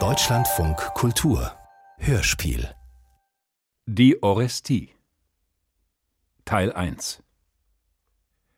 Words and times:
Deutschlandfunk 0.00 0.78
Kultur. 0.94 1.54
Hörspiel. 1.98 2.74
Die 3.84 4.22
Orestie. 4.22 4.94
Teil 6.46 6.72
1 6.72 7.22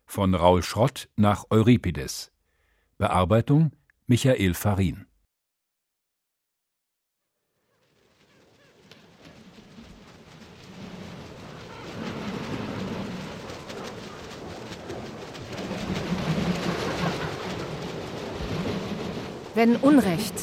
Von 0.06 0.36
Raul 0.36 0.62
Schrott 0.62 1.08
nach 1.16 1.46
Euripides. 1.50 2.30
Bearbeitung 2.96 3.72
Michael 4.06 4.54
Farin 4.54 5.08
Wenn 19.64 19.76
Unrecht 19.76 20.34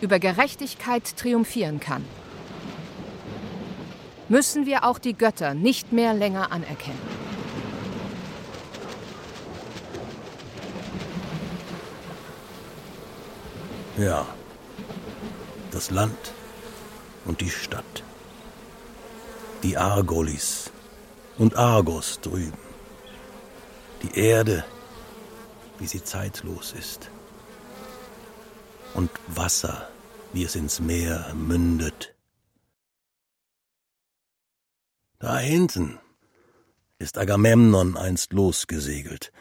über 0.00 0.20
Gerechtigkeit 0.20 1.16
triumphieren 1.16 1.80
kann, 1.80 2.04
müssen 4.28 4.66
wir 4.66 4.84
auch 4.84 5.00
die 5.00 5.14
Götter 5.14 5.52
nicht 5.52 5.92
mehr 5.92 6.14
länger 6.14 6.52
anerkennen. 6.52 7.00
Ja, 13.96 14.24
das 15.72 15.90
Land 15.90 16.32
und 17.24 17.40
die 17.40 17.50
Stadt. 17.50 18.04
Die 19.64 19.76
Argolis 19.76 20.70
und 21.36 21.56
Argos 21.56 22.20
drüben. 22.20 22.62
Die 24.04 24.20
Erde, 24.20 24.64
wie 25.80 25.88
sie 25.88 26.04
zeitlos 26.04 26.72
ist 26.78 27.10
und 28.94 29.10
Wasser, 29.26 29.88
wie 30.32 30.44
es 30.44 30.56
ins 30.56 30.80
Meer 30.80 31.32
mündet. 31.34 32.14
Da 35.18 35.38
hinten 35.38 35.98
ist 36.98 37.18
Agamemnon 37.18 37.96
einst 37.96 38.32
losgesegelt. 38.32 39.32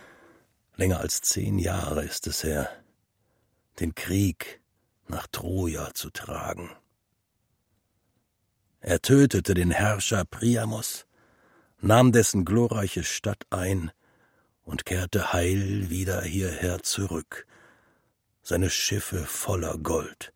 Länger 0.76 1.00
als 1.00 1.22
zehn 1.22 1.58
Jahre 1.60 2.04
ist 2.04 2.28
es 2.28 2.44
her, 2.44 2.70
den 3.80 3.96
Krieg 3.96 4.62
nach 5.08 5.28
Troja 5.28 5.94
zu 5.94 6.10
tragen. 6.10 6.70
Er 8.80 9.02
tötete 9.02 9.54
den 9.54 9.72
Herrscher 9.72 10.24
Priamos, 10.24 11.08
nahm 11.80 12.12
dessen 12.12 12.46
glorreiche 12.46 13.04
Stadt 13.04 13.46
ein 13.50 13.92
und 14.64 14.86
kehrte 14.86 15.34
heil 15.34 15.90
wieder 15.90 16.22
hierher 16.22 16.84
zurück, 16.84 17.48
seine 18.48 18.70
Schiffe 18.70 19.26
voller 19.26 19.78
Gold. 19.78 20.32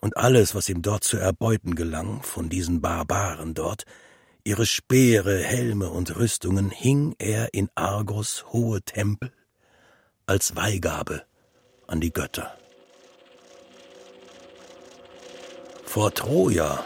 Und 0.00 0.18
alles, 0.18 0.54
was 0.54 0.68
ihm 0.68 0.82
dort 0.82 1.04
zu 1.04 1.16
erbeuten 1.16 1.74
gelang, 1.74 2.22
von 2.22 2.50
diesen 2.50 2.82
Barbaren 2.82 3.54
dort, 3.54 3.84
ihre 4.44 4.66
Speere, 4.66 5.38
Helme 5.38 5.88
und 5.88 6.14
Rüstungen, 6.16 6.70
hing 6.70 7.14
er 7.18 7.54
in 7.54 7.70
Argos 7.74 8.44
hohe 8.52 8.82
Tempel 8.82 9.32
als 10.26 10.54
Weihgabe 10.54 11.22
an 11.86 12.00
die 12.02 12.12
Götter. 12.12 12.54
Vor 15.86 16.12
Troja 16.12 16.84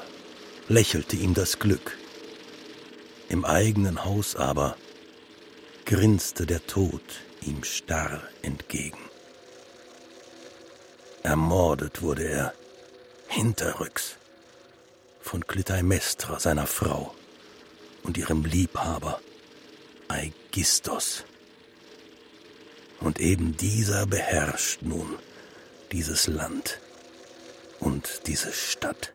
lächelte 0.69 1.17
ihm 1.17 1.35
das 1.35 1.59
Glück, 1.59 1.99
im 3.29 3.45
eigenen 3.45 4.05
Haus 4.05 4.37
aber 4.37 4.77
grinste 5.85 6.47
der 6.47 6.65
Tod 6.67 7.03
ihm 7.43 7.65
starr 7.65 8.23
entgegen. 8.43 9.14
Ermordet 11.25 12.03
wurde 12.03 12.29
er 12.29 12.55
hinterrücks 13.29 14.17
von 15.23 15.47
Clytemnestra, 15.47 16.39
seiner 16.39 16.67
Frau, 16.67 17.15
und 18.03 18.19
ihrem 18.19 18.45
Liebhaber 18.45 19.21
Aigistos. 20.09 21.25
Und 23.01 23.21
eben 23.21 23.57
dieser 23.57 24.07
beherrscht 24.07 24.83
nun 24.83 25.19
dieses 25.93 26.27
Land 26.27 26.79
und 27.81 28.27
diese 28.27 28.53
Stadt. 28.53 29.15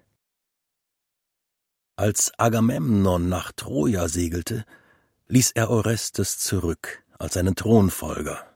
Als 1.95 2.31
Agamemnon 2.39 3.29
nach 3.29 3.51
Troja 3.51 4.07
segelte, 4.07 4.65
ließ 5.27 5.51
er 5.51 5.69
Orestes 5.69 6.39
zurück 6.39 7.03
als 7.19 7.35
seinen 7.35 7.55
Thronfolger 7.55 8.48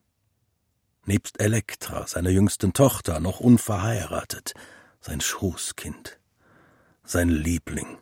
nebst 1.05 1.39
Elektra, 1.39 2.07
seiner 2.07 2.29
jüngsten 2.29 2.73
Tochter, 2.73 3.19
noch 3.19 3.39
unverheiratet, 3.39 4.53
sein 5.01 5.21
Schoßkind, 5.21 6.19
sein 7.03 7.29
Liebling. 7.29 7.97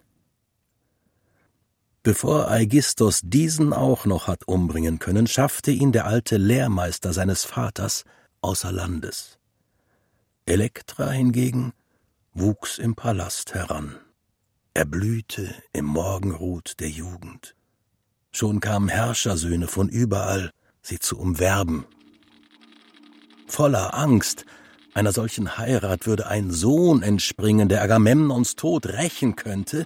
Bevor 2.04 2.50
Aigistos 2.50 3.22
diesen 3.24 3.74
auch 3.74 4.06
noch 4.06 4.28
hat 4.28 4.48
umbringen 4.48 4.98
können, 5.00 5.28
schaffte 5.28 5.72
ihn 5.72 5.92
der 5.92 6.06
alte 6.06 6.38
Lehrmeister 6.38 7.14
seines 7.14 7.44
Vaters 7.44 8.06
außer 8.42 8.72
Landes. 8.72 9.38
Elektra 10.46 11.12
hingegen 11.12 11.74
wuchs 12.34 12.80
im 12.80 12.96
Palast 12.96 13.54
heran. 13.54 14.00
Er 14.74 14.86
blühte 14.86 15.54
im 15.74 15.86
Morgenrot 15.86 16.80
der 16.80 16.90
Jugend. 16.90 17.56
Schon 18.32 18.62
kamen 18.62 18.88
Herrschersöhne 18.88 19.68
von 19.68 19.90
überall, 19.90 20.52
sie 20.82 20.98
zu 20.98 21.20
umwerben 21.20 21.86
voller 23.52 23.94
Angst. 23.94 24.46
Einer 24.94 25.12
solchen 25.12 25.58
Heirat 25.58 26.08
würde 26.08 26.28
ein 26.28 26.52
Sohn 26.52 27.04
entspringen, 27.04 27.70
der 27.70 27.82
Agamemnons 27.82 28.56
Tod 28.56 28.88
rächen 28.88 29.36
könnte, 29.36 29.86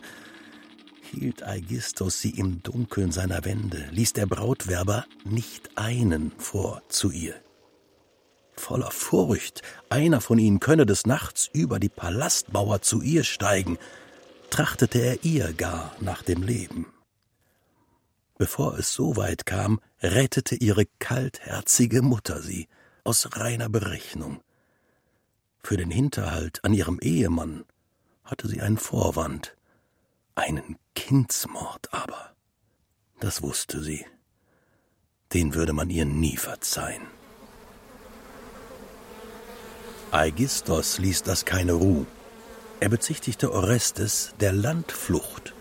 hielt 1.11 1.43
Aigistos 1.43 2.21
sie 2.21 2.31
im 2.31 2.63
Dunkeln 2.63 3.11
seiner 3.11 3.43
Wände, 3.45 3.87
ließ 3.91 4.13
der 4.13 4.25
Brautwerber 4.25 5.05
nicht 5.23 5.77
einen 5.77 6.31
vor 6.37 6.81
zu 6.89 7.11
ihr. 7.11 7.35
Voller 8.55 8.91
Furcht, 8.91 9.61
einer 9.89 10.21
von 10.21 10.39
ihnen 10.39 10.59
könne 10.59 10.85
des 10.85 11.05
Nachts 11.05 11.49
über 11.51 11.79
die 11.79 11.89
Palastmauer 11.89 12.81
zu 12.81 13.01
ihr 13.01 13.23
steigen, 13.23 13.77
trachtete 14.49 14.99
er 14.99 15.23
ihr 15.23 15.53
gar 15.53 15.95
nach 15.99 16.21
dem 16.21 16.41
Leben. 16.41 16.87
Bevor 18.37 18.77
es 18.77 18.93
so 18.93 19.17
weit 19.17 19.45
kam, 19.45 19.79
rettete 20.01 20.55
ihre 20.55 20.85
kaltherzige 20.99 22.01
Mutter 22.01 22.41
sie 22.41 22.67
aus 23.05 23.37
reiner 23.37 23.69
Berechnung. 23.69 24.41
Für 25.63 25.77
den 25.77 25.91
Hinterhalt 25.91 26.63
an 26.65 26.73
ihrem 26.73 26.99
Ehemann 26.99 27.63
hatte 28.23 28.47
sie 28.47 28.61
einen 28.61 28.77
Vorwand, 28.77 29.55
einen 30.33 30.77
Kindsmord 30.95 31.93
aber. 31.93 32.33
Das 33.19 33.41
wusste 33.41 33.81
sie. 33.81 34.05
Den 35.33 35.53
würde 35.53 35.73
man 35.73 35.89
ihr 35.89 36.05
nie 36.05 36.37
verzeihen. 36.37 37.07
Aigistos 40.11 40.97
ließ 40.97 41.23
das 41.23 41.45
keine 41.45 41.73
Ruhe. 41.73 42.05
Er 42.79 42.89
bezichtigte 42.89 43.51
Orestes 43.51 44.33
der 44.39 44.53
Landflucht, 44.53 45.53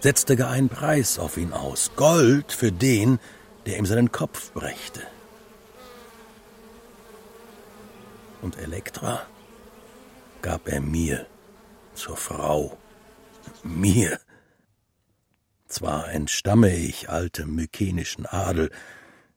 setzte 0.00 0.36
gar 0.36 0.50
einen 0.50 0.68
Preis 0.68 1.18
auf 1.18 1.36
ihn 1.36 1.52
aus, 1.52 1.92
Gold 1.96 2.52
für 2.52 2.72
den, 2.72 3.18
der 3.66 3.78
ihm 3.78 3.86
seinen 3.86 4.12
Kopf 4.12 4.52
brächte. 4.52 5.02
Und 8.42 8.58
Elektra 8.58 9.26
gab 10.42 10.68
er 10.68 10.80
mir 10.80 11.26
zur 11.94 12.16
Frau. 12.16 12.78
Mir. 13.62 14.20
Zwar 15.66 16.10
entstamme 16.10 16.74
ich 16.76 17.10
altem 17.10 17.54
mykenischen 17.54 18.26
Adel, 18.26 18.70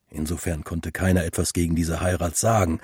insofern 0.10 0.64
konnte 0.64 0.92
keiner 0.92 1.26
etwas 1.26 1.54
gegen 1.54 1.76
diese 1.76 2.02
Heirat 2.02 2.38
sagen, 2.38 2.80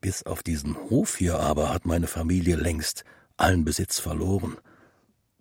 bis 0.00 0.24
auf 0.24 0.42
diesen 0.42 0.76
Hof 0.76 1.16
hier 1.16 1.38
aber 1.38 1.72
hat 1.72 1.86
meine 1.86 2.06
Familie 2.06 2.56
längst 2.56 3.04
allen 3.36 3.64
Besitz 3.64 3.98
verloren. 3.98 4.56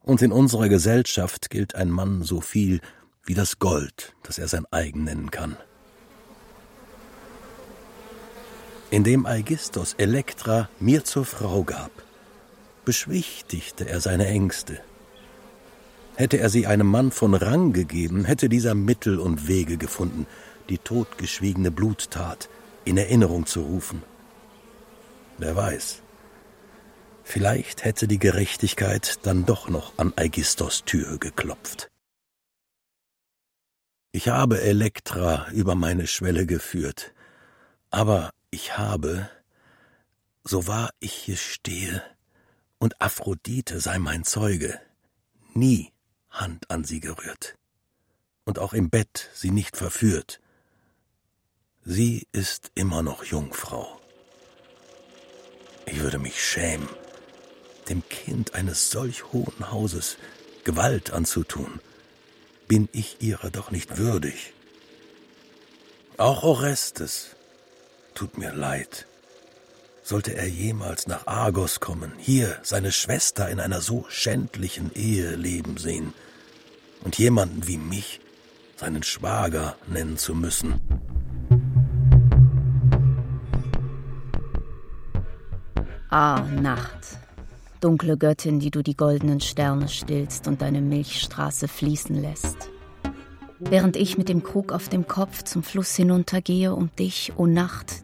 Und 0.02 0.22
in 0.22 0.32
unserer 0.32 0.70
Gesellschaft 0.70 1.50
gilt 1.50 1.76
ein 1.76 1.90
Mann 1.90 2.24
so 2.24 2.42
viel 2.42 2.82
wie 3.24 3.34
das 3.34 3.60
Gold, 3.60 4.16
das 4.24 4.38
er 4.38 4.48
sein 4.48 4.66
eigen 4.72 5.04
nennen 5.04 5.32
kann. 5.32 5.58
Indem 8.92 9.28
Aigistos 9.28 9.94
Elektra 9.94 10.68
mir 10.80 11.04
zur 11.04 11.24
Frau 11.24 11.64
gab, 11.64 11.92
beschwichtigte 12.86 13.88
er 13.88 14.02
seine 14.02 14.26
Ängste. 14.26 14.80
Hätte 16.16 16.40
er 16.40 16.50
sie 16.50 16.66
einem 16.66 16.88
Mann 16.88 17.12
von 17.12 17.36
Rang 17.36 17.72
gegeben, 17.72 18.26
hätte 18.26 18.50
dieser 18.50 18.74
Mittel 18.74 19.20
und 19.20 19.48
Wege 19.48 19.78
gefunden, 19.78 20.26
die 20.70 20.80
totgeschwiegene 20.80 21.70
Bluttat 21.70 22.50
in 22.84 22.98
Erinnerung 22.98 23.46
zu 23.46 23.62
rufen. 23.62 24.02
Wer 25.38 25.56
weiß, 25.56 26.02
vielleicht 27.24 27.86
hätte 27.86 28.08
die 28.08 28.20
Gerechtigkeit 28.20 29.20
dann 29.22 29.46
doch 29.46 29.70
noch 29.70 29.94
an 29.98 30.14
Aigistos 30.16 30.84
Tür 30.84 31.20
geklopft. 31.20 31.92
Ich 34.12 34.30
habe 34.30 34.62
Elektra 34.62 35.48
über 35.52 35.76
meine 35.76 36.08
Schwelle 36.08 36.48
geführt, 36.48 37.14
aber 37.92 38.32
ich 38.52 38.78
habe, 38.78 39.30
So 40.44 40.68
wahr 40.68 40.92
ich 41.00 41.14
hier 41.14 41.38
stehe, 41.38 42.04
und 42.80 43.02
Aphrodite 43.02 43.80
sei 43.80 44.00
mein 44.00 44.24
Zeuge, 44.24 44.80
nie 45.54 45.92
Hand 46.30 46.72
an 46.72 46.84
sie 46.84 47.02
gerührt, 47.02 47.56
und 48.46 48.58
auch 48.58 48.74
im 48.74 48.90
Bett 48.90 49.30
sie 49.34 49.52
nicht 49.52 49.78
verführt. 49.78 50.40
Sie 51.84 52.28
ist 52.32 52.72
immer 52.76 53.04
noch 53.04 53.24
Jungfrau. 53.24 54.00
Ich 55.86 56.00
würde 56.00 56.20
mich 56.20 56.44
schämen, 56.44 56.90
dem 57.90 58.08
Kind 58.10 58.56
eines 58.56 58.92
solch 58.92 59.32
hohen 59.32 59.72
Hauses 59.72 60.18
Gewalt 60.64 61.12
anzutun. 61.12 61.80
Bin 62.68 62.88
ich 62.92 63.22
ihrer 63.22 63.50
doch 63.50 63.72
nicht 63.72 63.98
würdig. 63.98 64.54
Auch 66.18 66.44
Orestes 66.44 67.36
tut 68.14 68.38
mir 68.38 68.54
leid. 68.54 69.06
Sollte 70.04 70.36
er 70.36 70.48
jemals 70.48 71.08
nach 71.08 71.28
Argos 71.28 71.80
kommen, 71.80 72.14
hier 72.18 72.58
seine 72.64 72.92
Schwester 72.92 73.50
in 73.50 73.60
einer 73.60 73.82
so 73.82 74.06
schändlichen 74.10 74.92
Ehe 74.96 75.36
leben 75.36 75.78
sehen 75.78 76.14
und 77.04 77.18
jemanden 77.18 77.68
wie 77.68 77.78
mich 77.78 78.20
seinen 78.78 79.04
Schwager 79.04 79.76
nennen 79.88 80.18
zu 80.18 80.34
müssen. 80.34 80.82
Ah, 86.10 86.42
Nacht. 86.60 87.20
Dunkle 87.82 88.18
Göttin, 88.18 88.60
die 88.60 88.72
du 88.72 88.82
die 88.82 88.98
goldenen 88.98 89.40
Sterne 89.42 89.88
stillst 89.88 90.48
und 90.48 90.62
deine 90.62 90.82
Milchstraße 90.82 91.68
fließen 91.68 92.16
lässt. 92.16 92.70
Während 93.60 93.98
ich 93.98 94.18
mit 94.18 94.30
dem 94.30 94.42
Krug 94.42 94.72
auf 94.72 94.88
dem 94.88 95.08
Kopf 95.08 95.44
zum 95.44 95.64
Fluss 95.64 95.94
hinuntergehe, 95.96 96.74
um 96.74 96.90
dich, 96.96 97.34
o 97.36 97.44
oh 97.44 97.46
Nacht, 97.46 98.04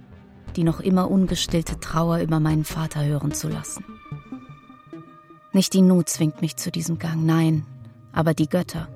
die 0.58 0.64
noch 0.64 0.82
immer 0.82 1.10
ungestillte 1.10 1.80
Trauer 1.80 2.20
über 2.20 2.42
meinen 2.42 2.66
Vater 2.66 3.06
hören 3.06 3.32
zu 3.32 3.48
lassen. 3.48 3.86
Nicht 5.54 5.74
die 5.74 5.82
Not 5.82 6.10
zwingt 6.10 6.42
mich 6.42 6.58
zu 6.58 6.72
diesem 6.72 7.00
Gang, 7.00 7.26
nein, 7.26 7.66
aber 8.12 8.34
die 8.34 8.50
Götter. 8.50 8.90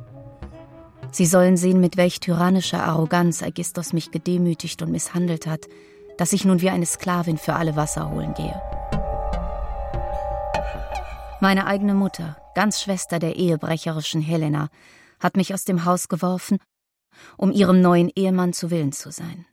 Sie 1.11 1.25
sollen 1.25 1.55
sehen, 1.55 1.79
mit 1.79 1.95
welch 1.95 2.19
tyrannischer 2.19 2.83
Arroganz 2.83 3.41
Aegistos 3.41 3.93
mich 3.93 4.11
gedemütigt 4.11 4.81
und 4.81 4.91
misshandelt 4.91 5.47
hat, 5.47 5.67
dass 6.17 6.33
ich 6.33 6.43
nun 6.43 6.59
wie 6.59 6.69
eine 6.69 6.85
Sklavin 6.85 7.37
für 7.37 7.53
alle 7.53 7.77
Wasser 7.77 8.11
holen 8.11 8.33
gehe. 8.33 8.61
Meine 11.39 11.67
eigene 11.67 11.93
Mutter, 11.93 12.35
ganz 12.53 12.81
Schwester 12.81 13.17
der 13.17 13.37
ehebrecherischen 13.37 14.21
Helena, 14.21 14.67
hat 15.19 15.37
mich 15.37 15.53
aus 15.53 15.65
dem 15.65 15.85
Haus 15.85 16.07
geworfen, 16.07 16.57
um 17.37 17.51
ihrem 17.51 17.81
neuen 17.81 18.09
Ehemann 18.15 18.53
zu 18.53 18.71
Willen 18.71 18.91
zu 18.91 19.11
sein. 19.11 19.45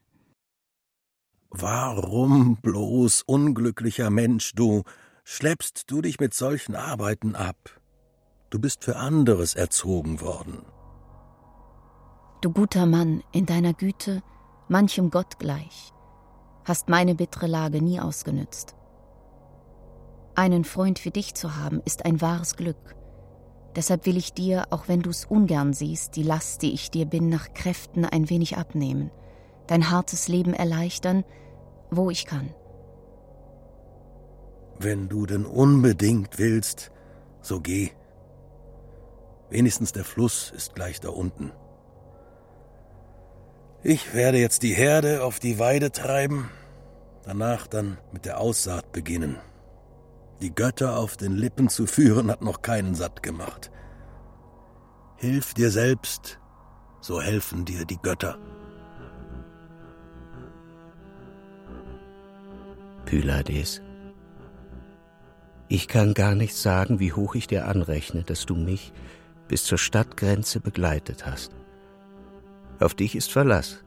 Warum 1.50 2.56
bloß, 2.56 3.22
unglücklicher 3.26 4.10
Mensch, 4.10 4.52
du, 4.54 4.82
schleppst 5.24 5.90
du 5.90 6.02
dich 6.02 6.20
mit 6.20 6.34
solchen 6.34 6.74
Arbeiten 6.74 7.34
ab? 7.34 7.80
Du 8.50 8.58
bist 8.58 8.84
für 8.84 8.96
anderes 8.96 9.54
erzogen 9.54 10.20
worden. 10.20 10.64
Du 12.42 12.52
guter 12.52 12.86
Mann, 12.86 13.22
in 13.32 13.46
deiner 13.46 13.72
Güte, 13.72 14.22
manchem 14.68 15.10
Gott 15.10 15.38
gleich, 15.38 15.92
hast 16.64 16.88
meine 16.88 17.14
bittere 17.14 17.46
Lage 17.46 17.82
nie 17.82 18.00
ausgenützt. 18.00 18.76
Einen 20.34 20.64
Freund 20.64 21.04
wie 21.04 21.10
dich 21.10 21.34
zu 21.34 21.56
haben, 21.56 21.80
ist 21.84 22.04
ein 22.04 22.20
wahres 22.20 22.56
Glück. 22.56 22.95
Deshalb 23.76 24.06
will 24.06 24.16
ich 24.16 24.32
dir, 24.32 24.64
auch 24.70 24.88
wenn 24.88 25.02
du's 25.02 25.26
ungern 25.26 25.74
siehst, 25.74 26.16
die 26.16 26.22
Last, 26.22 26.62
die 26.62 26.72
ich 26.72 26.90
dir 26.90 27.04
bin, 27.04 27.28
nach 27.28 27.52
Kräften 27.52 28.06
ein 28.06 28.30
wenig 28.30 28.56
abnehmen, 28.56 29.10
dein 29.66 29.90
hartes 29.90 30.28
Leben 30.28 30.54
erleichtern, 30.54 31.24
wo 31.90 32.08
ich 32.10 32.24
kann. 32.24 32.54
Wenn 34.78 35.08
du 35.08 35.26
denn 35.26 35.44
unbedingt 35.44 36.38
willst, 36.38 36.90
so 37.42 37.60
geh. 37.60 37.90
Wenigstens 39.50 39.92
der 39.92 40.04
Fluss 40.04 40.50
ist 40.56 40.74
gleich 40.74 41.00
da 41.00 41.10
unten. 41.10 41.52
Ich 43.82 44.14
werde 44.14 44.38
jetzt 44.38 44.62
die 44.62 44.74
Herde 44.74 45.22
auf 45.22 45.38
die 45.38 45.58
Weide 45.58 45.92
treiben, 45.92 46.50
danach 47.24 47.66
dann 47.66 47.98
mit 48.10 48.24
der 48.24 48.40
Aussaat 48.40 48.90
beginnen. 48.92 49.36
Die 50.40 50.54
Götter 50.54 50.98
auf 50.98 51.16
den 51.16 51.32
Lippen 51.32 51.68
zu 51.68 51.86
führen, 51.86 52.30
hat 52.30 52.42
noch 52.42 52.62
keinen 52.62 52.94
satt 52.94 53.22
gemacht. 53.22 53.70
Hilf 55.16 55.54
dir 55.54 55.70
selbst, 55.70 56.38
so 57.00 57.20
helfen 57.20 57.64
dir 57.64 57.86
die 57.86 57.96
Götter. 57.96 58.38
Pylades, 63.06 63.80
ich 65.68 65.88
kann 65.88 66.14
gar 66.14 66.34
nicht 66.34 66.54
sagen, 66.54 67.00
wie 67.00 67.12
hoch 67.12 67.34
ich 67.34 67.46
dir 67.46 67.66
anrechne, 67.66 68.22
dass 68.22 68.46
du 68.46 68.54
mich 68.54 68.92
bis 69.48 69.64
zur 69.64 69.78
Stadtgrenze 69.78 70.60
begleitet 70.60 71.26
hast. 71.26 71.52
Auf 72.78 72.94
dich 72.94 73.16
ist 73.16 73.32
Verlass. 73.32 73.84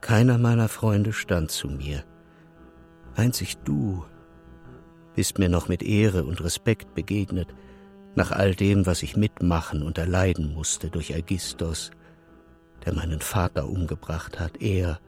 Keiner 0.00 0.38
meiner 0.38 0.68
Freunde 0.68 1.12
stand 1.12 1.50
zu 1.50 1.68
mir. 1.68 2.04
Einzig 3.14 3.58
du 3.58 4.04
bist 5.14 5.38
mir 5.38 5.48
noch 5.48 5.68
mit 5.68 5.82
Ehre 5.82 6.24
und 6.24 6.42
Respekt 6.42 6.94
begegnet, 6.94 7.48
nach 8.14 8.32
all 8.32 8.54
dem, 8.54 8.86
was 8.86 9.02
ich 9.02 9.16
mitmachen 9.16 9.82
und 9.82 9.98
erleiden 9.98 10.52
musste 10.52 10.90
durch 10.90 11.14
Aegistos, 11.14 11.90
der 12.84 12.94
meinen 12.94 13.20
Vater 13.20 13.68
umgebracht 13.68 14.40
hat, 14.40 14.60
er 14.60 14.98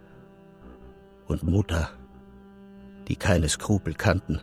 und 1.26 1.42
Mutter, 1.42 1.90
die 3.08 3.16
keine 3.16 3.48
Skrupel 3.48 3.94
kannten. 3.94 4.40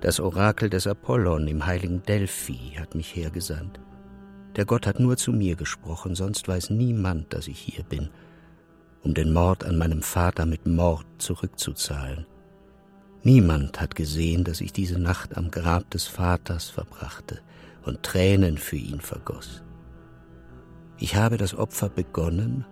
Das 0.00 0.20
Orakel 0.20 0.70
des 0.70 0.86
Apollon 0.86 1.48
im 1.48 1.66
heiligen 1.66 2.02
Delphi 2.02 2.76
hat 2.78 2.94
mich 2.94 3.16
hergesandt. 3.16 3.80
Der 4.56 4.64
Gott 4.64 4.86
hat 4.86 5.00
nur 5.00 5.16
zu 5.16 5.32
mir 5.32 5.56
gesprochen, 5.56 6.14
sonst 6.14 6.46
weiß 6.46 6.70
niemand, 6.70 7.32
dass 7.32 7.48
ich 7.48 7.58
hier 7.58 7.84
bin 7.84 8.10
um 9.02 9.14
den 9.14 9.32
Mord 9.32 9.64
an 9.64 9.78
meinem 9.78 10.02
Vater 10.02 10.46
mit 10.46 10.66
Mord 10.66 11.06
zurückzuzahlen. 11.18 12.26
Niemand 13.22 13.80
hat 13.80 13.94
gesehen, 13.94 14.44
dass 14.44 14.60
ich 14.60 14.72
diese 14.72 14.98
Nacht 14.98 15.36
am 15.36 15.50
Grab 15.50 15.90
des 15.90 16.06
Vaters 16.06 16.70
verbrachte 16.70 17.40
und 17.84 18.02
Tränen 18.02 18.58
für 18.58 18.76
ihn 18.76 19.00
vergoss. 19.00 19.62
Ich 20.98 21.16
habe 21.16 21.36
das 21.36 21.54
Opfer 21.54 21.88
begonnen, 21.88 22.64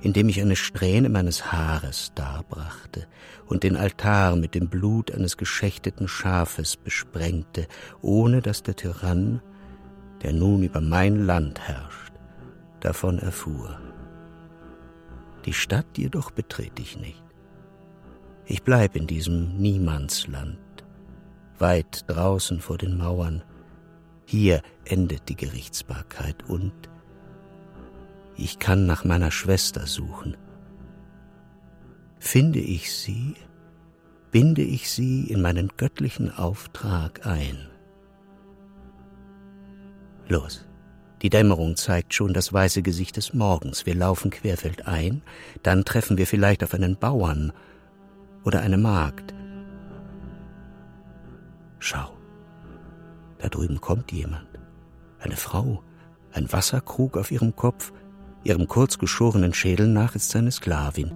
indem 0.00 0.28
ich 0.28 0.40
eine 0.40 0.56
Strähne 0.56 1.08
meines 1.08 1.52
Haares 1.52 2.12
darbrachte 2.14 3.06
und 3.46 3.62
den 3.62 3.76
Altar 3.76 4.36
mit 4.36 4.54
dem 4.54 4.68
Blut 4.68 5.10
eines 5.10 5.36
geschächteten 5.36 6.08
Schafes 6.08 6.76
besprengte, 6.76 7.66
ohne 8.02 8.42
dass 8.42 8.62
der 8.62 8.76
Tyrann, 8.76 9.40
der 10.22 10.32
nun 10.32 10.62
über 10.62 10.80
mein 10.80 11.26
Land 11.26 11.60
herrscht, 11.60 12.12
davon 12.80 13.18
erfuhr. 13.18 13.78
Die 15.46 15.52
Stadt 15.52 15.96
jedoch 15.96 16.32
betrete 16.32 16.82
ich 16.82 16.98
nicht. 16.98 17.22
Ich 18.46 18.62
bleib 18.62 18.96
in 18.96 19.06
diesem 19.06 19.56
Niemandsland, 19.56 20.58
weit 21.58 22.04
draußen 22.08 22.60
vor 22.60 22.78
den 22.78 22.96
Mauern. 22.96 23.42
Hier 24.24 24.60
endet 24.84 25.28
die 25.28 25.36
Gerichtsbarkeit 25.36 26.48
und 26.48 26.74
ich 28.36 28.58
kann 28.58 28.86
nach 28.86 29.04
meiner 29.04 29.30
Schwester 29.30 29.86
suchen. 29.86 30.36
Finde 32.18 32.58
ich 32.58 32.92
sie, 32.92 33.36
binde 34.32 34.62
ich 34.62 34.90
sie 34.90 35.30
in 35.30 35.40
meinen 35.42 35.70
göttlichen 35.76 36.30
Auftrag 36.30 37.24
ein. 37.24 37.68
Los. 40.28 40.66
Die 41.22 41.30
Dämmerung 41.30 41.76
zeigt 41.76 42.14
schon 42.14 42.34
das 42.34 42.52
weiße 42.52 42.82
Gesicht 42.82 43.16
des 43.16 43.32
Morgens. 43.32 43.86
Wir 43.86 43.94
laufen 43.94 44.30
querfeldein, 44.30 45.22
dann 45.62 45.84
treffen 45.84 46.18
wir 46.18 46.26
vielleicht 46.26 46.62
auf 46.62 46.74
einen 46.74 46.96
Bauern 46.96 47.52
oder 48.44 48.60
eine 48.60 48.76
Magd. 48.76 49.34
Schau, 51.78 52.10
da 53.38 53.48
drüben 53.48 53.80
kommt 53.80 54.12
jemand. 54.12 54.46
Eine 55.18 55.36
Frau, 55.36 55.82
ein 56.32 56.52
Wasserkrug 56.52 57.16
auf 57.16 57.30
ihrem 57.30 57.56
Kopf, 57.56 57.92
ihrem 58.44 58.68
kurz 58.68 58.98
geschorenen 58.98 59.54
Schädel 59.54 59.88
nach 59.88 60.14
ist 60.14 60.30
seine 60.30 60.52
Sklavin. 60.52 61.12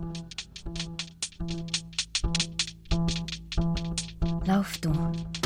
Lauf 4.46 4.78
du, 4.78 4.92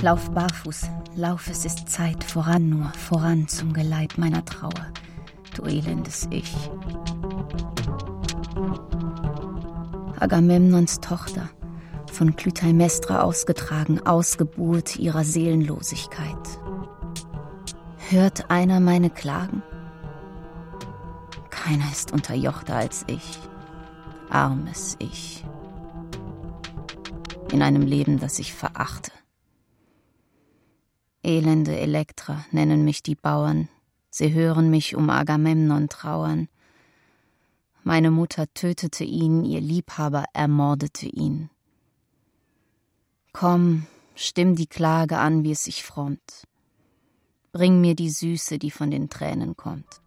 lauf 0.01 0.31
barfuß, 0.31 0.89
lauf, 1.17 1.49
es 1.49 1.65
ist 1.65 1.89
Zeit, 1.89 2.25
voran 2.25 2.69
nur, 2.69 2.91
voran 2.91 3.49
zum 3.49 3.73
Geleit 3.73 4.19
meiner 4.19 4.45
Trauer, 4.45 4.93
du 5.57 5.65
elendes 5.65 6.29
Ich. 6.31 6.55
Agamemnons 10.19 11.01
Tochter, 11.01 11.49
von 12.13 12.37
Clytemnestra 12.37 13.23
ausgetragen, 13.23 14.01
Ausgeburt 14.07 14.97
ihrer 14.97 15.25
Seelenlosigkeit. 15.25 16.61
Hört 18.11 18.51
einer 18.51 18.81
meine 18.81 19.11
Klagen? 19.11 19.63
Keiner 21.51 21.91
ist 21.91 22.13
unterjochter 22.13 22.77
als 22.77 23.05
ich, 23.07 23.39
armes 24.31 24.97
Ich. 24.99 25.45
in 27.55 27.63
einem 27.63 27.83
Leben, 27.83 28.19
das 28.19 28.41
ich 28.41 28.53
verachte. 28.53 29.13
Elende 31.25 31.79
Elektra 31.79 32.45
nennen 32.51 32.85
mich 32.85 33.03
die 33.03 33.15
Bauern, 33.15 33.69
sie 34.11 34.33
hören 34.33 34.71
mich 34.71 34.95
um 34.95 35.11
Agamemnon 35.11 35.89
trauern. 35.89 36.49
Meine 37.83 38.11
Mutter 38.11 38.47
tötete 38.55 39.05
ihn, 39.05 39.45
ihr 39.45 39.61
Liebhaber 39.61 40.25
ermordete 40.33 41.07
ihn. 41.07 41.51
Komm, 43.33 43.87
stimm 44.15 44.55
die 44.55 44.67
Klage 44.67 45.19
an, 45.19 45.45
wie 45.45 45.53
es 45.53 45.65
sich 45.65 45.83
frommt. 45.83 46.47
Bring 47.53 47.81
mir 47.81 47.95
die 47.95 48.11
Süße, 48.11 48.59
die 48.59 48.71
von 48.71 48.91
den 48.91 49.11
Tränen 49.11 49.57
kommt. 49.57 50.01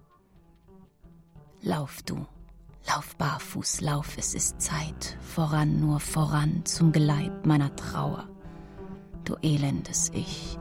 Lauf 1.62 2.01
du, 2.03 2.25
lauf 2.88 3.15
barfuß, 3.17 3.81
lauf, 3.81 4.17
es 4.17 4.33
ist 4.33 4.62
Zeit, 4.62 5.17
voran, 5.21 5.79
nur 5.79 6.00
voran, 6.00 6.65
zum 6.65 6.91
Geleit 6.91 7.45
meiner 7.45 7.75
Trauer, 7.75 8.29
du 9.24 9.36
elendes 9.41 10.09
Ich. 10.13 10.57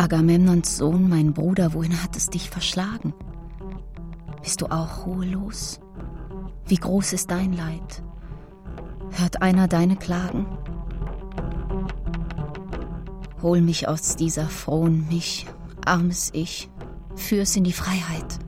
Agamemnons 0.00 0.78
Sohn, 0.78 1.10
mein 1.10 1.34
Bruder, 1.34 1.74
wohin 1.74 2.02
hat 2.02 2.16
es 2.16 2.30
dich 2.30 2.48
verschlagen? 2.48 3.12
Bist 4.42 4.62
du 4.62 4.66
auch 4.68 5.04
ruhelos? 5.04 5.78
Wie 6.64 6.76
groß 6.76 7.12
ist 7.12 7.30
dein 7.30 7.52
Leid? 7.52 8.02
Hört 9.10 9.42
einer 9.42 9.68
deine 9.68 9.96
Klagen? 9.96 10.46
Hol 13.42 13.60
mich 13.60 13.88
aus 13.88 14.16
dieser 14.16 14.46
frohen 14.46 15.06
mich, 15.08 15.46
armes 15.84 16.30
Ich, 16.32 16.70
führ's 17.14 17.54
in 17.56 17.64
die 17.64 17.74
Freiheit. 17.74 18.38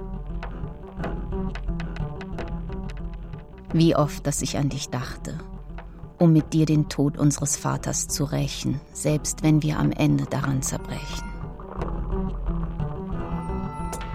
Wie 3.75 3.95
oft, 3.95 4.27
dass 4.27 4.41
ich 4.41 4.57
an 4.57 4.71
dich 4.71 4.89
dachte, 4.89 5.37
um 6.19 6.33
mit 6.33 6.55
dir 6.55 6.65
den 6.65 6.89
Tod 6.89 7.19
unseres 7.19 7.57
Vaters 7.57 8.09
zu 8.09 8.25
rächen, 8.25 8.81
selbst 8.95 9.43
wenn 9.43 9.63
wir 9.63 9.79
am 9.79 9.93
Ende 9.93 10.25
daran 10.25 10.63
zerbrechen. 10.63 11.32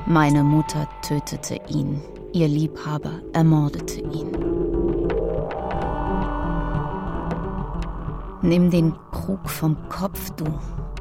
Meine 0.10 0.42
Mutter 0.42 0.88
tötete 1.02 1.60
ihn, 1.68 2.02
ihr 2.32 2.48
Liebhaber 2.48 3.20
ermordete 3.34 4.00
ihn. 4.00 4.32
Nimm 8.42 8.72
den 8.72 8.94
Krug 9.12 9.50
vom 9.50 9.76
Kopf, 9.90 10.30
du, 10.38 10.46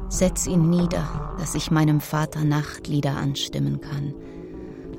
setz 0.09 0.45
ihn 0.45 0.69
nieder, 0.69 1.07
dass 1.39 1.55
ich 1.55 1.71
meinem 1.71 2.01
Vater 2.01 2.43
Nachtlieder 2.43 3.15
anstimmen 3.15 3.79
kann. 3.79 4.13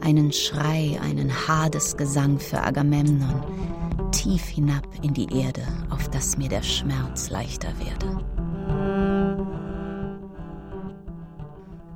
Einen 0.01 0.33
Schrei, 0.33 0.99
einen 1.03 1.31
Hadesgesang 1.47 2.39
für 2.39 2.63
Agamemnon, 2.63 3.43
tief 4.11 4.45
hinab 4.45 4.89
in 5.03 5.13
die 5.13 5.31
Erde, 5.39 5.65
auf 5.91 6.09
dass 6.09 6.39
mir 6.39 6.49
der 6.49 6.63
Schmerz 6.63 7.29
leichter 7.29 7.75
werde. 7.79 8.38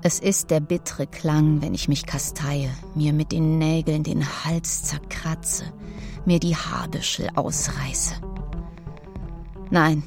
Es 0.04 0.18
ist 0.18 0.50
der 0.50 0.58
bittere 0.58 1.06
Klang, 1.06 1.62
wenn 1.62 1.74
ich 1.74 1.86
mich 1.86 2.06
kasteie, 2.06 2.70
mir 2.96 3.12
mit 3.12 3.30
den 3.30 3.58
Nägeln 3.58 4.02
den 4.02 4.26
Hals 4.44 4.82
zerkratze, 4.82 5.64
mir 6.24 6.40
die 6.40 6.56
Haarbüschel 6.56 7.28
ausreiße. 7.36 8.16
Nein, 9.70 10.02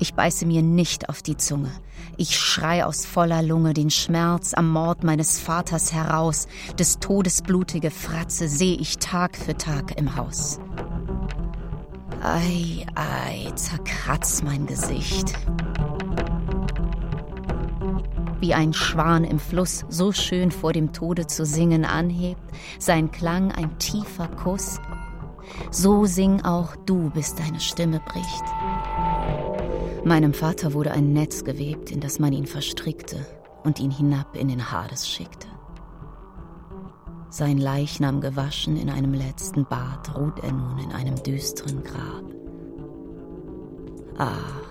ich 0.00 0.14
beiße 0.14 0.44
mir 0.44 0.62
nicht 0.62 1.08
auf 1.08 1.22
die 1.22 1.36
Zunge. 1.36 1.70
Ich 2.16 2.36
schrei 2.36 2.84
aus 2.84 3.06
voller 3.06 3.42
Lunge 3.42 3.74
den 3.74 3.90
Schmerz 3.90 4.54
am 4.54 4.70
Mord 4.72 5.04
meines 5.04 5.38
Vaters 5.38 5.92
heraus. 5.92 6.48
Des 6.76 6.98
Todes 6.98 7.42
blutige 7.42 7.92
Fratze 7.92 8.48
seh 8.48 8.74
ich 8.74 8.98
Tag 8.98 9.36
für 9.36 9.56
Tag 9.56 9.96
im 9.96 10.16
Haus. 10.16 10.58
Ei, 12.22 12.84
ei, 12.96 13.52
zerkratz 13.54 14.42
mein 14.42 14.66
Gesicht. 14.66 15.34
Wie 18.40 18.54
ein 18.54 18.72
Schwan 18.72 19.24
im 19.24 19.38
Fluss 19.38 19.84
so 19.88 20.12
schön 20.12 20.50
vor 20.50 20.72
dem 20.72 20.92
Tode 20.92 21.26
zu 21.26 21.44
singen 21.44 21.84
anhebt, 21.84 22.40
sein 22.78 23.10
Klang 23.10 23.50
ein 23.50 23.78
tiefer 23.78 24.28
Kuss, 24.28 24.80
so 25.70 26.04
sing 26.04 26.42
auch 26.42 26.76
du, 26.86 27.10
bis 27.10 27.34
deine 27.34 27.60
Stimme 27.60 28.00
bricht. 28.00 28.44
Meinem 30.04 30.32
Vater 30.32 30.72
wurde 30.72 30.92
ein 30.92 31.12
Netz 31.12 31.44
gewebt, 31.44 31.90
in 31.90 32.00
das 32.00 32.18
man 32.18 32.32
ihn 32.32 32.46
verstrickte 32.46 33.26
und 33.64 33.80
ihn 33.80 33.90
hinab 33.90 34.36
in 34.36 34.48
den 34.48 34.70
Hades 34.70 35.08
schickte. 35.08 35.48
Sein 37.30 37.58
Leichnam 37.58 38.20
gewaschen 38.20 38.76
in 38.76 38.88
einem 38.88 39.12
letzten 39.12 39.66
Bad, 39.66 40.16
ruht 40.16 40.38
er 40.42 40.52
nun 40.52 40.78
in 40.78 40.92
einem 40.92 41.22
düsteren 41.22 41.82
Grab. 41.82 42.24
Ah, 44.16 44.62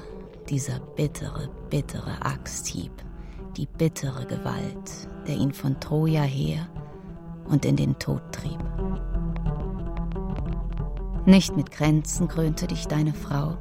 dieser 0.49 0.79
bittere, 0.79 1.49
bittere 1.69 2.19
Axthieb, 2.21 2.91
die 3.57 3.65
bittere 3.65 4.25
Gewalt, 4.25 5.09
der 5.27 5.35
ihn 5.35 5.51
von 5.51 5.79
Troja 5.79 6.21
her 6.21 6.67
und 7.45 7.65
in 7.65 7.75
den 7.75 7.97
Tod 7.99 8.21
trieb. 8.31 8.59
Nicht 11.25 11.57
mit 11.57 11.71
Grenzen 11.71 12.27
krönte 12.27 12.67
dich 12.67 12.87
deine 12.87 13.13
Frau, 13.13 13.57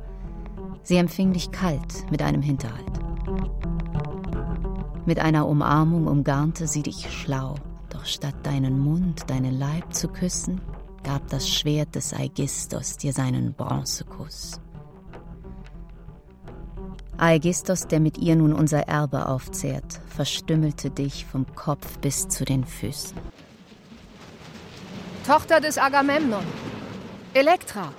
Sie 0.87 0.99
empfing 0.99 1.33
dich 1.33 1.51
kalt 1.51 2.09
mit 2.13 2.23
einem 2.23 2.43
Hinterhalt. 2.43 3.01
Mit 5.05 5.19
einer 5.19 5.49
Umarmung 5.49 6.07
umgarnte 6.07 6.69
sie 6.69 6.83
dich 6.83 7.11
schlau, 7.11 7.57
doch 7.89 8.05
statt 8.05 8.37
deinen 8.45 8.79
Mund, 8.79 9.29
deinen 9.29 9.59
Leib 9.59 9.93
zu 9.93 10.07
küssen, 10.07 10.61
gab 11.03 11.27
das 11.27 11.49
Schwert 11.49 11.97
des 11.97 12.15
Aegistos 12.15 12.99
dir 12.99 13.13
seinen 13.13 13.53
Bronzekuss. 13.53 14.61
Aegistos, 17.19 17.87
der 17.87 18.01
mit 18.01 18.19
ihr 18.19 18.37
nun 18.37 18.53
unser 18.53 18.89
Erbe 18.89 19.27
aufzehrt, 19.27 20.01
verstümmelte 20.09 20.91
dich 20.91 21.25
vom 21.25 21.47
Kopf 21.55 21.99
bis 21.99 22.29
zu 22.29 22.45
den 22.45 22.65
Füßen. 22.65 23.17
Tochter 25.27 25.61
des 25.61 25.79
Agamemnon, 25.79 26.45
Elektra. 27.35 27.93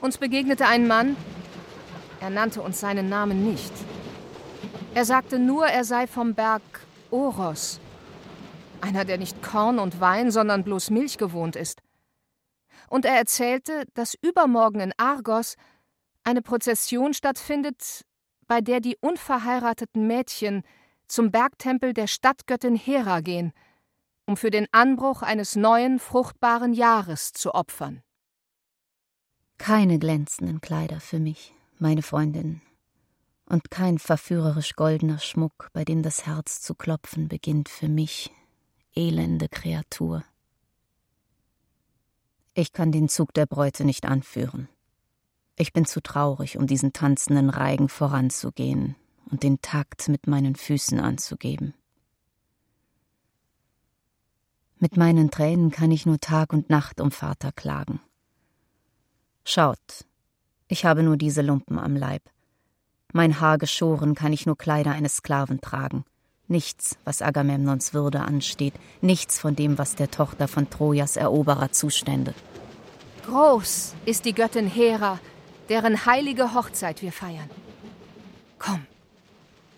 Uns 0.00 0.18
begegnete 0.18 0.66
ein 0.66 0.86
Mann, 0.88 1.16
er 2.20 2.30
nannte 2.30 2.62
uns 2.62 2.80
seinen 2.80 3.08
Namen 3.08 3.44
nicht. 3.44 3.72
Er 4.94 5.04
sagte 5.04 5.38
nur, 5.38 5.66
er 5.66 5.84
sei 5.84 6.06
vom 6.06 6.34
Berg 6.34 6.62
Oros, 7.10 7.80
einer, 8.80 9.04
der 9.04 9.18
nicht 9.18 9.42
Korn 9.42 9.78
und 9.78 10.00
Wein, 10.00 10.30
sondern 10.30 10.64
bloß 10.64 10.90
Milch 10.90 11.18
gewohnt 11.18 11.56
ist. 11.56 11.82
Und 12.88 13.04
er 13.04 13.16
erzählte, 13.16 13.84
dass 13.94 14.14
übermorgen 14.20 14.80
in 14.80 14.92
Argos 14.98 15.56
eine 16.24 16.42
Prozession 16.42 17.14
stattfindet, 17.14 18.04
bei 18.46 18.60
der 18.60 18.80
die 18.80 18.96
unverheirateten 19.00 20.06
Mädchen 20.06 20.62
zum 21.08 21.30
Bergtempel 21.30 21.92
der 21.92 22.06
Stadtgöttin 22.06 22.76
Hera 22.76 23.20
gehen, 23.20 23.52
um 24.26 24.36
für 24.36 24.50
den 24.50 24.66
Anbruch 24.72 25.22
eines 25.22 25.56
neuen, 25.56 25.98
fruchtbaren 25.98 26.72
Jahres 26.72 27.32
zu 27.32 27.54
opfern. 27.54 28.02
Keine 29.58 29.98
glänzenden 29.98 30.60
Kleider 30.60 31.00
für 31.00 31.20
mich, 31.20 31.54
meine 31.78 32.02
Freundin, 32.02 32.62
und 33.46 33.70
kein 33.70 33.98
verführerisch 33.98 34.74
goldener 34.74 35.18
Schmuck, 35.18 35.68
bei 35.72 35.84
dem 35.84 36.02
das 36.02 36.26
Herz 36.26 36.60
zu 36.60 36.74
klopfen 36.74 37.28
beginnt 37.28 37.68
für 37.68 37.88
mich, 37.88 38.30
elende 38.94 39.48
Kreatur. 39.48 40.24
Ich 42.54 42.72
kann 42.72 42.92
den 42.92 43.08
Zug 43.08 43.32
der 43.34 43.46
Bräute 43.46 43.84
nicht 43.84 44.04
anführen. 44.04 44.68
Ich 45.62 45.72
bin 45.72 45.84
zu 45.84 46.02
traurig, 46.02 46.58
um 46.58 46.66
diesen 46.66 46.92
tanzenden 46.92 47.48
Reigen 47.48 47.88
voranzugehen 47.88 48.96
und 49.30 49.44
den 49.44 49.62
Takt 49.62 50.08
mit 50.08 50.26
meinen 50.26 50.56
Füßen 50.56 50.98
anzugeben. 50.98 51.72
Mit 54.80 54.96
meinen 54.96 55.30
Tränen 55.30 55.70
kann 55.70 55.92
ich 55.92 56.04
nur 56.04 56.18
Tag 56.18 56.52
und 56.52 56.68
Nacht 56.68 57.00
um 57.00 57.12
Vater 57.12 57.52
klagen. 57.52 58.00
Schaut, 59.44 60.04
ich 60.66 60.84
habe 60.84 61.04
nur 61.04 61.16
diese 61.16 61.42
Lumpen 61.42 61.78
am 61.78 61.94
Leib. 61.94 62.24
Mein 63.12 63.38
Haar 63.38 63.58
geschoren 63.58 64.16
kann 64.16 64.32
ich 64.32 64.46
nur 64.46 64.58
Kleider 64.58 64.90
eines 64.90 65.18
Sklaven 65.18 65.60
tragen. 65.60 66.04
Nichts, 66.48 66.98
was 67.04 67.22
Agamemnons 67.22 67.94
Würde 67.94 68.22
ansteht, 68.22 68.74
nichts 69.00 69.38
von 69.38 69.54
dem, 69.54 69.78
was 69.78 69.94
der 69.94 70.10
Tochter 70.10 70.48
von 70.48 70.70
Trojas 70.70 71.16
Eroberer 71.16 71.70
zustände. 71.70 72.34
Groß 73.26 73.94
ist 74.04 74.24
die 74.24 74.34
Göttin 74.34 74.66
Hera, 74.66 75.20
deren 75.72 76.04
heilige 76.06 76.54
Hochzeit 76.54 77.02
wir 77.02 77.12
feiern. 77.12 77.50
Komm, 78.58 78.86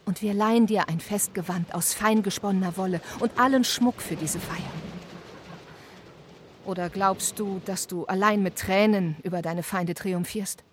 und 0.05 0.21
wir 0.23 0.35
leihen 0.35 0.67
dir 0.67 0.89
ein 0.89 1.01
Festgewand 1.01 1.73
aus 1.75 1.95
fein 1.95 2.23
gesponnener 2.23 2.77
Wolle 2.77 3.01
und 3.21 3.39
allen 3.39 3.65
Schmuck 3.65 4.03
für 4.03 4.17
diese 4.17 4.41
Feier. 4.41 4.75
Oder 6.67 6.91
glaubst 6.91 7.39
du, 7.39 7.61
dass 7.65 7.87
du 7.87 8.07
allein 8.07 8.43
mit 8.43 8.57
Tränen 8.57 9.17
über 9.23 9.41
deine 9.41 9.63
Feinde 9.63 9.95
triumphierst? 9.95 10.65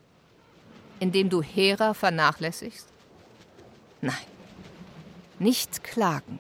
indem 1.02 1.30
du 1.30 1.42
Hera 1.42 1.94
vernachlässigst? 1.96 2.88
Nein, 4.02 4.28
nicht 5.40 5.84
klagen. 5.84 6.38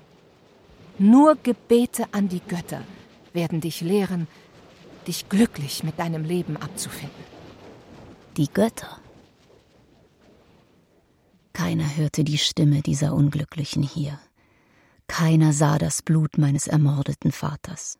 Nur 0.99 1.35
Gebete 1.35 2.05
an 2.11 2.29
die 2.29 2.41
Götter 2.47 2.83
werden 3.33 3.59
dich 3.59 3.81
lehren, 3.81 4.27
dich 5.07 5.29
glücklich 5.29 5.83
mit 5.83 5.97
deinem 5.97 6.23
Leben 6.23 6.57
abzufinden. 6.57 7.30
Die 8.37 8.47
Götter. 8.47 8.97
Keiner 11.51 11.97
hörte 11.97 12.23
die 12.23 12.37
Stimme 12.37 12.81
dieser 12.81 13.13
Unglücklichen 13.13 13.83
hier. 13.83 14.19
Keiner 15.07 15.51
sah 15.51 15.77
das 15.77 16.01
Blut 16.01 16.37
meines 16.37 16.67
ermordeten 16.67 17.33
Vaters. 17.33 17.99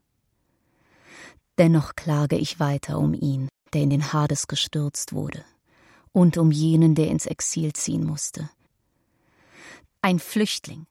Dennoch 1.58 1.98
klage 1.98 2.38
ich 2.38 2.62
weiter 2.62 2.98
um 2.98 3.14
ihn, 3.14 3.50
der 3.74 3.82
in 3.82 3.90
den 3.90 4.14
Hades 4.14 4.48
gestürzt 4.48 5.12
wurde, 5.12 5.44
und 6.14 6.38
um 6.38 6.50
jenen, 6.50 6.96
der 6.96 7.10
ins 7.10 7.26
Exil 7.26 7.74
ziehen 7.74 8.06
musste. 8.06 8.50
Ein 10.02 10.20
Flüchtling, 10.20 10.88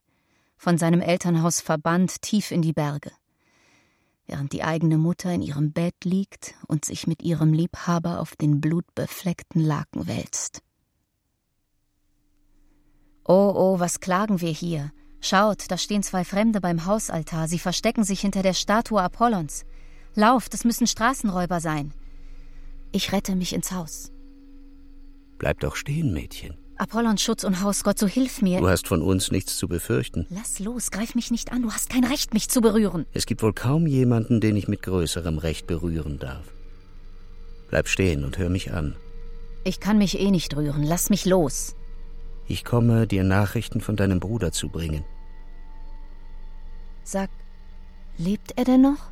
von 0.59 0.77
seinem 0.77 1.01
Elternhaus 1.01 1.63
verbannt 1.63 2.21
tief 2.21 2.51
in 2.51 2.61
die 2.61 2.75
Berge, 2.75 3.11
während 4.31 4.53
die 4.53 4.63
eigene 4.63 4.97
Mutter 4.97 5.33
in 5.33 5.43
ihrem 5.43 5.73
Bett 5.73 6.05
liegt 6.05 6.55
und 6.69 6.85
sich 6.85 7.09
mit 7.09 7.23
ihrem 7.23 7.53
Liebhaber 7.53 8.21
auf 8.21 8.37
den 8.37 8.61
blutbefleckten 8.61 9.61
Laken 9.61 10.07
wälzt. 10.07 10.63
Oh, 13.25 13.53
oh, 13.55 13.81
was 13.81 13.99
klagen 13.99 14.41
wir 14.41 14.51
hier? 14.51 14.93
Schaut, 15.21 15.71
da 15.71 15.77
stehen 15.77 16.03
zwei 16.03 16.25
Fremde 16.25 16.61
beim 16.61 16.87
Hausaltar, 16.87 17.49
sie 17.49 17.59
verstecken 17.59 18.05
sich 18.05 18.21
hinter 18.21 18.43
der 18.43 18.55
Statue 18.55 19.03
Apollons. 19.03 19.65
Lauft, 20.15 20.55
es 20.55 20.65
müssen 20.65 20.87
Straßenräuber 20.87 21.61
sein. 21.61 21.93
Ich 22.93 23.13
rette 23.13 23.35
mich 23.37 23.53
ins 23.53 23.73
Haus. 23.73 24.13
Bleib 25.39 25.61
doch 25.61 25.75
stehen, 25.75 26.13
Mädchen. 26.13 26.57
Apollon 26.81 27.19
Schutz 27.19 27.45
und 27.45 27.61
Hausgott, 27.61 27.99
so 27.99 28.07
hilf 28.07 28.41
mir. 28.41 28.59
Du 28.59 28.69
hast 28.69 28.89
von 28.89 29.03
uns 29.03 29.31
nichts 29.31 29.59
zu 29.59 29.69
befürchten. 29.69 30.27
Lass 30.31 30.59
los, 30.61 30.91
greif 30.91 31.15
mich 31.15 31.31
nicht 31.31 31.53
an, 31.53 31.61
du 31.61 31.71
hast 31.71 31.91
kein 31.91 32.05
Recht, 32.05 32.33
mich 32.33 32.49
zu 32.49 32.63
berühren. 32.63 33.05
Es 33.13 33.27
gibt 33.27 33.43
wohl 33.43 33.53
kaum 33.53 33.87
jemanden, 33.87 34.41
den 34.41 34.57
ich 34.57 34.67
mit 34.67 34.81
größerem 34.81 35.37
Recht 35.37 35.67
berühren 35.67 36.19
darf. 36.19 36.47
Bleib 37.69 37.87
stehen 37.87 38.25
und 38.25 38.39
hör 38.39 38.49
mich 38.49 38.73
an. 38.73 38.97
Ich 39.63 39.81
kann 39.81 39.99
mich 39.99 40.19
eh 40.19 40.31
nicht 40.31 40.57
rühren, 40.57 40.83
lass 40.83 41.11
mich 41.11 41.27
los. 41.27 41.77
Ich 42.49 42.65
komme, 42.65 43.07
dir 43.07 43.25
Nachrichten 43.25 43.83
von 43.83 43.97
deinem 43.97 44.19
Bruder 44.19 44.51
zu 44.51 44.71
bringen. 44.71 45.05
Sag, 47.05 47.29
lebt 48.17 48.55
er 48.57 48.65
denn 48.65 48.81
noch? 48.81 49.11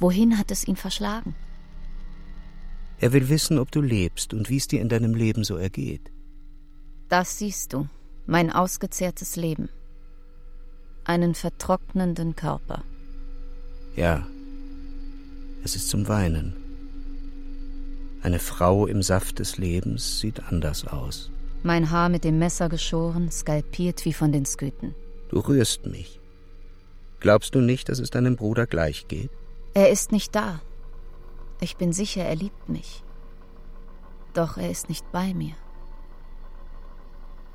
Wohin 0.00 0.38
hat 0.38 0.50
es 0.50 0.66
ihn 0.66 0.76
verschlagen? 0.76 1.34
Er 2.98 3.12
will 3.12 3.28
wissen, 3.28 3.58
ob 3.58 3.70
du 3.70 3.82
lebst 3.82 4.32
und 4.32 4.48
wie 4.48 4.56
es 4.56 4.68
dir 4.68 4.80
in 4.80 4.88
deinem 4.88 5.14
Leben 5.14 5.44
so 5.44 5.56
ergeht. 5.56 6.13
Das 7.08 7.38
siehst 7.38 7.72
du, 7.72 7.88
mein 8.26 8.50
ausgezehrtes 8.50 9.36
Leben. 9.36 9.68
Einen 11.04 11.34
vertrocknenden 11.34 12.34
Körper. 12.34 12.82
Ja, 13.94 14.26
es 15.62 15.76
ist 15.76 15.88
zum 15.88 16.08
Weinen. 16.08 16.56
Eine 18.22 18.38
Frau 18.38 18.86
im 18.86 19.02
Saft 19.02 19.38
des 19.38 19.58
Lebens 19.58 20.20
sieht 20.20 20.42
anders 20.44 20.86
aus. 20.86 21.30
Mein 21.62 21.90
Haar 21.90 22.08
mit 22.08 22.24
dem 22.24 22.38
Messer 22.38 22.68
geschoren, 22.68 23.30
skalpiert 23.30 24.04
wie 24.04 24.12
von 24.12 24.32
den 24.32 24.46
Sküten. 24.46 24.94
Du 25.28 25.40
rührst 25.40 25.86
mich. 25.86 26.20
Glaubst 27.20 27.54
du 27.54 27.60
nicht, 27.60 27.88
dass 27.88 27.98
es 27.98 28.10
deinem 28.10 28.36
Bruder 28.36 28.66
gleich 28.66 29.08
geht? 29.08 29.30
Er 29.74 29.90
ist 29.90 30.12
nicht 30.12 30.34
da. 30.34 30.60
Ich 31.60 31.76
bin 31.76 31.92
sicher, 31.92 32.22
er 32.22 32.36
liebt 32.36 32.68
mich. 32.68 33.02
Doch 34.34 34.56
er 34.56 34.70
ist 34.70 34.88
nicht 34.88 35.10
bei 35.12 35.32
mir. 35.32 35.54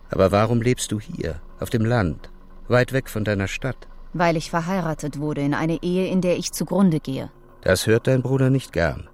Aber 0.10 0.32
warum 0.32 0.62
lebst 0.62 0.92
du 0.92 1.00
hier, 1.00 1.40
auf 1.60 1.70
dem 1.70 1.86
Land, 1.86 2.30
weit 2.68 2.94
weg 2.94 3.10
von 3.10 3.24
deiner 3.24 3.48
Stadt? 3.48 3.88
Weil 4.14 4.38
ich 4.38 4.50
verheiratet 4.50 5.20
wurde 5.20 5.42
in 5.42 5.54
eine 5.54 5.82
Ehe, 5.84 6.08
in 6.08 6.22
der 6.22 6.38
ich 6.38 6.52
zugrunde 6.52 7.00
gehe. 7.00 7.30
Das 7.62 7.88
hört 7.88 8.08
dein 8.08 8.22
Bruder 8.22 8.50
nicht 8.50 8.74
gern. 8.74 9.08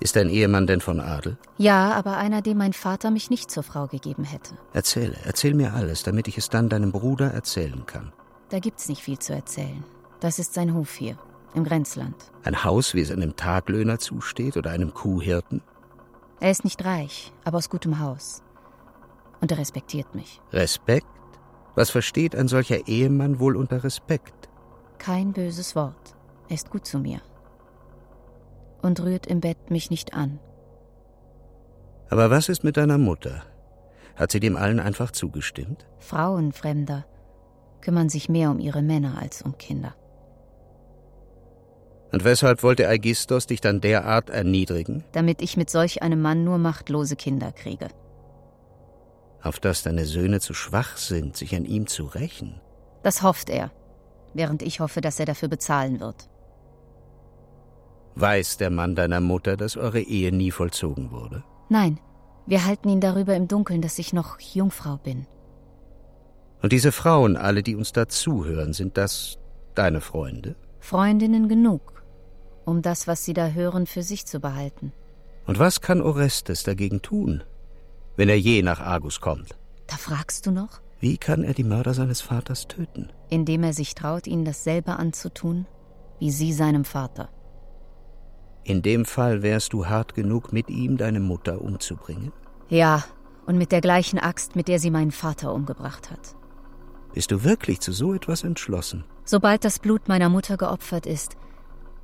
Ist 0.00 0.16
dein 0.16 0.30
Ehemann 0.30 0.66
denn 0.66 0.80
von 0.80 0.98
Adel? 0.98 1.36
Ja, 1.58 1.92
aber 1.92 2.16
einer, 2.16 2.40
dem 2.40 2.56
mein 2.56 2.72
Vater 2.72 3.10
mich 3.10 3.28
nicht 3.28 3.50
zur 3.50 3.62
Frau 3.62 3.86
gegeben 3.86 4.24
hätte. 4.24 4.54
Erzähle, 4.72 5.16
erzähl 5.24 5.54
mir 5.54 5.74
alles, 5.74 6.02
damit 6.02 6.26
ich 6.26 6.38
es 6.38 6.48
dann 6.48 6.70
deinem 6.70 6.90
Bruder 6.90 7.32
erzählen 7.32 7.84
kann. 7.86 8.12
Da 8.48 8.58
gibt's 8.58 8.88
nicht 8.88 9.02
viel 9.02 9.18
zu 9.18 9.34
erzählen. 9.34 9.84
Das 10.20 10.38
ist 10.38 10.54
sein 10.54 10.74
Hof 10.74 10.94
hier, 10.94 11.18
im 11.54 11.64
Grenzland. 11.64 12.16
Ein 12.44 12.64
Haus, 12.64 12.94
wie 12.94 13.00
es 13.02 13.10
einem 13.10 13.36
Taglöhner 13.36 13.98
zusteht 13.98 14.56
oder 14.56 14.70
einem 14.70 14.94
Kuhhirten? 14.94 15.62
Er 16.40 16.50
ist 16.50 16.64
nicht 16.64 16.82
reich, 16.84 17.32
aber 17.44 17.58
aus 17.58 17.68
gutem 17.68 18.00
Haus. 18.00 18.42
Und 19.40 19.50
er 19.50 19.58
respektiert 19.58 20.14
mich. 20.14 20.40
Respekt? 20.52 21.06
Was 21.74 21.90
versteht 21.90 22.34
ein 22.34 22.48
solcher 22.48 22.88
Ehemann 22.88 23.38
wohl 23.40 23.56
unter 23.56 23.84
Respekt? 23.84 24.48
Kein 24.98 25.32
böses 25.32 25.74
Wort. 25.76 26.14
Er 26.48 26.54
ist 26.54 26.70
gut 26.70 26.86
zu 26.86 26.98
mir. 26.98 27.20
Und 28.82 29.00
rührt 29.00 29.26
im 29.26 29.40
Bett 29.40 29.70
mich 29.70 29.90
nicht 29.90 30.14
an. 30.14 30.40
Aber 32.10 32.30
was 32.30 32.48
ist 32.48 32.64
mit 32.64 32.76
deiner 32.76 32.98
Mutter? 32.98 33.42
Hat 34.16 34.32
sie 34.32 34.40
dem 34.40 34.56
allen 34.56 34.80
einfach 34.80 35.12
zugestimmt? 35.12 35.86
Frauenfremder 35.98 37.06
kümmern 37.80 38.08
sich 38.08 38.28
mehr 38.28 38.50
um 38.50 38.58
ihre 38.58 38.82
Männer 38.82 39.18
als 39.18 39.42
um 39.42 39.56
Kinder. 39.56 39.94
Und 42.12 42.24
weshalb 42.24 42.62
wollte 42.62 42.88
Aigistos 42.88 43.46
dich 43.46 43.60
dann 43.60 43.80
derart 43.80 44.30
erniedrigen? 44.30 45.04
Damit 45.12 45.40
ich 45.40 45.56
mit 45.56 45.70
solch 45.70 46.02
einem 46.02 46.20
Mann 46.20 46.42
nur 46.42 46.58
machtlose 46.58 47.14
Kinder 47.16 47.52
kriege. 47.52 47.88
Auf 49.42 49.58
dass 49.58 49.82
deine 49.82 50.04
Söhne 50.04 50.40
zu 50.40 50.54
schwach 50.54 50.96
sind, 50.96 51.36
sich 51.36 51.54
an 51.54 51.64
ihm 51.64 51.86
zu 51.86 52.04
rächen? 52.04 52.60
Das 53.02 53.22
hofft 53.22 53.48
er, 53.48 53.70
während 54.34 54.62
ich 54.62 54.80
hoffe, 54.80 55.00
dass 55.00 55.18
er 55.18 55.26
dafür 55.26 55.48
bezahlen 55.48 56.00
wird. 56.00 56.28
Weiß 58.16 58.58
der 58.58 58.70
Mann 58.70 58.94
deiner 58.94 59.20
Mutter, 59.20 59.56
dass 59.56 59.76
eure 59.76 60.00
Ehe 60.00 60.32
nie 60.32 60.50
vollzogen 60.50 61.10
wurde? 61.10 61.42
Nein, 61.68 61.98
wir 62.46 62.66
halten 62.66 62.88
ihn 62.88 63.00
darüber 63.00 63.34
im 63.34 63.48
Dunkeln, 63.48 63.80
dass 63.80 63.98
ich 63.98 64.12
noch 64.12 64.40
Jungfrau 64.40 64.96
bin. 64.96 65.26
Und 66.62 66.72
diese 66.72 66.92
Frauen, 66.92 67.36
alle, 67.36 67.62
die 67.62 67.76
uns 67.76 67.92
da 67.92 68.08
zuhören, 68.08 68.72
sind 68.74 68.98
das 68.98 69.38
deine 69.74 70.00
Freunde? 70.00 70.56
Freundinnen 70.80 71.48
genug, 71.48 72.02
um 72.64 72.82
das, 72.82 73.06
was 73.06 73.24
sie 73.24 73.32
da 73.32 73.48
hören, 73.48 73.86
für 73.86 74.02
sich 74.02 74.26
zu 74.26 74.40
behalten. 74.40 74.92
Und 75.46 75.58
was 75.58 75.80
kann 75.80 76.02
Orestes 76.02 76.62
dagegen 76.62 77.00
tun, 77.02 77.42
wenn 78.20 78.28
er 78.28 78.36
je 78.36 78.60
nach 78.60 78.80
Argus 78.80 79.22
kommt? 79.22 79.56
Da 79.86 79.96
fragst 79.96 80.44
du 80.44 80.50
noch? 80.50 80.82
Wie 81.00 81.16
kann 81.16 81.42
er 81.42 81.54
die 81.54 81.64
Mörder 81.64 81.94
seines 81.94 82.20
Vaters 82.20 82.68
töten? 82.68 83.08
Indem 83.30 83.62
er 83.62 83.72
sich 83.72 83.94
traut, 83.94 84.26
ihnen 84.26 84.44
dasselbe 84.44 84.96
anzutun, 84.96 85.66
wie 86.18 86.30
sie 86.30 86.52
seinem 86.52 86.84
Vater. 86.84 87.30
In 88.62 88.82
dem 88.82 89.06
Fall 89.06 89.40
wärst 89.40 89.72
du 89.72 89.86
hart 89.86 90.14
genug, 90.14 90.52
mit 90.52 90.68
ihm 90.68 90.98
deine 90.98 91.18
Mutter 91.20 91.62
umzubringen? 91.62 92.30
Ja, 92.68 93.04
und 93.46 93.56
mit 93.56 93.72
der 93.72 93.80
gleichen 93.80 94.18
Axt, 94.18 94.54
mit 94.54 94.68
der 94.68 94.78
sie 94.78 94.90
meinen 94.90 95.12
Vater 95.12 95.54
umgebracht 95.54 96.10
hat. 96.10 96.36
Bist 97.14 97.30
du 97.30 97.42
wirklich 97.42 97.80
zu 97.80 97.90
so 97.92 98.12
etwas 98.12 98.44
entschlossen? 98.44 99.04
Sobald 99.24 99.64
das 99.64 99.78
Blut 99.78 100.08
meiner 100.08 100.28
Mutter 100.28 100.58
geopfert 100.58 101.06
ist, 101.06 101.38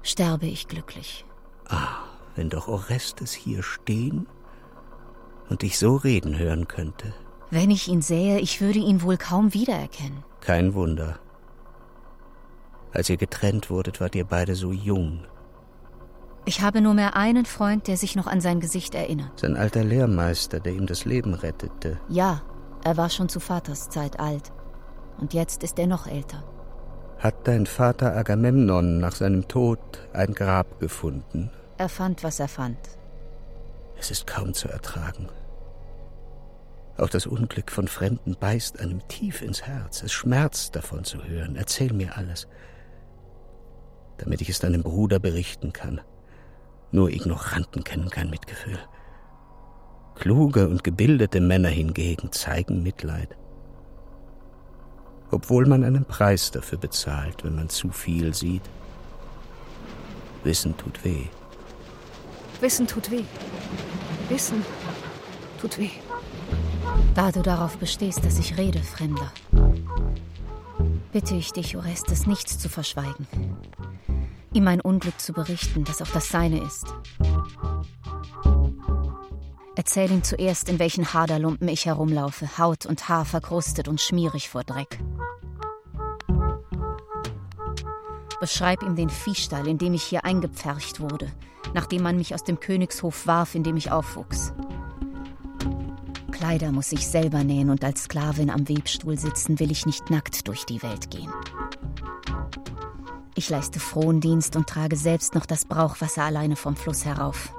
sterbe 0.02 0.46
ich 0.46 0.66
glücklich. 0.66 1.26
Ah, 1.68 1.98
wenn 2.37 2.48
doch 2.48 2.68
Orestes 2.68 3.35
hier 3.35 3.62
stehen 3.62 4.26
und 5.48 5.62
dich 5.62 5.78
so 5.78 5.96
reden 5.96 6.38
hören 6.38 6.68
könnte. 6.68 7.12
Wenn 7.50 7.70
ich 7.70 7.88
ihn 7.88 8.02
sähe, 8.02 8.40
ich 8.40 8.61
würde 8.61 8.78
ihn 8.78 9.02
wohl 9.02 9.16
kaum 9.16 9.54
wiedererkennen. 9.54 10.24
Kein 10.40 10.74
Wunder. 10.74 11.18
Als 12.92 13.11
ihr 13.11 13.16
getrennt 13.16 13.70
wurdet, 13.70 14.00
wart 14.00 14.14
ihr 14.14 14.24
beide 14.24 14.54
so 14.54 14.72
jung. 14.72 15.24
Ich 16.44 16.61
habe 16.61 16.80
nur 16.80 16.94
mehr 16.94 17.16
einen 17.16 17.44
Freund, 17.44 17.88
der 17.88 17.96
sich 17.96 18.14
noch 18.14 18.26
an 18.26 18.40
sein 18.40 18.61
Gesicht 18.61 18.94
erinnert. 18.94 19.40
Sein 19.40 19.56
alter 19.56 19.85
Lehrmeister, 19.85 20.61
der 20.61 20.72
ihm 20.72 20.87
das 20.87 21.04
Leben 21.04 21.35
rettete. 21.35 21.98
Ja, 22.09 22.42
er 22.85 22.96
war 22.96 23.11
schon 23.11 23.28
zu 23.28 23.40
Vaters 23.40 23.90
Zeit 23.90 24.20
alt. 24.20 24.52
Und 25.18 25.35
jetzt 25.35 25.64
ist 25.64 25.78
er 25.78 25.88
noch 25.88 26.06
älter. 26.06 26.44
Hat 27.18 27.48
dein 27.48 27.66
Vater 27.66 28.14
Agamemnon 28.14 28.98
nach 28.98 29.16
seinem 29.16 29.48
Tod 29.48 29.80
ein 30.12 30.35
Grab 30.35 30.78
gefunden? 30.78 31.50
Er 31.78 31.88
fand, 31.88 32.22
was 32.22 32.38
er 32.38 32.48
fand. 32.48 32.78
Es 33.98 34.11
ist 34.11 34.26
kaum 34.26 34.54
zu 34.54 34.68
ertragen. 34.68 35.28
Auch 36.98 37.11
das 37.11 37.26
Unglück 37.26 37.70
von 37.70 37.88
Fremden 37.88 38.37
beißt 38.38 38.80
einem 38.80 39.06
tief 39.09 39.42
ins 39.42 39.62
Herz. 39.62 40.02
Es 40.02 40.12
schmerzt 40.12 40.76
davon 40.76 41.04
zu 41.04 41.24
hören. 41.24 41.56
Erzähl 41.56 41.92
mir 41.92 42.16
alles, 42.16 42.48
damit 44.18 44.40
ich 44.40 44.48
es 44.48 44.61
deinem 44.61 44.82
Bruder 44.82 45.18
berichten 45.18 45.72
kann. 45.72 46.00
Nur 46.92 47.11
Ignoranten 47.11 47.85
kennen 47.85 48.09
kein 48.09 48.30
Mitgefühl. 48.30 48.78
Kluge 50.14 50.68
und 50.68 50.82
gebildete 50.85 51.40
Männer 51.40 51.68
hingegen 51.68 52.32
zeigen 52.32 52.82
Mitleid. 52.82 53.37
Obwohl 55.30 55.66
man 55.66 55.85
einen 55.85 56.06
Preis 56.06 56.50
dafür 56.50 56.78
bezahlt, 56.78 57.44
wenn 57.44 57.56
man 57.56 57.68
zu 57.68 57.90
viel 57.90 58.32
sieht. 58.32 58.62
Wissen 60.44 60.76
tut 60.76 61.04
weh. 61.04 61.26
Wissen 62.60 62.86
tut 62.86 63.10
weh. 63.10 63.24
Wissen 64.28 64.64
tut 65.60 65.78
weh. 65.78 65.90
Da 67.14 67.30
du 67.32 67.42
darauf 67.42 67.78
bestehst, 67.78 68.24
dass 68.24 68.38
ich 68.38 68.56
rede, 68.56 68.82
Fremder, 68.82 69.32
bitte 71.12 71.34
ich 71.34 71.52
dich, 71.52 71.76
Orestes, 71.76 72.26
nichts 72.26 72.58
zu 72.58 72.68
verschweigen. 72.68 73.26
ihm 74.52 74.64
mein 74.64 74.80
Unglück 74.80 75.20
zu 75.20 75.32
berichten, 75.32 75.84
das 75.84 76.00
auch 76.00 76.08
das 76.08 76.28
seine 76.30 76.60
ist. 76.60 76.86
Erzähl 79.76 80.10
ihm 80.10 80.22
zuerst, 80.22 80.70
in 80.70 80.78
welchen 80.78 81.12
Haderlumpen 81.12 81.68
ich 81.68 81.84
herumlaufe, 81.84 82.58
Haut 82.58 82.86
und 82.86 83.08
Haar 83.08 83.26
verkrustet 83.26 83.88
und 83.88 84.00
schmierig 84.00 84.48
vor 84.48 84.64
Dreck. 84.64 84.98
Beschreib 88.40 88.83
ihm 88.83 88.96
den 88.96 89.09
Viehstall, 89.09 89.66
in 89.66 89.79
dem 89.79 89.94
ich 89.94 90.03
hier 90.03 90.25
eingepfercht 90.25 91.01
wurde, 91.01 91.33
nachdem 91.75 92.03
man 92.03 92.16
mich 92.16 92.35
aus 92.35 92.44
dem 92.44 92.61
Königshof 92.61 93.27
warf, 93.27 93.55
in 93.55 93.62
dem 93.62 93.77
ich 93.77 93.90
aufwuchs. 93.90 94.53
Kleider 96.31 96.70
muss 96.70 96.92
ich 96.92 97.07
selber 97.09 97.44
nähen 97.44 97.70
und 97.70 97.83
als 97.83 98.05
Sklavin 98.05 98.51
am 98.51 98.68
Webstuhl 98.68 99.18
sitzen 99.18 99.59
will 99.59 99.70
ich 99.70 99.87
nicht 99.87 100.11
nackt 100.11 100.46
durch 100.49 100.66
die 100.66 100.83
Welt 100.83 101.11
gehen. 101.11 101.33
Ich 103.35 103.49
leiste 103.49 103.81
Frondienst 103.81 104.55
und 104.55 104.66
trage 104.66 104.96
selbst 104.96 105.35
noch 105.35 105.46
das 105.46 105.64
Brauchwasser 105.64 106.22
alleine 106.25 106.57
vom 106.57 106.77
Fluss 106.77 107.05
herauf. 107.07 107.55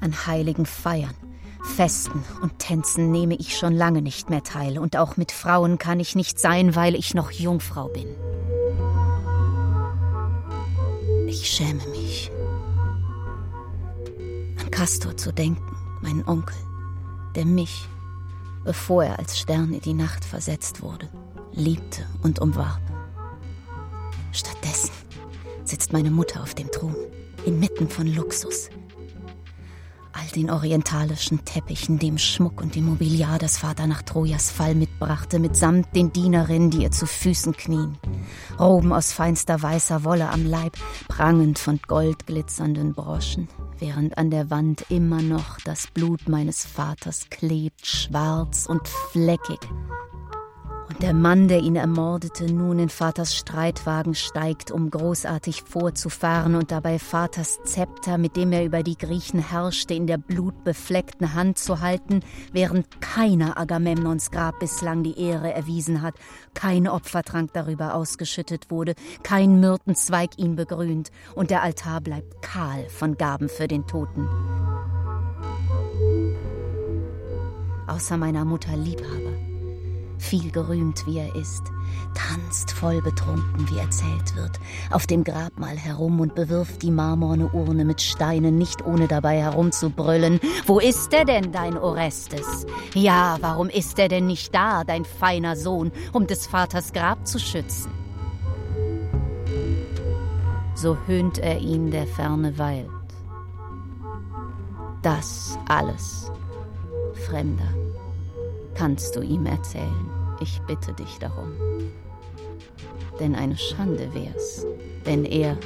An 0.00 0.26
heiligen 0.26 0.66
Feiern, 0.66 1.14
Festen 1.64 2.22
und 2.40 2.58
Tänzen 2.58 3.10
nehme 3.10 3.34
ich 3.34 3.56
schon 3.56 3.74
lange 3.74 4.02
nicht 4.02 4.30
mehr 4.30 4.42
teil, 4.42 4.78
und 4.78 4.96
auch 4.96 5.16
mit 5.16 5.32
Frauen 5.32 5.78
kann 5.78 5.98
ich 5.98 6.14
nicht 6.14 6.38
sein, 6.38 6.76
weil 6.76 6.94
ich 6.94 7.14
noch 7.14 7.30
Jungfrau 7.30 7.88
bin. 7.88 8.06
Ich 11.26 11.48
schäme 11.48 11.84
mich. 11.88 12.30
An 14.60 14.70
Castor 14.70 15.16
zu 15.16 15.32
denken, 15.32 15.76
meinen 16.00 16.26
Onkel, 16.28 16.56
der 17.34 17.44
mich, 17.44 17.88
bevor 18.62 19.04
er 19.04 19.18
als 19.18 19.38
Stern 19.38 19.72
in 19.72 19.80
die 19.80 19.94
Nacht 19.94 20.24
versetzt 20.24 20.82
wurde, 20.82 21.08
liebte 21.52 22.06
und 22.22 22.38
umwarb. 22.38 22.80
Stattdessen 24.32 24.92
sitzt 25.64 25.92
meine 25.92 26.10
Mutter 26.10 26.42
auf 26.42 26.54
dem 26.54 26.70
Thron, 26.70 26.94
inmitten 27.46 27.88
von 27.88 28.06
Luxus, 28.06 28.68
all 30.14 30.26
den 30.34 30.50
orientalischen 30.50 31.44
Teppichen, 31.44 31.98
dem 31.98 32.18
Schmuck 32.18 32.60
und 32.60 32.74
dem 32.74 32.86
Mobiliar, 32.86 33.38
das 33.38 33.58
Vater 33.58 33.86
nach 33.86 34.02
Trojas 34.02 34.50
Fall 34.50 34.74
mitbrachte, 34.74 35.38
mitsamt 35.38 35.94
den 35.94 36.12
Dienerinnen, 36.12 36.70
die 36.70 36.82
ihr 36.82 36.90
zu 36.90 37.06
Füßen 37.06 37.56
knien. 37.56 37.98
Roben 38.58 38.92
aus 38.92 39.12
feinster 39.12 39.60
weißer 39.60 40.04
Wolle 40.04 40.28
am 40.30 40.46
Leib, 40.46 40.76
prangend 41.08 41.58
von 41.58 41.80
goldglitzernden 41.86 42.94
Broschen, 42.94 43.48
während 43.78 44.16
an 44.16 44.30
der 44.30 44.50
Wand 44.50 44.86
immer 44.88 45.22
noch 45.22 45.58
das 45.64 45.88
Blut 45.88 46.28
meines 46.28 46.64
Vaters 46.64 47.26
klebt, 47.30 47.86
schwarz 47.86 48.66
und 48.66 48.86
fleckig 48.88 49.60
und 50.88 51.02
der 51.02 51.14
Mann, 51.14 51.48
der 51.48 51.60
ihn 51.60 51.76
ermordete, 51.76 52.52
nun 52.52 52.78
in 52.78 52.88
Vaters 52.88 53.34
Streitwagen 53.34 54.14
steigt, 54.14 54.70
um 54.70 54.90
großartig 54.90 55.62
vorzufahren 55.62 56.54
und 56.54 56.70
dabei 56.70 56.98
Vaters 56.98 57.58
Zepter, 57.64 58.18
mit 58.18 58.36
dem 58.36 58.52
er 58.52 58.64
über 58.64 58.82
die 58.82 58.98
Griechen 58.98 59.40
herrschte, 59.40 59.94
in 59.94 60.06
der 60.06 60.18
blutbefleckten 60.18 61.34
Hand 61.34 61.58
zu 61.58 61.80
halten, 61.80 62.20
während 62.52 63.00
keiner 63.00 63.58
Agamemnons 63.58 64.30
Grab 64.30 64.58
bislang 64.60 65.02
die 65.02 65.18
Ehre 65.18 65.52
erwiesen 65.52 66.02
hat, 66.02 66.14
kein 66.52 66.86
Opfertrank 66.86 67.52
darüber 67.54 67.94
ausgeschüttet 67.94 68.70
wurde, 68.70 68.94
kein 69.22 69.60
Myrtenzweig 69.60 70.38
ihn 70.38 70.56
begrünt 70.56 71.10
und 71.34 71.50
der 71.50 71.62
Altar 71.62 72.00
bleibt 72.00 72.42
kahl 72.42 72.88
von 72.90 73.16
Gaben 73.16 73.48
für 73.48 73.68
den 73.68 73.86
Toten. 73.86 74.28
Außer 77.86 78.16
meiner 78.16 78.44
Mutter 78.44 78.76
Liebhaber 78.76 79.53
viel 80.18 80.50
gerühmt 80.50 81.06
wie 81.06 81.18
er 81.18 81.34
ist, 81.34 81.64
tanzt 82.14 82.70
voll 82.72 83.02
betrunken, 83.02 83.68
wie 83.68 83.78
erzählt 83.78 84.34
wird, 84.36 84.60
auf 84.90 85.06
dem 85.06 85.24
Grabmal 85.24 85.76
herum 85.76 86.20
und 86.20 86.34
bewirft 86.34 86.82
die 86.82 86.90
marmorne 86.90 87.48
Urne 87.48 87.84
mit 87.84 88.00
Steinen, 88.00 88.56
nicht 88.56 88.84
ohne 88.84 89.08
dabei 89.08 89.38
herumzubrüllen. 89.38 90.40
Wo 90.66 90.78
ist 90.78 91.12
er 91.12 91.24
denn, 91.24 91.52
dein 91.52 91.76
Orestes? 91.76 92.66
Ja, 92.94 93.38
warum 93.40 93.68
ist 93.68 93.98
er 93.98 94.08
denn 94.08 94.26
nicht 94.26 94.54
da, 94.54 94.84
dein 94.84 95.04
feiner 95.04 95.56
Sohn, 95.56 95.92
um 96.12 96.26
des 96.26 96.46
Vaters 96.46 96.92
Grab 96.92 97.26
zu 97.26 97.38
schützen? 97.38 97.90
So 100.74 100.96
höhnt 101.06 101.38
er 101.38 101.58
ihn, 101.58 101.90
der 101.90 102.06
ferne 102.06 102.58
weilt. 102.58 102.88
Das 105.02 105.58
alles, 105.68 106.30
Fremder 107.26 107.83
kannst 108.74 109.16
du 109.16 109.20
ihm 109.20 109.46
erzählen. 109.46 110.10
Ich 110.40 110.60
bitte 110.66 110.92
dich 110.92 111.18
darum. 111.18 111.52
Denn 113.20 113.34
eine 113.34 113.56
Schande 113.56 114.12
wär's, 114.12 114.66
wenn 115.04 115.24
er, 115.24 115.56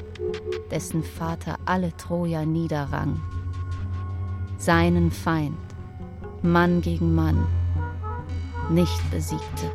dessen 0.71 1.03
Vater 1.03 1.59
alle 1.64 1.97
Troja 1.97 2.44
niederrang, 2.44 3.21
seinen 4.59 5.11
Feind, 5.11 5.57
Mann 6.42 6.81
gegen 6.83 7.14
Mann, 7.14 7.47
nicht 8.71 9.11
besiegte, 9.11 9.73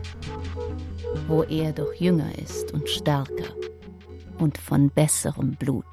wo 1.27 1.43
er 1.43 1.73
doch 1.73 1.93
jünger 1.95 2.37
ist 2.37 2.71
und 2.73 2.87
stärker 2.87 3.55
und 4.37 4.57
von 4.57 4.89
besserem 4.89 5.55
Blut. 5.55 5.83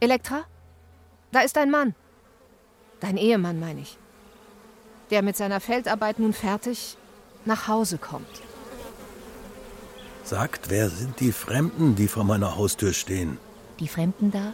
Elektra? 0.00 0.44
Da 1.32 1.40
ist 1.40 1.58
ein 1.58 1.70
Mann. 1.70 1.94
Dein 3.00 3.16
Ehemann, 3.16 3.58
meine 3.60 3.80
ich. 3.80 3.98
Der 5.10 5.22
mit 5.22 5.36
seiner 5.36 5.60
Feldarbeit 5.60 6.18
nun 6.18 6.32
fertig 6.32 6.96
nach 7.44 7.68
Hause 7.68 7.98
kommt. 7.98 8.26
Sagt, 10.24 10.68
wer 10.68 10.90
sind 10.90 11.20
die 11.20 11.32
Fremden, 11.32 11.96
die 11.96 12.08
vor 12.08 12.24
meiner 12.24 12.56
Haustür 12.56 12.92
stehen? 12.92 13.38
Die 13.80 13.88
Fremden 13.88 14.30
da? 14.30 14.52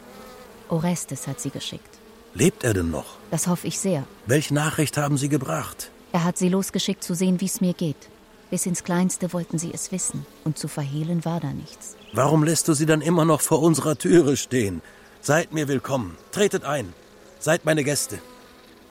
Orestes 0.68 1.26
hat 1.26 1.40
sie 1.40 1.50
geschickt. 1.50 1.98
Lebt 2.34 2.64
er 2.64 2.74
denn 2.74 2.90
noch? 2.90 3.16
Das 3.30 3.46
hoffe 3.46 3.66
ich 3.66 3.78
sehr. 3.78 4.04
Welche 4.26 4.54
Nachricht 4.54 4.96
haben 4.96 5.16
Sie 5.16 5.28
gebracht? 5.28 5.90
Er 6.12 6.24
hat 6.24 6.38
sie 6.38 6.48
losgeschickt 6.48 7.02
zu 7.02 7.14
sehen, 7.14 7.40
wie 7.40 7.46
es 7.46 7.60
mir 7.60 7.74
geht. 7.74 8.08
Bis 8.50 8.66
ins 8.66 8.84
Kleinste 8.84 9.32
wollten 9.32 9.58
sie 9.58 9.72
es 9.74 9.90
wissen, 9.90 10.26
und 10.44 10.58
zu 10.58 10.68
verhehlen 10.68 11.24
war 11.24 11.40
da 11.40 11.52
nichts. 11.52 11.96
Warum 12.12 12.44
lässt 12.44 12.68
du 12.68 12.74
sie 12.74 12.86
dann 12.86 13.00
immer 13.00 13.24
noch 13.24 13.40
vor 13.40 13.60
unserer 13.60 13.96
Türe 13.98 14.36
stehen? 14.36 14.80
Seid 15.24 15.54
mir 15.54 15.68
willkommen. 15.68 16.18
Tretet 16.32 16.64
ein. 16.64 16.92
Seid 17.38 17.64
meine 17.64 17.82
Gäste. 17.82 18.18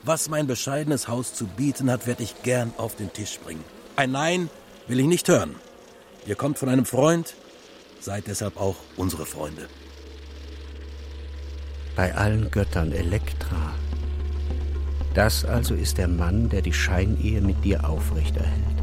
Was 0.01 0.29
mein 0.29 0.47
bescheidenes 0.47 1.07
Haus 1.07 1.35
zu 1.35 1.45
bieten 1.45 1.91
hat, 1.91 2.07
werde 2.07 2.23
ich 2.23 2.41
gern 2.41 2.73
auf 2.77 2.95
den 2.95 3.13
Tisch 3.13 3.37
bringen. 3.37 3.63
Ein 3.97 4.13
Nein 4.13 4.49
will 4.87 4.99
ich 4.99 5.05
nicht 5.05 5.27
hören. 5.27 5.53
Ihr 6.25 6.33
kommt 6.33 6.57
von 6.57 6.69
einem 6.69 6.85
Freund, 6.85 7.35
seid 7.99 8.25
deshalb 8.25 8.59
auch 8.59 8.77
unsere 8.97 9.27
Freunde. 9.27 9.67
Bei 11.95 12.15
allen 12.15 12.49
Göttern 12.49 12.93
Elektra. 12.93 13.71
Das 15.13 15.45
also 15.45 15.75
ist 15.75 15.99
der 15.99 16.07
Mann, 16.07 16.49
der 16.49 16.63
die 16.63 16.73
Scheinehe 16.73 17.41
mit 17.41 17.63
dir 17.63 17.87
aufrechterhält. 17.87 18.79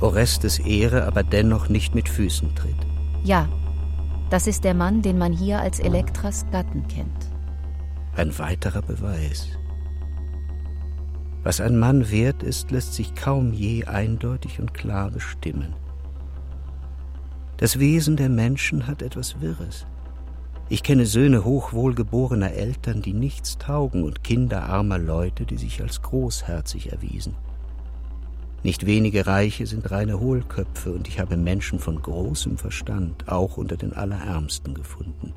Orestes 0.00 0.58
Ehre 0.58 1.04
aber 1.04 1.22
dennoch 1.22 1.68
nicht 1.68 1.94
mit 1.94 2.08
Füßen 2.08 2.56
tritt. 2.56 2.74
Ja, 3.22 3.48
das 4.32 4.46
ist 4.46 4.64
der 4.64 4.72
Mann, 4.72 5.02
den 5.02 5.18
man 5.18 5.30
hier 5.30 5.60
als 5.60 5.78
Elektras 5.78 6.46
Gatten 6.50 6.88
kennt. 6.88 7.30
Ein 8.16 8.38
weiterer 8.38 8.80
Beweis. 8.80 9.48
Was 11.42 11.60
ein 11.60 11.78
Mann 11.78 12.10
wert 12.10 12.42
ist, 12.42 12.70
lässt 12.70 12.94
sich 12.94 13.14
kaum 13.14 13.52
je 13.52 13.84
eindeutig 13.84 14.58
und 14.58 14.72
klar 14.72 15.10
bestimmen. 15.10 15.74
Das 17.58 17.78
Wesen 17.78 18.16
der 18.16 18.30
Menschen 18.30 18.86
hat 18.86 19.02
etwas 19.02 19.42
Wirres. 19.42 19.86
Ich 20.70 20.82
kenne 20.82 21.04
Söhne 21.04 21.44
hochwohlgeborener 21.44 22.52
Eltern, 22.52 23.02
die 23.02 23.12
nichts 23.12 23.58
taugen, 23.58 24.02
und 24.02 24.24
Kinder 24.24 24.62
armer 24.62 24.98
Leute, 24.98 25.44
die 25.44 25.58
sich 25.58 25.82
als 25.82 26.00
großherzig 26.00 26.90
erwiesen. 26.90 27.34
Nicht 28.62 28.86
wenige 28.86 29.26
Reiche 29.26 29.66
sind 29.66 29.90
reine 29.90 30.20
Hohlköpfe, 30.20 30.92
und 30.92 31.08
ich 31.08 31.18
habe 31.18 31.36
Menschen 31.36 31.80
von 31.80 32.00
großem 32.00 32.58
Verstand 32.58 33.28
auch 33.28 33.56
unter 33.56 33.76
den 33.76 33.92
Allerärmsten 33.92 34.74
gefunden. 34.74 35.32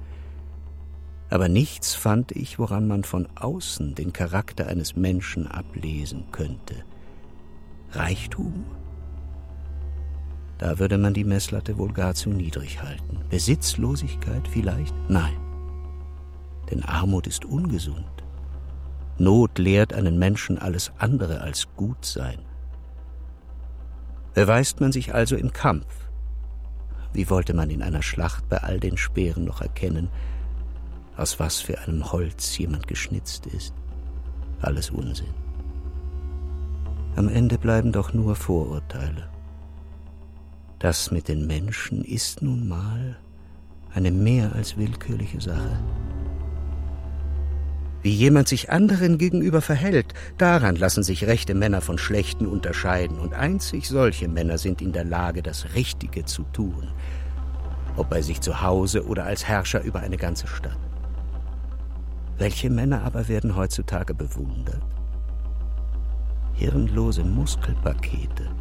Aber 1.32 1.50
nichts 1.50 1.96
fand 1.96 2.32
ich, 2.34 2.60
woran 2.60 2.88
man 2.88 3.04
von 3.04 3.28
außen 3.36 3.96
den 3.96 4.14
Charakter 4.14 4.68
eines 4.68 4.96
Menschen 4.96 5.48
ablesen 5.48 6.26
könnte. 6.32 6.76
Reichtum? 7.92 8.66
Da 10.60 10.78
würde 10.78 11.00
man 11.00 11.16
die 11.16 11.24
Messlatte 11.24 11.78
wohl 11.80 11.92
gar 11.94 12.14
zu 12.14 12.30
niedrig 12.30 12.82
halten. 12.84 13.20
Besitzlosigkeit 13.30 14.48
vielleicht? 14.48 14.94
Nein. 15.10 15.36
Denn 16.70 16.84
Armut 16.84 17.26
ist 17.26 17.44
ungesund. 17.44 18.06
Not 19.18 19.58
lehrt 19.58 19.94
einen 19.94 20.20
Menschen 20.20 20.60
alles 20.60 20.92
andere 21.00 21.42
als 21.42 21.68
gut 21.76 22.06
sein. 22.06 22.40
Beweist 24.36 24.82
man 24.82 24.92
sich 24.92 25.16
also 25.16 25.38
im 25.38 25.54
Kampf? 25.54 25.88
Wie 27.14 27.30
wollte 27.30 27.54
man 27.54 27.70
in 27.70 27.82
einer 27.82 28.04
Schlacht 28.04 28.50
bei 28.50 28.58
all 28.58 28.82
den 28.82 28.98
Speeren 28.98 29.46
noch 29.46 29.62
erkennen, 29.62 30.10
aus 31.16 31.40
was 31.40 31.62
für 31.62 31.80
einem 31.80 32.12
Holz 32.12 32.58
jemand 32.58 32.86
geschnitzt 32.90 33.46
ist? 33.46 33.74
Alles 34.60 34.90
Unsinn. 34.90 35.34
Am 37.16 37.30
Ende 37.30 37.58
bleiben 37.58 37.94
doch 37.94 38.14
nur 38.14 38.36
Vorurteile. 38.36 39.30
Das 40.80 41.12
mit 41.12 41.30
den 41.30 41.48
Menschen 41.48 42.04
ist 42.04 42.42
nun 42.42 42.68
mal 42.68 43.18
eine 43.94 44.12
mehr 44.12 44.52
als 44.54 44.76
willkürliche 44.76 45.40
Sache. 45.40 45.80
Wie 48.06 48.14
jemand 48.14 48.48
sich 48.48 48.70
anderen 48.70 49.18
gegenüber 49.18 49.62
verhält, 49.62 50.14
daran 50.38 50.76
lassen 50.76 51.02
sich 51.02 51.26
rechte 51.26 51.56
Männer 51.56 51.82
von 51.82 51.98
schlechten 51.98 52.46
unterscheiden, 52.46 53.18
und 53.18 53.34
einzig 53.34 53.88
solche 53.88 54.28
Männer 54.28 54.60
sind 54.60 54.80
in 54.80 54.92
der 54.92 55.06
Lage, 55.06 55.42
das 55.42 55.74
Richtige 55.74 56.24
zu 56.24 56.44
tun, 56.54 56.90
ob 57.98 58.12
bei 58.12 58.22
sich 58.22 58.42
zu 58.42 58.62
Hause 58.62 59.08
oder 59.08 59.26
als 59.26 59.48
Herrscher 59.48 59.82
über 59.82 60.02
eine 60.02 60.18
ganze 60.18 60.46
Stadt. 60.46 60.78
Welche 62.38 62.70
Männer 62.70 63.02
aber 63.02 63.28
werden 63.28 63.56
heutzutage 63.56 64.14
bewundert? 64.14 64.84
Hirnlose 66.54 67.24
Muskelpakete, 67.24 68.52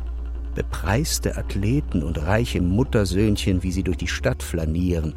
bepreiste 0.54 1.36
Athleten 1.36 2.02
und 2.02 2.16
reiche 2.16 2.62
Muttersöhnchen, 2.62 3.62
wie 3.62 3.72
sie 3.72 3.82
durch 3.82 3.98
die 3.98 4.08
Stadt 4.08 4.42
flanieren, 4.42 5.12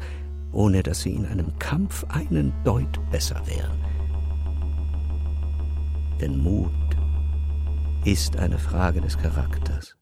ohne 0.52 0.82
dass 0.82 1.00
sie 1.00 1.14
in 1.14 1.24
einem 1.24 1.58
Kampf 1.58 2.04
einen 2.10 2.52
Deut 2.62 3.00
besser 3.10 3.40
wären 3.46 3.87
denn 6.20 6.38
Mut 6.38 6.72
ist 8.04 8.36
eine 8.36 8.58
Frage 8.58 9.00
des 9.00 9.18
Charakters. 9.18 9.96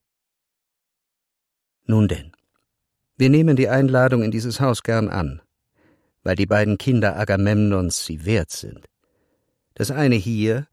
Nun 1.85 2.09
denn, 2.09 2.33
wir 3.17 3.31
nehmen 3.31 3.57
die 3.57 3.69
Einladung 3.69 4.23
in 4.23 4.31
dieses 4.31 4.61
Haus 4.61 4.83
gern 4.83 5.09
an, 5.09 5.43
weil 6.23 6.37
die 6.37 6.47
beiden 6.47 6.79
Kinder 6.79 7.17
Agamemnons 7.17 8.05
sie 8.05 8.25
wert 8.25 8.51
sind. 8.51 8.87
Das 9.75 9.91
eine 9.91 10.17
hier, 10.17 10.67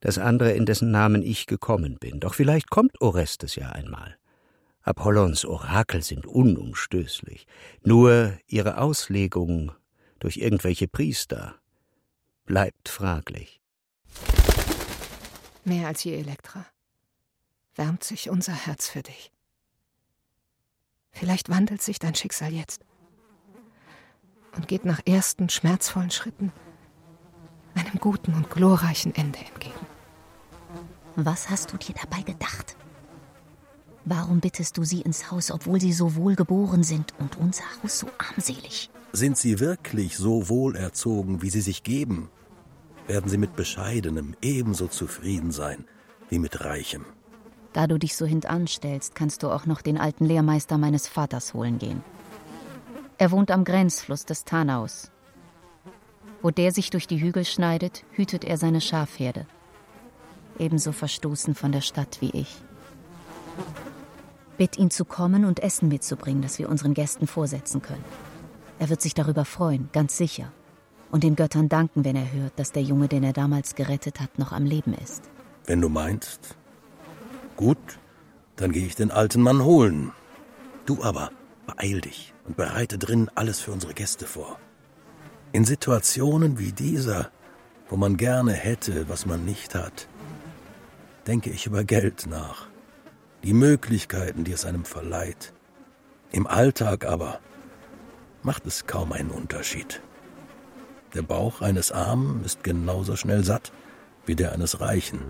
das 0.00 0.18
andere, 0.18 0.52
in 0.52 0.66
dessen 0.66 0.90
Namen 0.90 1.22
ich 1.22 1.46
gekommen 1.46 1.98
bin. 1.98 2.20
Doch 2.20 2.34
vielleicht 2.34 2.70
kommt 2.70 3.00
Orestes 3.00 3.54
ja 3.54 3.70
einmal. 3.70 4.16
Apollons 4.82 5.44
Orakel 5.44 6.02
sind 6.02 6.26
unumstößlich. 6.26 7.46
Nur 7.82 8.32
ihre 8.46 8.78
Auslegung 8.78 9.72
durch 10.18 10.38
irgendwelche 10.38 10.88
Priester 10.88 11.54
bleibt 12.46 12.88
fraglich. 12.88 13.59
Mehr 15.64 15.88
als 15.88 16.04
je, 16.04 16.16
Elektra, 16.16 16.66
wärmt 17.74 18.04
sich 18.04 18.30
unser 18.30 18.54
Herz 18.54 18.88
für 18.88 19.02
dich. 19.02 19.32
Vielleicht 21.12 21.48
wandelt 21.48 21.82
sich 21.82 21.98
dein 21.98 22.14
Schicksal 22.14 22.52
jetzt 22.52 22.84
und 24.56 24.68
geht 24.68 24.84
nach 24.84 25.00
ersten 25.06 25.48
schmerzvollen 25.48 26.10
Schritten 26.10 26.52
einem 27.74 27.98
guten 28.00 28.34
und 28.34 28.50
glorreichen 28.50 29.14
Ende 29.14 29.38
entgegen. 29.38 29.86
Was 31.16 31.50
hast 31.50 31.72
du 31.72 31.76
dir 31.76 31.94
dabei 32.00 32.22
gedacht? 32.22 32.76
Warum 34.04 34.40
bittest 34.40 34.76
du 34.76 34.84
sie 34.84 35.02
ins 35.02 35.30
Haus, 35.30 35.50
obwohl 35.50 35.80
sie 35.80 35.92
so 35.92 36.14
wohlgeboren 36.14 36.82
sind 36.82 37.14
und 37.18 37.36
unser 37.36 37.64
Haus 37.82 37.98
so 37.98 38.08
armselig? 38.18 38.90
Sind 39.12 39.36
sie 39.36 39.60
wirklich 39.60 40.16
so 40.16 40.48
wohlerzogen, 40.48 41.42
wie 41.42 41.50
sie 41.50 41.60
sich 41.60 41.82
geben? 41.82 42.30
Werden 43.10 43.28
sie 43.28 43.38
mit 43.38 43.56
Bescheidenem 43.56 44.36
ebenso 44.40 44.86
zufrieden 44.86 45.50
sein 45.50 45.84
wie 46.28 46.38
mit 46.38 46.64
Reichem. 46.64 47.04
Da 47.72 47.88
du 47.88 47.98
dich 47.98 48.14
so 48.14 48.24
hintanstellst, 48.24 49.16
kannst 49.16 49.42
du 49.42 49.50
auch 49.50 49.66
noch 49.66 49.82
den 49.82 49.98
alten 49.98 50.24
Lehrmeister 50.24 50.78
meines 50.78 51.08
Vaters 51.08 51.52
holen 51.52 51.78
gehen. 51.78 52.04
Er 53.18 53.32
wohnt 53.32 53.50
am 53.50 53.64
Grenzfluss 53.64 54.26
des 54.26 54.44
Tanaus. 54.44 55.10
Wo 56.40 56.52
der 56.52 56.70
sich 56.70 56.90
durch 56.90 57.08
die 57.08 57.20
Hügel 57.20 57.44
schneidet, 57.44 58.04
hütet 58.12 58.44
er 58.44 58.56
seine 58.56 58.80
Schafherde. 58.80 59.44
Ebenso 60.56 60.92
verstoßen 60.92 61.56
von 61.56 61.72
der 61.72 61.80
Stadt 61.80 62.20
wie 62.20 62.30
ich. 62.30 62.62
Bitt 64.56 64.78
ihn 64.78 64.92
zu 64.92 65.04
kommen 65.04 65.44
und 65.44 65.60
Essen 65.60 65.88
mitzubringen, 65.88 66.42
das 66.42 66.60
wir 66.60 66.68
unseren 66.68 66.94
Gästen 66.94 67.26
vorsetzen 67.26 67.82
können. 67.82 68.04
Er 68.78 68.88
wird 68.88 69.00
sich 69.00 69.14
darüber 69.14 69.44
freuen, 69.44 69.88
ganz 69.92 70.16
sicher 70.16 70.52
und 71.10 71.24
den 71.24 71.36
Göttern 71.36 71.68
danken, 71.68 72.04
wenn 72.04 72.16
er 72.16 72.32
hört, 72.32 72.58
dass 72.58 72.72
der 72.72 72.82
Junge, 72.82 73.08
den 73.08 73.24
er 73.24 73.32
damals 73.32 73.74
gerettet 73.74 74.20
hat, 74.20 74.38
noch 74.38 74.52
am 74.52 74.64
Leben 74.64 74.94
ist. 74.94 75.22
Wenn 75.66 75.80
du 75.80 75.88
meinst. 75.88 76.56
Gut, 77.56 77.98
dann 78.56 78.72
gehe 78.72 78.86
ich 78.86 78.96
den 78.96 79.10
alten 79.10 79.42
Mann 79.42 79.62
holen. 79.64 80.12
Du 80.86 81.02
aber, 81.02 81.30
beeil 81.66 82.00
dich 82.00 82.32
und 82.46 82.56
bereite 82.56 82.98
drin 82.98 83.30
alles 83.34 83.60
für 83.60 83.72
unsere 83.72 83.94
Gäste 83.94 84.26
vor. 84.26 84.58
In 85.52 85.64
Situationen 85.64 86.58
wie 86.58 86.72
dieser, 86.72 87.30
wo 87.88 87.96
man 87.96 88.16
gerne 88.16 88.52
hätte, 88.52 89.08
was 89.08 89.26
man 89.26 89.44
nicht 89.44 89.74
hat, 89.74 90.08
denke 91.26 91.50
ich 91.50 91.66
über 91.66 91.84
Geld 91.84 92.26
nach, 92.28 92.68
die 93.42 93.52
Möglichkeiten, 93.52 94.44
die 94.44 94.52
es 94.52 94.64
einem 94.64 94.84
verleiht. 94.84 95.52
Im 96.32 96.46
Alltag 96.46 97.04
aber 97.04 97.40
macht 98.42 98.66
es 98.66 98.86
kaum 98.86 99.12
einen 99.12 99.30
Unterschied. 99.30 100.00
Der 101.14 101.22
Bauch 101.22 101.60
eines 101.60 101.90
Armen 101.90 102.44
ist 102.44 102.62
genauso 102.62 103.16
schnell 103.16 103.42
satt 103.42 103.72
wie 104.26 104.36
der 104.36 104.52
eines 104.52 104.80
Reichen. 104.80 105.20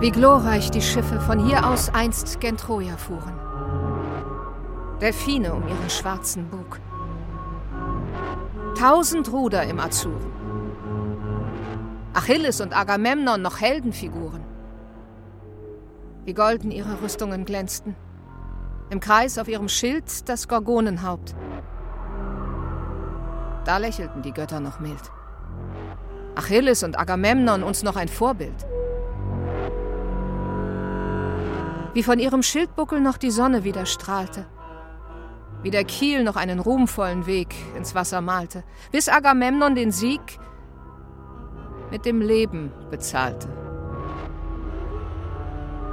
Wie 0.00 0.10
glorreich 0.10 0.70
die 0.70 0.82
Schiffe 0.82 1.18
von 1.20 1.44
hier 1.44 1.66
aus 1.66 1.88
einst 1.94 2.40
gen 2.40 2.58
Troja 2.58 2.98
fuhren. 2.98 3.34
Delfine 5.00 5.54
um 5.54 5.66
ihren 5.66 5.90
schwarzen 5.90 6.50
Bug. 6.50 6.78
Tausend 8.78 9.32
Ruder 9.32 9.62
im 9.64 9.80
Azuren. 9.80 10.30
Achilles 12.12 12.60
und 12.60 12.76
Agamemnon 12.76 13.40
noch 13.40 13.60
Heldenfiguren 13.60 14.47
wie 16.28 16.34
golden 16.34 16.70
ihre 16.70 17.00
Rüstungen 17.00 17.46
glänzten. 17.46 17.96
Im 18.90 19.00
Kreis 19.00 19.38
auf 19.38 19.48
ihrem 19.48 19.70
Schild 19.70 20.28
das 20.28 20.46
Gorgonenhaupt. 20.46 21.34
Da 23.64 23.78
lächelten 23.78 24.20
die 24.20 24.32
Götter 24.32 24.60
noch 24.60 24.78
mild. 24.78 25.10
Achilles 26.34 26.82
und 26.82 26.98
Agamemnon 26.98 27.62
uns 27.62 27.82
noch 27.82 27.96
ein 27.96 28.08
Vorbild. 28.08 28.66
Wie 31.94 32.02
von 32.02 32.18
ihrem 32.18 32.42
Schildbuckel 32.42 33.00
noch 33.00 33.16
die 33.16 33.30
Sonne 33.30 33.64
wieder 33.64 33.86
strahlte. 33.86 34.44
Wie 35.62 35.70
der 35.70 35.84
Kiel 35.84 36.24
noch 36.24 36.36
einen 36.36 36.58
ruhmvollen 36.58 37.24
Weg 37.26 37.54
ins 37.74 37.94
Wasser 37.94 38.20
malte, 38.20 38.64
bis 38.92 39.08
Agamemnon 39.08 39.74
den 39.74 39.92
Sieg 39.92 40.38
mit 41.90 42.04
dem 42.04 42.20
Leben 42.20 42.70
bezahlte 42.90 43.57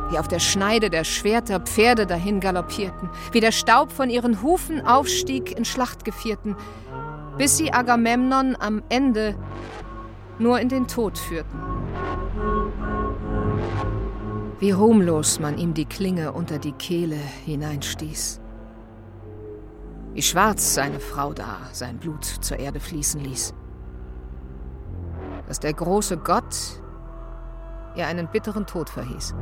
wie 0.10 0.20
auf 0.20 0.28
der 0.28 0.40
Schneide 0.40 0.90
der 0.90 1.04
Schwerter 1.04 1.60
Pferde 1.60 2.06
dahin 2.06 2.40
galoppierten, 2.40 3.10
wie 3.32 3.40
der 3.40 3.52
Staub 3.52 3.92
von 3.92 4.10
ihren 4.10 4.42
Hufen 4.42 4.86
aufstieg 4.86 5.58
in 5.58 5.66
Schlachtgevierten, 5.66 6.56
bis 7.38 7.58
sie 7.58 7.74
Agamemnon 7.74 8.56
am 8.60 8.84
Ende 8.90 9.36
nur 10.40 10.60
in 10.60 10.70
den 10.70 10.88
Tod 10.88 11.18
führten. 11.18 11.60
Wie 14.60 14.72
ruhmlos 14.72 15.40
man 15.40 15.58
ihm 15.58 15.74
die 15.74 15.86
Klinge 15.86 16.32
unter 16.32 16.60
die 16.60 16.72
Kehle 16.72 17.18
hineinstieß. 17.46 18.40
Wie 20.14 20.22
schwarz 20.22 20.76
seine 20.76 21.02
Frau 21.02 21.34
da 21.34 21.58
sein 21.74 21.98
Blut 21.98 22.24
zur 22.24 22.58
Erde 22.58 22.80
fließen 22.80 23.20
ließ. 23.22 23.54
Dass 25.48 25.60
der 25.60 25.74
große 25.74 26.18
Gott 26.18 26.56
ihr 27.96 28.08
einen 28.08 28.28
bitteren 28.28 28.66
Tod 28.66 28.90
verhieß. 28.90 29.36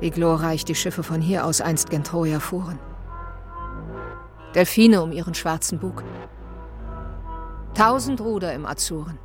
Wie 0.00 0.10
glorreich 0.10 0.64
die 0.64 0.74
Schiffe 0.74 1.02
von 1.02 1.20
hier 1.20 1.44
aus 1.46 1.60
einst 1.60 1.90
gen 1.90 2.04
Troja 2.04 2.38
fuhren. 2.38 2.78
Delfine 4.54 5.02
um 5.02 5.12
ihren 5.12 5.34
schwarzen 5.34 5.78
Bug. 5.78 6.04
Tausend 7.74 8.20
Ruder 8.20 8.54
im 8.54 8.66
Azuren. 8.66 9.18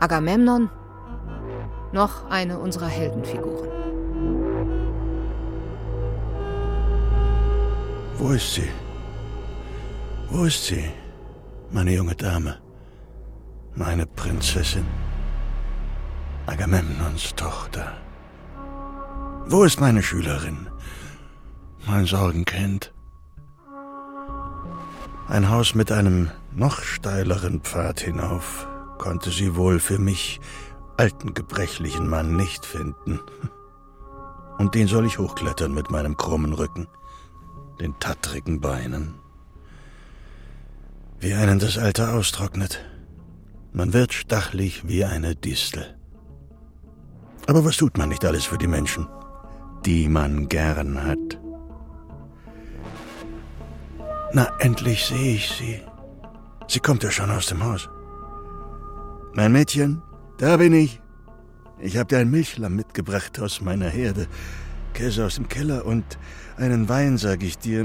Agamemnon, 0.00 0.68
noch 1.92 2.28
eine 2.30 2.58
unserer 2.58 2.86
Heldenfiguren. 2.86 3.68
Wo 8.18 8.30
ist 8.30 8.54
sie? 8.54 8.68
Wo 10.30 10.44
ist 10.44 10.64
sie, 10.66 10.84
meine 11.70 11.92
junge 11.92 12.14
Dame? 12.14 12.56
Meine 13.74 14.06
Prinzessin? 14.06 14.86
Agamemnons 16.46 17.34
Tochter. 17.34 17.96
Wo 19.48 19.64
ist 19.64 19.80
meine 19.80 20.00
Schülerin? 20.00 20.68
Mein 21.86 22.06
Sorgenkind. 22.06 22.94
Ein 25.26 25.50
Haus 25.50 25.74
mit 25.74 25.90
einem 25.90 26.30
noch 26.54 26.82
steileren 26.82 27.62
Pfad 27.62 27.98
hinauf 27.98 28.68
konnte 28.96 29.30
sie 29.30 29.56
wohl 29.56 29.80
für 29.80 29.98
mich, 29.98 30.40
alten 30.96 31.34
gebrechlichen 31.34 32.08
Mann, 32.08 32.36
nicht 32.36 32.64
finden. 32.64 33.18
Und 34.58 34.76
den 34.76 34.86
soll 34.86 35.04
ich 35.04 35.18
hochklettern 35.18 35.74
mit 35.74 35.90
meinem 35.90 36.16
krummen 36.16 36.52
Rücken, 36.52 36.86
den 37.80 37.98
tattrigen 37.98 38.60
Beinen. 38.60 39.16
Wie 41.18 41.34
einen 41.34 41.58
das 41.58 41.76
Alter 41.76 42.14
austrocknet. 42.14 42.84
Man 43.72 43.92
wird 43.92 44.12
stachlig 44.12 44.86
wie 44.86 45.04
eine 45.04 45.34
Distel. 45.34 45.95
Aber 47.46 47.64
was 47.64 47.76
tut 47.76 47.96
man 47.96 48.08
nicht 48.08 48.24
alles 48.24 48.44
für 48.44 48.58
die 48.58 48.66
Menschen, 48.66 49.06
die 49.84 50.08
man 50.08 50.48
gern 50.48 51.02
hat? 51.02 51.38
Na, 54.32 54.48
endlich 54.58 55.06
sehe 55.06 55.36
ich 55.36 55.48
sie. 55.48 55.80
Sie 56.66 56.80
kommt 56.80 57.04
ja 57.04 57.10
schon 57.10 57.30
aus 57.30 57.46
dem 57.46 57.62
Haus. 57.62 57.88
Mein 59.34 59.52
Mädchen, 59.52 60.02
da 60.38 60.56
bin 60.56 60.72
ich. 60.72 61.00
Ich 61.78 61.96
habe 61.96 62.06
dir 62.06 62.18
ein 62.18 62.30
Milchlamm 62.30 62.74
mitgebracht 62.74 63.38
aus 63.38 63.60
meiner 63.60 63.88
Herde. 63.88 64.26
Käse 64.94 65.26
aus 65.26 65.36
dem 65.36 65.46
Keller 65.46 65.84
und 65.84 66.18
einen 66.56 66.88
Wein, 66.88 67.18
sag 67.18 67.42
ich 67.42 67.58
dir. 67.58 67.84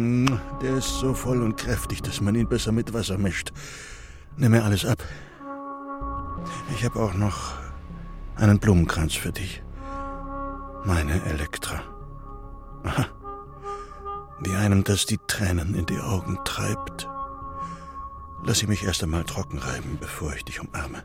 Der 0.61 0.77
ist 0.77 0.99
so 0.99 1.13
voll 1.13 1.43
und 1.43 1.57
kräftig, 1.57 2.01
dass 2.01 2.21
man 2.21 2.35
ihn 2.35 2.47
besser 2.47 2.71
mit 2.71 2.93
Wasser 2.93 3.17
mischt. 3.17 3.51
Nimm 4.37 4.51
mir 4.51 4.63
alles 4.63 4.85
ab. 4.85 5.03
Ich 6.75 6.83
habe 6.85 6.99
auch 6.99 7.13
noch 7.13 7.60
einen 8.35 8.59
Blumenkranz 8.59 9.13
für 9.13 9.31
dich. 9.31 9.61
Meine 10.85 11.23
Elektra. 11.25 11.81
Aha. 12.83 13.05
Wie 14.43 14.55
einem 14.55 14.83
das 14.83 15.05
die 15.05 15.19
Tränen 15.27 15.75
in 15.75 15.85
die 15.85 15.99
Augen 15.99 16.39
treibt. 16.43 17.07
Lass 18.43 18.59
sie 18.59 18.67
mich 18.67 18.83
erst 18.83 19.03
einmal 19.03 19.23
trocken 19.23 19.59
reiben, 19.59 19.97
bevor 19.99 20.33
ich 20.33 20.43
dich 20.43 20.59
umarme. 20.59 21.03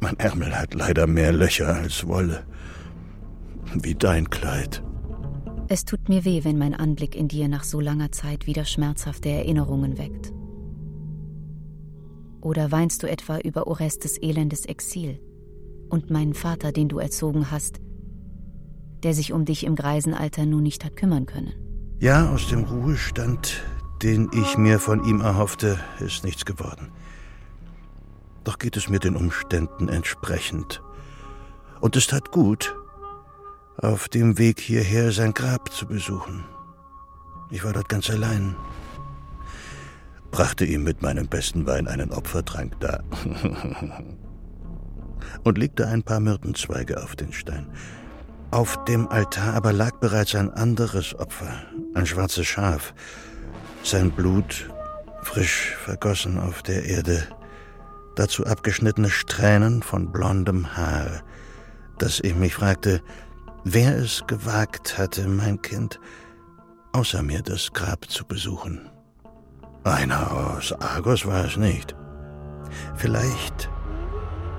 Mein 0.00 0.18
Ärmel 0.18 0.54
hat 0.54 0.74
leider 0.74 1.06
mehr 1.06 1.32
Löcher 1.32 1.74
als 1.74 2.06
Wolle. 2.06 2.46
Wie 3.74 3.94
dein 3.94 4.28
Kleid. 4.28 4.82
Es 5.68 5.86
tut 5.86 6.08
mir 6.10 6.24
weh, 6.26 6.44
wenn 6.44 6.58
mein 6.58 6.74
Anblick 6.74 7.16
in 7.16 7.28
dir 7.28 7.48
nach 7.48 7.64
so 7.64 7.80
langer 7.80 8.12
Zeit 8.12 8.46
wieder 8.46 8.66
schmerzhafte 8.66 9.30
Erinnerungen 9.30 9.96
weckt. 9.96 10.32
Oder 12.42 12.70
weinst 12.70 13.02
du 13.02 13.08
etwa 13.08 13.38
über 13.38 13.66
Orestes 13.66 14.18
elendes 14.18 14.66
Exil 14.66 15.18
und 15.88 16.10
meinen 16.10 16.34
Vater, 16.34 16.72
den 16.72 16.88
du 16.88 16.98
erzogen 16.98 17.50
hast, 17.50 17.80
der 19.02 19.14
sich 19.14 19.32
um 19.32 19.44
dich 19.44 19.64
im 19.64 19.76
Greisenalter 19.76 20.46
nun 20.46 20.62
nicht 20.62 20.84
hat 20.84 20.96
kümmern 20.96 21.26
können? 21.26 21.52
Ja, 22.00 22.30
aus 22.30 22.48
dem 22.48 22.64
Ruhestand, 22.64 23.62
den 24.02 24.30
ich 24.32 24.58
mir 24.58 24.78
von 24.78 25.04
ihm 25.04 25.20
erhoffte, 25.20 25.78
ist 26.00 26.24
nichts 26.24 26.44
geworden. 26.44 26.90
Doch 28.44 28.58
geht 28.58 28.76
es 28.76 28.88
mir 28.88 28.98
den 28.98 29.16
Umständen 29.16 29.88
entsprechend. 29.88 30.82
Und 31.80 31.96
es 31.96 32.06
tat 32.06 32.30
gut, 32.32 32.76
auf 33.78 34.08
dem 34.08 34.38
Weg 34.38 34.60
hierher 34.60 35.12
sein 35.12 35.34
Grab 35.34 35.72
zu 35.72 35.86
besuchen. 35.86 36.44
Ich 37.50 37.64
war 37.64 37.72
dort 37.72 37.88
ganz 37.88 38.10
allein. 38.10 38.56
Brachte 40.30 40.64
ihm 40.64 40.82
mit 40.82 41.02
meinem 41.02 41.28
besten 41.28 41.66
Wein 41.66 41.86
einen 41.86 42.10
Opfertrank 42.10 42.78
dar. 42.80 43.04
und 45.44 45.58
legte 45.58 45.86
ein 45.86 46.02
paar 46.02 46.20
Myrtenzweige 46.20 47.02
auf 47.02 47.16
den 47.16 47.32
Stein. 47.32 47.66
Auf 48.50 48.84
dem 48.84 49.08
Altar 49.08 49.54
aber 49.54 49.72
lag 49.72 49.96
bereits 49.96 50.34
ein 50.34 50.50
anderes 50.52 51.18
Opfer, 51.18 51.52
ein 51.94 52.06
schwarzes 52.06 52.46
Schaf. 52.46 52.94
Sein 53.82 54.10
Blut 54.10 54.70
frisch 55.22 55.76
vergossen 55.84 56.38
auf 56.38 56.62
der 56.62 56.84
Erde 56.84 57.26
dazu 58.16 58.46
abgeschnittene 58.46 59.10
Strähnen 59.10 59.82
von 59.82 60.10
blondem 60.10 60.76
Haar, 60.76 61.22
dass 61.98 62.18
ich 62.20 62.34
mich 62.34 62.54
fragte, 62.54 63.00
wer 63.64 63.96
es 63.96 64.24
gewagt 64.26 64.98
hatte, 64.98 65.28
mein 65.28 65.62
Kind, 65.62 66.00
außer 66.92 67.22
mir 67.22 67.42
das 67.42 67.72
Grab 67.72 68.10
zu 68.10 68.24
besuchen. 68.24 68.90
Einer 69.84 70.32
aus 70.32 70.72
Argos 70.72 71.26
war 71.26 71.44
es 71.44 71.56
nicht. 71.56 71.94
Vielleicht 72.96 73.70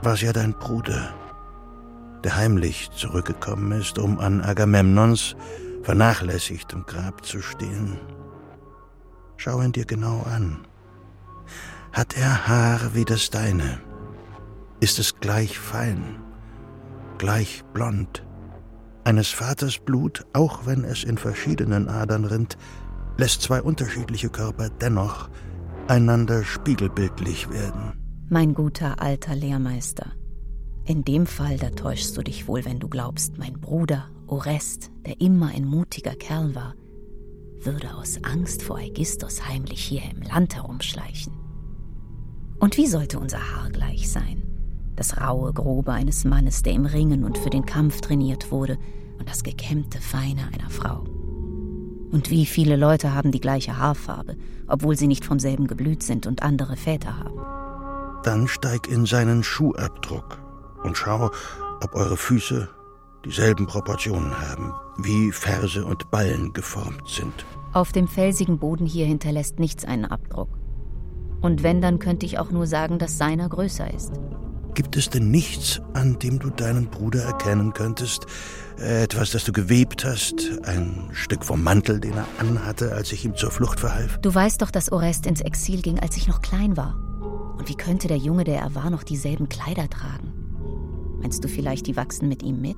war 0.01 0.13
es 0.13 0.21
ja 0.21 0.33
dein 0.33 0.53
Bruder, 0.53 1.13
der 2.23 2.35
heimlich 2.35 2.89
zurückgekommen 2.91 3.71
ist, 3.79 3.99
um 3.99 4.19
an 4.19 4.41
Agamemnons 4.41 5.35
vernachlässigtem 5.83 6.85
Grab 6.85 7.25
zu 7.25 7.41
stehen. 7.41 7.97
Schau 9.37 9.61
ihn 9.61 9.71
dir 9.71 9.85
genau 9.85 10.23
an. 10.23 10.67
Hat 11.93 12.17
er 12.17 12.47
Haare 12.47 12.93
wie 12.93 13.05
das 13.05 13.29
deine? 13.29 13.79
Ist 14.79 14.99
es 14.99 15.19
gleich 15.19 15.57
fein, 15.57 16.21
gleich 17.17 17.63
blond? 17.73 18.23
Eines 19.03 19.29
Vaters 19.29 19.79
Blut, 19.79 20.25
auch 20.33 20.65
wenn 20.65 20.83
es 20.83 21.03
in 21.03 21.17
verschiedenen 21.17 21.87
Adern 21.87 22.25
rinnt, 22.25 22.57
lässt 23.17 23.41
zwei 23.41 23.61
unterschiedliche 23.61 24.29
Körper 24.29 24.69
dennoch 24.69 25.29
einander 25.87 26.43
spiegelbildlich 26.43 27.49
werden. 27.49 28.06
Mein 28.29 28.53
guter 28.53 29.01
alter 29.01 29.35
Lehrmeister. 29.35 30.11
In 30.83 31.05
dem 31.05 31.25
Fall, 31.25 31.57
da 31.57 31.69
täuschst 31.69 32.17
du 32.17 32.21
dich 32.21 32.45
wohl, 32.45 32.65
wenn 32.65 32.77
du 32.77 32.89
glaubst, 32.89 33.37
mein 33.37 33.53
Bruder, 33.53 34.09
Orest, 34.27 34.91
der 35.05 35.21
immer 35.21 35.47
ein 35.55 35.63
mutiger 35.63 36.13
Kerl 36.13 36.53
war, 36.53 36.75
würde 37.61 37.95
aus 37.95 38.21
Angst 38.23 38.63
vor 38.63 38.79
Aegisthos 38.79 39.47
heimlich 39.47 39.81
hier 39.81 40.01
im 40.11 40.23
Land 40.23 40.57
herumschleichen. 40.57 41.31
Und 42.59 42.75
wie 42.75 42.87
sollte 42.87 43.17
unser 43.17 43.39
Haar 43.39 43.69
gleich 43.69 44.11
sein? 44.11 44.43
Das 44.97 45.21
raue, 45.21 45.53
grobe 45.53 45.93
eines 45.93 46.25
Mannes, 46.25 46.63
der 46.63 46.73
im 46.73 46.85
Ringen 46.85 47.23
und 47.23 47.37
für 47.37 47.49
den 47.49 47.65
Kampf 47.65 48.01
trainiert 48.01 48.51
wurde, 48.51 48.77
und 49.17 49.29
das 49.29 49.43
gekämmte 49.43 50.01
Feine 50.01 50.49
einer 50.53 50.69
Frau. 50.69 51.05
Und 52.11 52.29
wie 52.29 52.45
viele 52.45 52.75
Leute 52.75 53.13
haben 53.13 53.31
die 53.31 53.39
gleiche 53.39 53.77
Haarfarbe, 53.77 54.35
obwohl 54.67 54.97
sie 54.97 55.07
nicht 55.07 55.23
vom 55.23 55.39
selben 55.39 55.67
Geblüt 55.67 56.03
sind 56.03 56.27
und 56.27 56.43
andere 56.43 56.75
Väter 56.75 57.17
haben? 57.17 57.36
Dann 58.23 58.47
steig 58.47 58.87
in 58.87 59.05
seinen 59.05 59.43
Schuhabdruck 59.43 60.39
und 60.83 60.97
schau, 60.97 61.31
ob 61.83 61.95
eure 61.95 62.17
Füße 62.17 62.69
dieselben 63.25 63.67
Proportionen 63.67 64.39
haben, 64.39 64.73
wie 64.97 65.31
Ferse 65.31 65.85
und 65.85 66.09
Ballen 66.11 66.53
geformt 66.53 67.07
sind. 67.07 67.45
Auf 67.73 67.91
dem 67.91 68.07
felsigen 68.07 68.57
Boden 68.57 68.85
hier 68.85 69.05
hinterlässt 69.05 69.59
nichts 69.59 69.85
einen 69.85 70.05
Abdruck. 70.05 70.49
Und 71.41 71.61
wenn, 71.61 71.81
dann 71.81 71.99
könnte 71.99 72.25
ich 72.25 72.39
auch 72.39 72.51
nur 72.51 72.65
sagen, 72.65 72.99
dass 72.99 73.17
seiner 73.17 73.47
größer 73.49 73.93
ist. 73.93 74.13
Gibt 74.73 74.95
es 74.95 75.09
denn 75.09 75.31
nichts, 75.31 75.81
an 75.93 76.19
dem 76.19 76.39
du 76.39 76.49
deinen 76.49 76.87
Bruder 76.87 77.23
erkennen 77.23 77.73
könntest? 77.73 78.27
Etwas, 78.77 79.31
das 79.31 79.43
du 79.43 79.51
gewebt 79.51 80.05
hast? 80.05 80.59
Ein 80.65 81.09
Stück 81.13 81.43
vom 81.43 81.63
Mantel, 81.63 81.99
den 81.99 82.13
er 82.13 82.27
anhatte, 82.39 82.93
als 82.93 83.11
ich 83.11 83.25
ihm 83.25 83.35
zur 83.35 83.49
Flucht 83.49 83.79
verhalf? 83.79 84.19
Du 84.21 84.33
weißt 84.33 84.61
doch, 84.61 84.69
dass 84.69 84.91
Orest 84.91 85.25
ins 85.25 85.41
Exil 85.41 85.81
ging, 85.81 85.99
als 85.99 86.15
ich 86.15 86.27
noch 86.27 86.41
klein 86.41 86.77
war. 86.77 86.95
Und 87.57 87.69
wie 87.69 87.75
könnte 87.75 88.07
der 88.07 88.17
Junge, 88.17 88.43
der 88.43 88.59
er 88.59 88.75
war, 88.75 88.89
noch 88.89 89.03
dieselben 89.03 89.49
Kleider 89.49 89.89
tragen? 89.89 90.33
Meinst 91.21 91.43
du 91.43 91.47
vielleicht, 91.47 91.87
die 91.87 91.95
wachsen 91.95 92.29
mit 92.29 92.43
ihm 92.43 92.61
mit? 92.61 92.77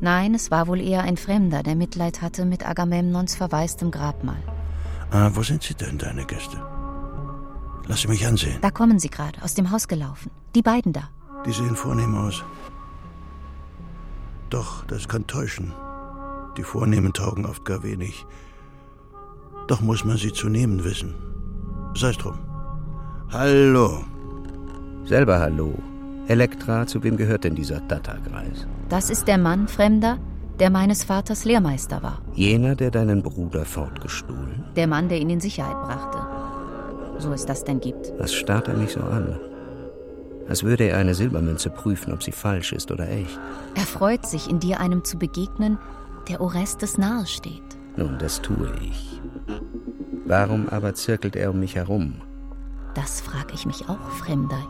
Nein, 0.00 0.34
es 0.34 0.50
war 0.50 0.66
wohl 0.66 0.80
eher 0.80 1.02
ein 1.02 1.16
Fremder, 1.16 1.62
der 1.62 1.76
Mitleid 1.76 2.20
hatte 2.20 2.44
mit 2.44 2.66
Agamemnons 2.66 3.36
verwaistem 3.36 3.90
Grabmal. 3.90 4.42
Ah, 5.10 5.30
wo 5.32 5.42
sind 5.42 5.62
sie 5.62 5.74
denn, 5.74 5.98
deine 5.98 6.24
Gäste? 6.24 6.56
Lass 7.86 8.00
sie 8.00 8.08
mich 8.08 8.26
ansehen. 8.26 8.58
Da 8.60 8.70
kommen 8.70 8.98
sie 8.98 9.10
gerade, 9.10 9.42
aus 9.42 9.54
dem 9.54 9.70
Haus 9.70 9.88
gelaufen. 9.88 10.30
Die 10.54 10.62
beiden 10.62 10.92
da. 10.92 11.10
Die 11.46 11.52
sehen 11.52 11.76
vornehm 11.76 12.16
aus. 12.16 12.42
Doch, 14.50 14.84
das 14.86 15.08
kann 15.08 15.26
täuschen. 15.26 15.72
Die 16.56 16.62
Vornehmen 16.62 17.12
taugen 17.12 17.46
oft 17.46 17.64
gar 17.64 17.82
wenig. 17.82 18.26
Doch 19.68 19.80
muss 19.80 20.04
man 20.04 20.16
sie 20.16 20.32
zu 20.32 20.48
nehmen 20.48 20.84
wissen. 20.84 21.14
Sei's 21.94 22.16
drum. 22.16 22.38
Hallo. 23.34 24.04
Selber 25.06 25.40
hallo. 25.40 25.74
Elektra, 26.28 26.86
zu 26.86 27.02
wem 27.02 27.16
gehört 27.16 27.42
denn 27.42 27.56
dieser 27.56 27.80
Datterkreis? 27.80 28.64
Das 28.88 29.10
ist 29.10 29.26
der 29.26 29.38
Mann, 29.38 29.66
Fremder, 29.66 30.18
der 30.60 30.70
meines 30.70 31.02
Vaters 31.02 31.44
Lehrmeister 31.44 32.00
war. 32.00 32.22
Jener, 32.34 32.76
der 32.76 32.92
deinen 32.92 33.24
Bruder 33.24 33.64
fortgestohlen? 33.64 34.62
Der 34.76 34.86
Mann, 34.86 35.08
der 35.08 35.18
ihn 35.18 35.30
in 35.30 35.40
Sicherheit 35.40 35.74
brachte. 35.82 36.18
So 37.18 37.32
es 37.32 37.44
das 37.44 37.64
denn 37.64 37.80
gibt. 37.80 38.12
Was 38.18 38.32
starrt 38.32 38.68
er 38.68 38.74
mich 38.74 38.92
so 38.92 39.00
an? 39.00 39.40
Als 40.48 40.62
würde 40.62 40.84
er 40.84 40.98
eine 40.98 41.16
Silbermünze 41.16 41.70
prüfen, 41.70 42.12
ob 42.12 42.22
sie 42.22 42.30
falsch 42.30 42.72
ist 42.72 42.92
oder 42.92 43.08
echt. 43.10 43.40
Er 43.74 43.82
freut 43.82 44.26
sich, 44.26 44.48
in 44.48 44.60
dir 44.60 44.78
einem 44.78 45.02
zu 45.02 45.18
begegnen, 45.18 45.78
der 46.28 46.40
Orestes 46.40 46.98
nahe 46.98 47.26
steht. 47.26 47.62
Nun, 47.96 48.16
das 48.16 48.40
tue 48.42 48.70
ich. 48.88 49.20
Warum 50.24 50.68
aber 50.68 50.94
zirkelt 50.94 51.34
er 51.34 51.50
um 51.50 51.58
mich 51.58 51.74
herum? 51.74 52.20
Das 52.94 53.20
frag 53.20 53.52
ich 53.52 53.66
mich 53.66 53.88
auch, 53.88 54.10
Fremder. 54.10 54.62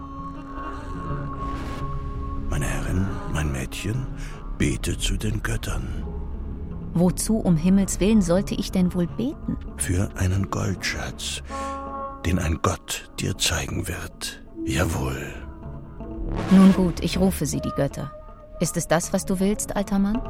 Meine 2.48 2.66
Herrin, 2.66 3.06
mein 3.32 3.52
Mädchen, 3.52 4.06
bete 4.58 4.96
zu 4.98 5.16
den 5.16 5.42
Göttern. 5.42 6.04
Wozu 6.94 7.38
um 7.38 7.56
Himmels 7.56 7.98
willen 7.98 8.22
sollte 8.22 8.54
ich 8.54 8.70
denn 8.70 8.94
wohl 8.94 9.08
beten? 9.08 9.56
Für 9.76 10.08
einen 10.16 10.50
Goldschatz, 10.50 11.42
den 12.24 12.38
ein 12.38 12.60
Gott 12.62 13.10
dir 13.18 13.36
zeigen 13.36 13.88
wird. 13.88 14.42
Jawohl. 14.64 15.34
Nun 16.50 16.72
gut, 16.72 17.00
ich 17.00 17.18
rufe 17.18 17.46
sie, 17.46 17.60
die 17.60 17.72
Götter. 17.76 18.12
Ist 18.60 18.76
es 18.76 18.86
das, 18.86 19.12
was 19.12 19.26
du 19.26 19.40
willst, 19.40 19.76
alter 19.76 19.98
Mann? 19.98 20.22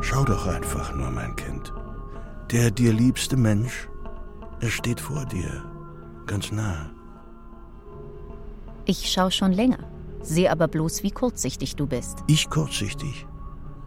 Schau 0.00 0.24
doch 0.24 0.46
einfach 0.46 0.94
nur, 0.94 1.10
mein 1.10 1.34
Kind. 1.34 1.72
Der 2.50 2.70
dir 2.70 2.92
liebste 2.92 3.36
Mensch, 3.36 3.88
er 4.60 4.70
steht 4.70 5.00
vor 5.00 5.24
dir, 5.24 5.64
ganz 6.28 6.52
nah. 6.52 6.90
Ich 8.84 9.10
schau 9.10 9.30
schon 9.30 9.52
länger, 9.52 9.80
sehe 10.22 10.50
aber 10.50 10.68
bloß, 10.68 11.02
wie 11.02 11.10
kurzsichtig 11.10 11.74
du 11.74 11.86
bist. 11.86 12.18
Ich 12.28 12.48
kurzsichtig? 12.48 13.26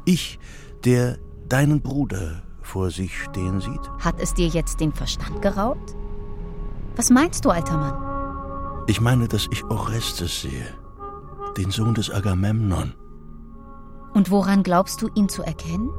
Ich, 0.05 0.39
der 0.83 1.17
deinen 1.47 1.81
Bruder 1.81 2.43
vor 2.61 2.91
sich 2.91 3.17
stehen 3.23 3.59
sieht? 3.61 3.89
Hat 3.99 4.19
es 4.19 4.33
dir 4.33 4.47
jetzt 4.47 4.79
den 4.79 4.93
Verstand 4.93 5.41
geraubt? 5.41 5.95
Was 6.95 7.09
meinst 7.09 7.45
du, 7.45 7.49
alter 7.49 7.77
Mann? 7.77 8.83
Ich 8.87 9.01
meine, 9.01 9.27
dass 9.27 9.47
ich 9.51 9.63
Orestes 9.65 10.41
sehe, 10.41 10.67
den 11.57 11.71
Sohn 11.71 11.93
des 11.93 12.11
Agamemnon. 12.11 12.93
Und 14.13 14.29
woran 14.29 14.63
glaubst 14.63 15.01
du, 15.01 15.09
ihn 15.15 15.29
zu 15.29 15.43
erkennen? 15.43 15.89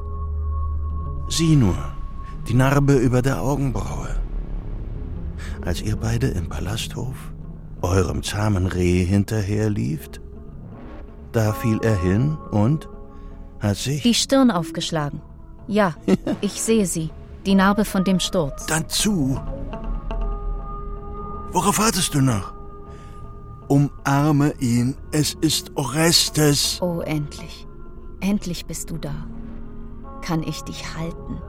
Sieh 1.29 1.57
nur, 1.57 1.77
die 2.49 2.55
Narbe 2.55 2.95
über 2.95 3.23
der 3.23 3.41
Augenbraue. 3.41 4.22
Als 5.65 5.81
ihr 5.83 5.97
beide 5.97 6.29
im 6.29 6.49
Palasthof 6.49 7.17
eurem 7.83 8.23
zahmen 8.23 8.67
Reh 8.67 9.05
hinterherlieft, 9.05 10.21
da 11.33 11.53
fiel 11.53 11.81
er 11.83 12.01
hin 12.01 12.37
und 12.51 12.89
hat 13.61 13.77
sich... 13.77 14.03
Die 14.03 14.15
Stirn 14.15 14.51
aufgeschlagen. 14.51 15.21
Ja, 15.67 15.95
ich 16.41 16.63
sehe 16.63 16.87
sie. 16.87 17.11
Die 17.47 17.55
Narbe 17.55 17.85
von 17.85 18.05
dem 18.05 18.21
Sturz. 18.21 18.67
Dann 18.67 18.89
zu. 18.89 19.41
Worauf 21.53 21.79
wartest 21.79 22.15
du 22.15 22.21
noch? 22.21 22.55
Umarme 23.69 24.55
ihn, 24.61 24.97
es 25.13 25.35
ist 25.41 25.73
Orestes. 25.77 26.79
Oh, 26.81 27.01
endlich. 27.01 27.67
Endlich 28.21 28.67
bist 28.67 28.91
du 28.91 28.99
da. 28.99 29.15
Kann 30.23 30.43
ich 30.43 30.63
dich 30.63 30.97
halten? 30.97 31.41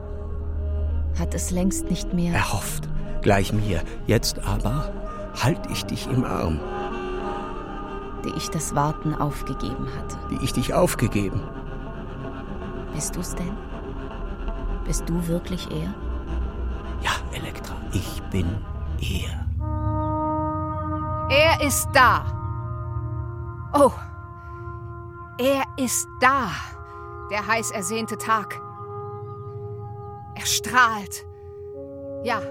Hat 1.18 1.34
es 1.34 1.50
längst 1.50 1.84
nicht 1.90 2.12
mehr. 2.12 2.34
Erhofft. 2.34 2.88
Gleich 3.24 3.54
mir. 3.54 3.80
Jetzt 4.06 4.38
aber 4.46 4.92
halt 5.42 5.58
ich 5.70 5.86
dich 5.86 6.06
im 6.06 6.24
Arm. 6.24 6.60
Die 8.22 8.34
ich 8.36 8.50
das 8.50 8.74
Warten 8.74 9.14
aufgegeben 9.14 9.88
hatte. 9.98 10.18
Die 10.30 10.44
ich 10.44 10.52
dich 10.52 10.74
aufgegeben. 10.74 11.40
Bist 12.92 13.16
du's 13.16 13.34
denn? 13.34 13.56
Bist 14.84 15.08
du 15.08 15.26
wirklich 15.26 15.70
er? 15.70 15.94
Ja, 17.00 17.12
Elektra, 17.32 17.74
ich 17.92 18.22
bin 18.24 18.46
er. 19.00 19.46
Er 21.30 21.66
ist 21.66 21.88
da. 21.94 22.26
Oh, 23.72 23.92
er 25.38 25.62
ist 25.82 26.06
da. 26.20 26.50
Der 27.30 27.46
heiß 27.46 27.70
ersehnte 27.70 28.18
Tag. 28.18 28.60
Er 30.34 30.44
strahlt. 30.44 31.24
Ja. 32.22 32.42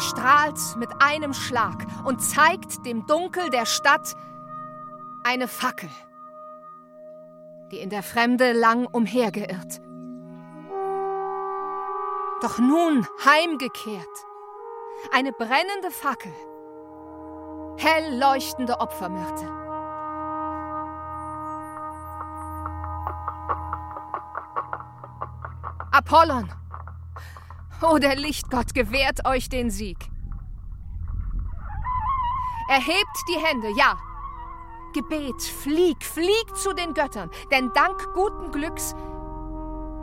Strahlt 0.00 0.58
mit 0.76 0.88
einem 1.00 1.32
Schlag 1.34 1.86
und 2.04 2.20
zeigt 2.20 2.84
dem 2.86 3.06
Dunkel 3.06 3.50
der 3.50 3.66
Stadt 3.66 4.14
eine 5.24 5.46
Fackel, 5.46 5.90
die 7.70 7.78
in 7.78 7.90
der 7.90 8.02
Fremde 8.02 8.52
lang 8.52 8.86
umhergeirrt. 8.86 9.80
Doch 12.42 12.58
nun 12.58 13.06
heimgekehrt. 13.24 14.26
Eine 15.12 15.32
brennende 15.32 15.90
Fackel. 15.90 16.32
Hell 17.76 18.18
leuchtende 18.18 18.80
Opfermyrte. 18.80 19.46
Apollon! 25.92 26.48
Oh, 27.82 27.98
der 27.98 28.16
Lichtgott 28.16 28.74
gewährt 28.74 29.26
euch 29.26 29.48
den 29.48 29.70
Sieg. 29.70 29.96
Erhebt 32.68 33.16
die 33.28 33.38
Hände, 33.38 33.70
ja. 33.76 33.98
Gebet, 34.92 35.42
flieg, 35.42 36.04
flieg 36.04 36.56
zu 36.56 36.72
den 36.74 36.94
Göttern, 36.94 37.30
denn 37.50 37.70
dank 37.74 38.12
guten 38.12 38.50
Glücks 38.50 38.94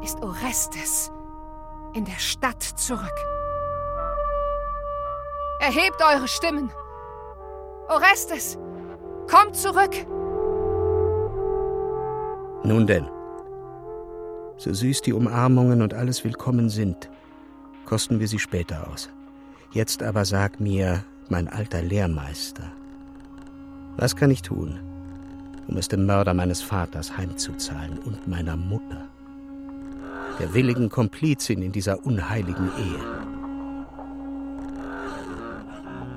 ist 0.01 0.21
Orestes 0.21 1.11
in 1.93 2.05
der 2.05 2.19
Stadt 2.19 2.63
zurück. 2.63 3.25
Erhebt 5.59 6.01
eure 6.01 6.27
Stimmen. 6.27 6.71
Orestes, 7.89 8.57
kommt 9.29 9.55
zurück. 9.55 9.93
Nun 12.63 12.87
denn, 12.87 13.09
so 14.57 14.73
süß 14.73 15.01
die 15.01 15.13
Umarmungen 15.13 15.81
und 15.81 15.93
alles 15.93 16.23
willkommen 16.23 16.69
sind, 16.69 17.09
kosten 17.87 18.19
wir 18.19 18.27
sie 18.27 18.37
später 18.37 18.87
aus. 18.91 19.09
Jetzt 19.71 20.03
aber 20.03 20.25
sag 20.25 20.59
mir, 20.59 21.03
mein 21.29 21.47
alter 21.47 21.81
Lehrmeister, 21.81 22.71
was 23.95 24.15
kann 24.15 24.29
ich 24.29 24.41
tun, 24.41 24.79
um 25.67 25.77
es 25.77 25.87
dem 25.87 26.05
Mörder 26.05 26.33
meines 26.33 26.61
Vaters 26.61 27.17
heimzuzahlen 27.17 27.97
und 27.99 28.27
meiner 28.27 28.57
Mutter, 28.57 29.07
der 30.37 30.53
willigen 30.53 30.89
Komplizin 30.89 31.61
in 31.61 31.71
dieser 31.71 32.05
unheiligen 32.05 32.69
Ehe? 32.77 33.03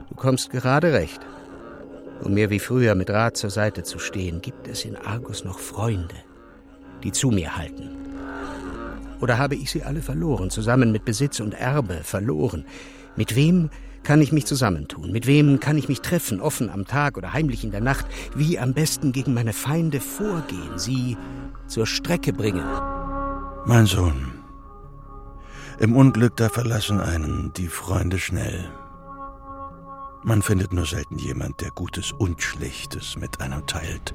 Du 0.08 0.14
kommst 0.16 0.50
gerade 0.50 0.92
recht. 0.92 1.20
Um 2.22 2.34
mir 2.34 2.50
wie 2.50 2.58
früher 2.58 2.94
mit 2.94 3.08
Rat 3.08 3.36
zur 3.36 3.48
Seite 3.48 3.82
zu 3.82 3.98
stehen, 3.98 4.42
gibt 4.42 4.68
es 4.68 4.84
in 4.84 4.96
Argus 4.96 5.44
noch 5.44 5.58
Freunde, 5.58 6.16
die 7.02 7.12
zu 7.12 7.30
mir 7.30 7.56
halten. 7.56 8.09
Oder 9.20 9.38
habe 9.38 9.54
ich 9.54 9.70
sie 9.70 9.82
alle 9.82 10.02
verloren, 10.02 10.50
zusammen 10.50 10.92
mit 10.92 11.04
Besitz 11.04 11.40
und 11.40 11.52
Erbe 11.52 12.00
verloren? 12.02 12.64
Mit 13.16 13.36
wem 13.36 13.70
kann 14.02 14.22
ich 14.22 14.32
mich 14.32 14.46
zusammentun? 14.46 15.12
Mit 15.12 15.26
wem 15.26 15.60
kann 15.60 15.76
ich 15.76 15.88
mich 15.88 16.00
treffen, 16.00 16.40
offen 16.40 16.70
am 16.70 16.86
Tag 16.86 17.16
oder 17.16 17.32
heimlich 17.32 17.64
in 17.64 17.70
der 17.70 17.82
Nacht? 17.82 18.06
Wie 18.34 18.58
am 18.58 18.72
besten 18.72 19.12
gegen 19.12 19.34
meine 19.34 19.52
Feinde 19.52 20.00
vorgehen, 20.00 20.78
sie 20.78 21.16
zur 21.66 21.86
Strecke 21.86 22.32
bringen? 22.32 22.64
Mein 23.66 23.84
Sohn, 23.86 24.32
im 25.80 25.96
Unglück 25.96 26.36
da 26.36 26.48
verlassen 26.48 27.00
einen 27.00 27.52
die 27.54 27.68
Freunde 27.68 28.18
schnell. 28.18 28.70
Man 30.22 30.42
findet 30.42 30.72
nur 30.72 30.84
selten 30.84 31.18
jemand, 31.18 31.60
der 31.62 31.70
Gutes 31.70 32.12
und 32.12 32.42
Schlechtes 32.42 33.16
mit 33.16 33.40
einem 33.40 33.66
teilt. 33.66 34.14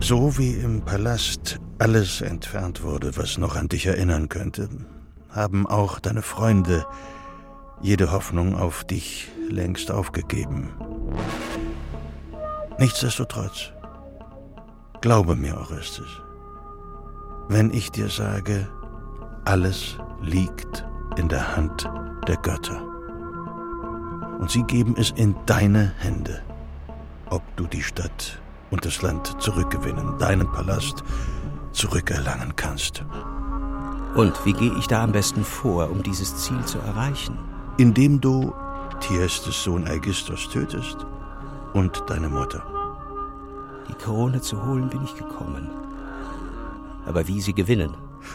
So 0.00 0.38
wie 0.38 0.52
im 0.52 0.82
Palast 0.82 1.58
alles 1.78 2.20
entfernt 2.20 2.82
wurde, 2.82 3.16
was 3.16 3.36
noch 3.36 3.56
an 3.56 3.68
dich 3.68 3.86
erinnern 3.86 4.28
könnte, 4.28 4.68
haben 5.28 5.66
auch 5.66 5.98
deine 5.98 6.22
Freunde 6.22 6.86
jede 7.80 8.12
Hoffnung 8.12 8.56
auf 8.56 8.84
dich 8.84 9.28
längst 9.48 9.90
aufgegeben. 9.90 10.70
Nichtsdestotrotz, 12.78 13.72
glaube 15.00 15.34
mir, 15.34 15.58
Orestes, 15.58 16.08
wenn 17.48 17.72
ich 17.72 17.90
dir 17.90 18.08
sage, 18.08 18.68
alles 19.44 19.96
liegt 20.22 20.86
in 21.16 21.28
der 21.28 21.56
Hand 21.56 21.90
der 22.26 22.36
Götter 22.36 22.82
und 24.38 24.50
sie 24.50 24.62
geben 24.62 24.94
es 24.96 25.10
in 25.16 25.34
deine 25.46 25.92
Hände, 25.98 26.40
ob 27.30 27.42
du 27.56 27.66
die 27.66 27.82
Stadt 27.82 28.40
und 28.70 28.84
das 28.84 29.02
Land 29.02 29.40
zurückgewinnen, 29.40 30.18
deinen 30.18 30.50
Palast 30.50 31.04
zurückerlangen 31.72 32.56
kannst. 32.56 33.04
Und 34.14 34.34
wie 34.44 34.52
gehe 34.52 34.74
ich 34.78 34.86
da 34.86 35.04
am 35.04 35.12
besten 35.12 35.44
vor, 35.44 35.90
um 35.90 36.02
dieses 36.02 36.36
Ziel 36.36 36.64
zu 36.64 36.78
erreichen? 36.78 37.38
Indem 37.76 38.20
du 38.20 38.52
Thyestes 39.00 39.62
Sohn 39.62 39.86
Aegisthos 39.86 40.48
tötest 40.48 41.06
und 41.72 42.02
deine 42.08 42.28
Mutter. 42.28 42.62
Die 43.88 43.94
Krone 43.94 44.40
zu 44.40 44.64
holen 44.66 44.88
bin 44.88 45.04
ich 45.04 45.14
gekommen. 45.14 45.70
Aber 47.06 47.28
wie 47.28 47.40
sie 47.40 47.54
gewinnen? 47.54 47.94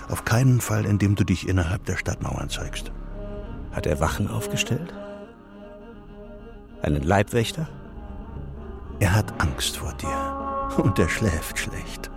Auf 0.09 0.25
keinen 0.25 0.61
Fall, 0.61 0.85
indem 0.85 1.15
du 1.15 1.23
dich 1.23 1.47
innerhalb 1.47 1.85
der 1.85 1.97
Stadtmauern 1.97 2.49
zeigst. 2.49 2.91
Hat 3.71 3.85
er 3.85 3.99
Wachen 3.99 4.29
aufgestellt? 4.29 4.93
Einen 6.81 7.03
Leibwächter? 7.03 7.67
Er 9.03 9.13
hat 9.13 9.33
Angst 9.41 9.75
vor 9.75 9.91
dir 9.95 10.77
und 10.81 10.97
er 10.97 11.09
schläft 11.09 11.59
schlecht. 11.59 12.09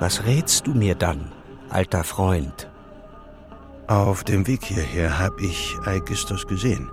Was 0.00 0.24
rätst 0.24 0.66
du 0.66 0.74
mir 0.74 0.96
dann, 0.96 1.30
alter 1.70 2.02
Freund? 2.02 2.68
Auf 3.86 4.24
dem 4.24 4.48
Weg 4.48 4.64
hierher 4.64 5.20
habe 5.20 5.40
ich 5.40 5.76
Aegisthos 5.84 6.48
gesehen. 6.48 6.90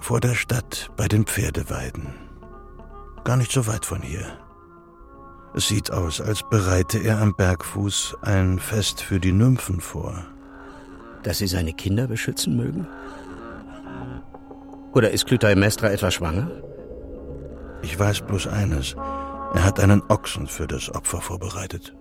Vor 0.00 0.20
der 0.20 0.34
Stadt 0.34 0.90
bei 0.96 1.08
den 1.08 1.26
Pferdeweiden. 1.26 2.14
Gar 3.22 3.36
nicht 3.36 3.52
so 3.52 3.66
weit 3.66 3.84
von 3.84 4.00
hier. 4.00 4.38
Es 5.54 5.68
sieht 5.68 5.90
aus, 5.90 6.22
als 6.22 6.42
bereite 6.48 6.96
er 7.00 7.20
am 7.20 7.36
Bergfuß 7.36 8.16
ein 8.22 8.58
Fest 8.58 9.02
für 9.02 9.20
die 9.20 9.32
Nymphen 9.32 9.82
vor. 9.82 10.24
Dass 11.22 11.36
sie 11.36 11.48
seine 11.48 11.74
Kinder 11.74 12.06
beschützen 12.06 12.56
mögen? 12.56 12.86
Oder 14.94 15.10
ist 15.10 15.26
Clytemnestra 15.26 15.90
etwa 15.90 16.10
schwanger? 16.10 16.50
Ich 17.86 17.96
weiß 17.96 18.22
bloß 18.22 18.48
eines. 18.48 18.96
Er 19.54 19.62
hat 19.62 19.78
einen 19.78 20.02
Ochsen 20.08 20.48
für 20.48 20.66
das 20.66 20.92
Opfer 20.92 21.20
vorbereitet. 21.20 21.94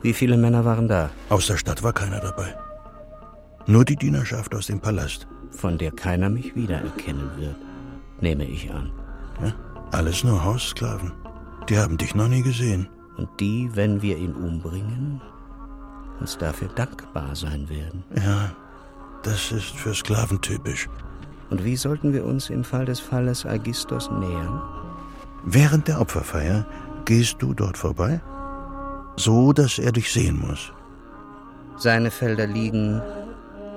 Wie 0.00 0.14
viele 0.14 0.38
Männer 0.38 0.64
waren 0.64 0.88
da? 0.88 1.10
Aus 1.28 1.48
der 1.48 1.58
Stadt 1.58 1.82
war 1.82 1.92
keiner 1.92 2.18
dabei. 2.18 2.56
Nur 3.66 3.84
die 3.84 3.96
Dienerschaft 3.96 4.54
aus 4.54 4.68
dem 4.68 4.80
Palast. 4.80 5.28
Von 5.50 5.76
der 5.76 5.90
keiner 5.90 6.30
mich 6.30 6.56
wiedererkennen 6.56 7.30
wird, 7.36 7.56
nehme 8.22 8.46
ich 8.46 8.72
an. 8.72 8.90
Ja? 9.42 9.52
Alles 9.92 10.24
nur 10.24 10.42
Haussklaven. 10.42 11.12
Die 11.68 11.78
haben 11.78 11.98
dich 11.98 12.14
noch 12.14 12.28
nie 12.28 12.42
gesehen. 12.42 12.88
Und 13.18 13.28
die, 13.38 13.68
wenn 13.74 14.00
wir 14.00 14.16
ihn 14.16 14.32
umbringen, 14.32 15.20
uns 16.20 16.38
dafür 16.38 16.68
dankbar 16.68 17.36
sein 17.36 17.68
werden. 17.68 18.02
Ja, 18.14 18.50
das 19.22 19.52
ist 19.52 19.76
für 19.76 19.94
Sklaven 19.94 20.40
typisch. 20.40 20.88
Und 21.50 21.64
wie 21.64 21.76
sollten 21.76 22.14
wir 22.14 22.24
uns 22.24 22.48
im 22.48 22.64
Fall 22.64 22.86
des 22.86 22.98
Falles 22.98 23.44
Agistos 23.44 24.10
nähern? 24.10 24.85
Während 25.48 25.86
der 25.86 26.00
Opferfeier 26.00 26.66
gehst 27.04 27.36
du 27.38 27.54
dort 27.54 27.78
vorbei, 27.78 28.20
so 29.14 29.52
dass 29.52 29.78
er 29.78 29.92
dich 29.92 30.12
sehen 30.12 30.40
muss. 30.40 30.72
Seine 31.76 32.10
Felder 32.10 32.48
liegen, 32.48 33.00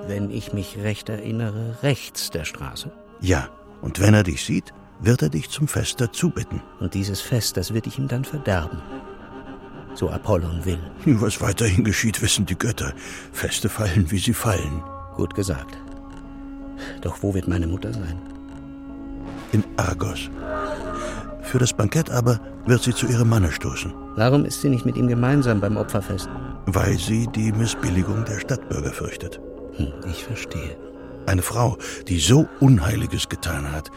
wenn 0.08 0.30
ich 0.30 0.52
mich 0.52 0.78
recht 0.78 1.08
erinnere, 1.08 1.78
rechts 1.84 2.30
der 2.30 2.44
Straße. 2.44 2.90
Ja, 3.20 3.48
und 3.82 4.00
wenn 4.00 4.14
er 4.14 4.24
dich 4.24 4.44
sieht, 4.44 4.74
wird 4.98 5.22
er 5.22 5.28
dich 5.28 5.48
zum 5.48 5.68
Fest 5.68 6.00
dazu 6.00 6.30
bitten. 6.30 6.60
Und 6.80 6.94
dieses 6.94 7.20
Fest, 7.20 7.56
das 7.56 7.72
wird 7.72 7.86
ich 7.86 7.98
ihm 8.00 8.08
dann 8.08 8.24
verderben. 8.24 8.82
So 9.94 10.10
Apollon 10.10 10.64
will. 10.64 10.80
Was 11.04 11.40
weiterhin 11.40 11.84
geschieht, 11.84 12.20
wissen 12.20 12.46
die 12.46 12.58
Götter. 12.58 12.92
Feste 13.32 13.68
fallen, 13.68 14.10
wie 14.10 14.18
sie 14.18 14.34
fallen. 14.34 14.82
Gut 15.14 15.36
gesagt. 15.36 15.78
Doch 17.00 17.22
wo 17.22 17.32
wird 17.32 17.46
meine 17.46 17.68
Mutter 17.68 17.92
sein? 17.92 18.18
In 19.52 19.64
Argos. 19.76 20.30
Für 21.42 21.58
das 21.58 21.72
Bankett 21.72 22.10
aber 22.10 22.40
wird 22.66 22.82
sie 22.82 22.94
zu 22.94 23.06
ihrem 23.06 23.28
Manne 23.28 23.50
stoßen. 23.50 23.92
Warum 24.16 24.44
ist 24.44 24.60
sie 24.60 24.68
nicht 24.68 24.86
mit 24.86 24.96
ihm 24.96 25.08
gemeinsam 25.08 25.60
beim 25.60 25.76
Opferfest? 25.76 26.28
Weil 26.66 26.98
sie 26.98 27.26
die 27.26 27.50
Missbilligung 27.52 28.24
der 28.24 28.38
Stadtbürger 28.38 28.92
fürchtet. 28.92 29.40
Hm, 29.76 29.92
ich 30.08 30.24
verstehe. 30.24 30.76
Eine 31.26 31.42
Frau, 31.42 31.78
die 32.06 32.20
so 32.20 32.48
Unheiliges 32.60 33.28
getan 33.28 33.72
hat, 33.72 33.90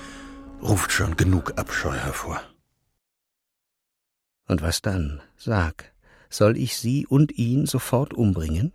ruft 0.62 0.92
schon 0.92 1.16
genug 1.18 1.54
Abscheu 1.58 1.92
hervor. 1.92 2.42
Und 4.48 4.62
was 4.62 4.82
dann? 4.82 5.22
Sag, 5.38 5.94
soll 6.30 6.58
ich 6.58 6.78
sie 6.78 7.06
und 7.06 7.32
ihn 7.38 7.66
sofort 7.66 8.14
umbringen? 8.14 8.74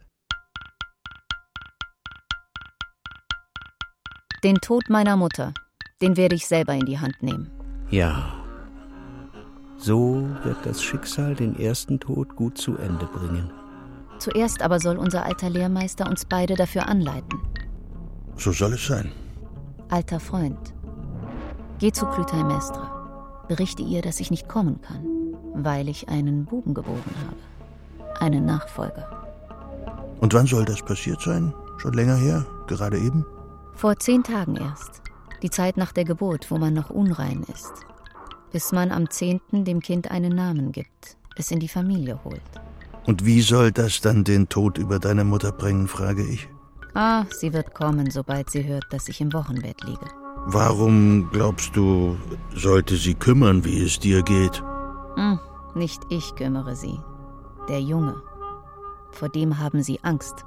Den 4.44 4.56
Tod 4.56 4.88
meiner 4.88 5.16
Mutter, 5.16 5.52
den 6.00 6.16
werde 6.16 6.34
ich 6.34 6.46
selber 6.46 6.74
in 6.74 6.86
die 6.86 6.98
Hand 6.98 7.22
nehmen. 7.22 7.50
Ja. 7.90 8.32
So 9.76 10.28
wird 10.42 10.58
das 10.64 10.82
Schicksal 10.82 11.34
den 11.34 11.58
ersten 11.58 12.00
Tod 12.00 12.36
gut 12.36 12.58
zu 12.58 12.76
Ende 12.76 13.06
bringen. 13.06 13.50
Zuerst 14.18 14.62
aber 14.62 14.80
soll 14.80 14.96
unser 14.96 15.24
alter 15.24 15.48
Lehrmeister 15.48 16.08
uns 16.08 16.24
beide 16.24 16.56
dafür 16.56 16.88
anleiten. 16.88 17.40
So 18.36 18.52
soll 18.52 18.74
es 18.74 18.86
sein. 18.86 19.12
Alter 19.88 20.20
Freund, 20.20 20.74
geh 21.78 21.92
zu 21.92 22.06
Clytemnestra. 22.06 23.44
Berichte 23.48 23.82
ihr, 23.82 24.02
dass 24.02 24.20
ich 24.20 24.30
nicht 24.30 24.48
kommen 24.48 24.80
kann, 24.82 25.04
weil 25.54 25.88
ich 25.88 26.08
einen 26.08 26.44
Buben 26.44 26.74
geboren 26.74 27.02
habe. 27.26 28.20
Einen 28.20 28.44
Nachfolger. 28.44 29.08
Und 30.20 30.34
wann 30.34 30.46
soll 30.46 30.64
das 30.64 30.82
passiert 30.82 31.22
sein? 31.22 31.54
Schon 31.78 31.94
länger 31.94 32.16
her? 32.16 32.44
Gerade 32.66 32.98
eben? 32.98 33.24
Vor 33.74 33.96
zehn 33.96 34.24
Tagen 34.24 34.56
erst. 34.56 35.02
Die 35.42 35.50
Zeit 35.50 35.76
nach 35.76 35.92
der 35.92 36.04
Geburt, 36.04 36.50
wo 36.50 36.58
man 36.58 36.74
noch 36.74 36.90
unrein 36.90 37.44
ist. 37.52 37.72
Bis 38.52 38.72
man 38.72 38.90
am 38.90 39.10
zehnten 39.10 39.64
dem 39.64 39.80
Kind 39.80 40.10
einen 40.10 40.34
Namen 40.34 40.72
gibt, 40.72 41.16
es 41.36 41.50
in 41.50 41.60
die 41.60 41.68
Familie 41.68 42.20
holt. 42.24 42.42
Und 43.06 43.24
wie 43.24 43.40
soll 43.40 43.72
das 43.72 44.00
dann 44.00 44.24
den 44.24 44.48
Tod 44.48 44.78
über 44.78 44.98
deine 44.98 45.24
Mutter 45.24 45.52
bringen, 45.52 45.88
frage 45.88 46.24
ich. 46.24 46.48
Ah, 46.94 47.24
sie 47.30 47.52
wird 47.52 47.74
kommen, 47.74 48.10
sobald 48.10 48.50
sie 48.50 48.64
hört, 48.64 48.84
dass 48.90 49.08
ich 49.08 49.20
im 49.20 49.32
Wochenbett 49.32 49.82
liege. 49.84 50.06
Warum 50.46 51.28
glaubst 51.30 51.76
du, 51.76 52.16
sollte 52.54 52.96
sie 52.96 53.14
kümmern, 53.14 53.64
wie 53.64 53.82
es 53.82 53.98
dir 53.98 54.22
geht? 54.22 54.62
Hm, 55.16 55.38
nicht 55.74 56.02
ich 56.10 56.34
kümmere 56.34 56.74
sie. 56.74 56.98
Der 57.68 57.80
Junge. 57.80 58.16
Vor 59.12 59.28
dem 59.28 59.58
haben 59.58 59.82
sie 59.82 60.00
Angst. 60.02 60.44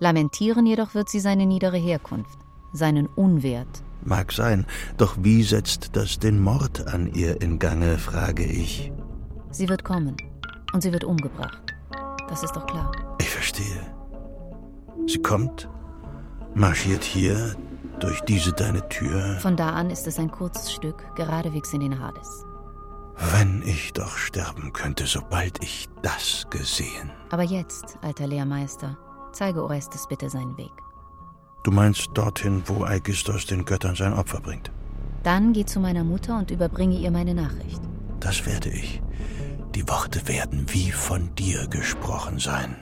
Lamentieren 0.00 0.66
jedoch 0.66 0.94
wird 0.94 1.08
sie 1.08 1.20
seine 1.20 1.46
niedere 1.46 1.76
Herkunft, 1.76 2.38
seinen 2.74 3.06
Unwert. 3.06 3.82
Mag 4.04 4.32
sein, 4.32 4.66
doch 4.98 5.16
wie 5.20 5.42
setzt 5.42 5.96
das 5.96 6.18
den 6.18 6.42
Mord 6.42 6.86
an 6.88 7.06
ihr 7.14 7.40
in 7.40 7.58
Gange, 7.58 7.96
frage 7.96 8.44
ich. 8.44 8.92
Sie 9.50 9.68
wird 9.68 9.84
kommen 9.84 10.16
und 10.74 10.82
sie 10.82 10.92
wird 10.92 11.04
umgebracht. 11.04 11.74
Das 12.28 12.42
ist 12.42 12.54
doch 12.54 12.66
klar. 12.66 12.92
Ich 13.18 13.30
verstehe. 13.30 13.80
Sie 15.06 15.22
kommt, 15.22 15.68
marschiert 16.54 17.04
hier 17.04 17.54
durch 18.00 18.20
diese 18.22 18.52
deine 18.52 18.86
Tür. 18.88 19.38
Von 19.40 19.56
da 19.56 19.70
an 19.70 19.90
ist 19.90 20.06
es 20.06 20.18
ein 20.18 20.30
kurzes 20.30 20.72
Stück, 20.72 21.14
geradewegs 21.16 21.72
in 21.72 21.80
den 21.80 22.00
Hades. 22.00 22.44
Wenn 23.32 23.62
ich 23.64 23.92
doch 23.92 24.16
sterben 24.16 24.72
könnte, 24.72 25.06
sobald 25.06 25.62
ich 25.62 25.88
das 26.02 26.46
gesehen. 26.50 27.12
Aber 27.30 27.44
jetzt, 27.44 27.96
alter 28.02 28.26
Lehrmeister, 28.26 28.98
zeige 29.32 29.62
Orestes 29.62 30.08
bitte 30.08 30.28
seinen 30.28 30.56
Weg. 30.56 30.72
Du 31.64 31.70
meinst 31.70 32.10
dorthin, 32.12 32.62
wo 32.66 32.84
Aigistos 32.84 33.46
den 33.46 33.64
Göttern 33.64 33.96
sein 33.96 34.12
Opfer 34.12 34.40
bringt? 34.40 34.70
Dann 35.22 35.54
geh 35.54 35.64
zu 35.64 35.80
meiner 35.80 36.04
Mutter 36.04 36.38
und 36.38 36.50
überbringe 36.50 36.98
ihr 36.98 37.10
meine 37.10 37.34
Nachricht. 37.34 37.80
Das 38.20 38.44
werde 38.44 38.68
ich. 38.68 39.00
Die 39.74 39.88
Worte 39.88 40.28
werden 40.28 40.66
wie 40.68 40.90
von 40.90 41.34
dir 41.34 41.66
gesprochen 41.68 42.38
sein. 42.38 42.76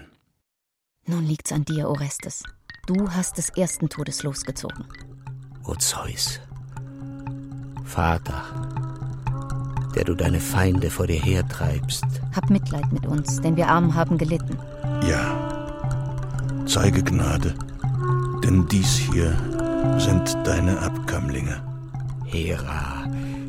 Nun 1.07 1.25
liegt's 1.25 1.53
an 1.53 1.65
dir, 1.65 1.89
Orestes. 1.89 2.43
Du 2.87 3.09
hast 3.09 3.39
des 3.39 3.51
ersten 3.51 3.89
Todes 3.89 4.25
losgezogen. 4.25 4.85
O 5.65 5.77
Zeus, 5.77 6.41
Vater, 7.85 8.43
der 9.95 10.03
du 10.03 10.17
deine 10.17 10.41
Feinde 10.41 10.91
vor 10.91 11.07
dir 11.07 11.21
hertreibst. 11.21 12.05
Hab 12.35 12.51
Mitleid 12.51 12.93
mit 12.93 13.07
uns, 13.07 13.41
denn 13.41 13.57
wir 13.57 13.69
Armen 13.69 13.95
haben 13.95 14.19
gelitten. 14.19 14.59
Ja, 15.09 15.87
zeige 16.67 17.05
Gnade, 17.05 17.55
denn 18.43 18.67
dies 18.69 18.97
hier 18.97 19.37
sind 19.99 20.37
deine 20.45 20.79
Abkömmlinge. 20.81 21.63
Hera, 22.25 23.05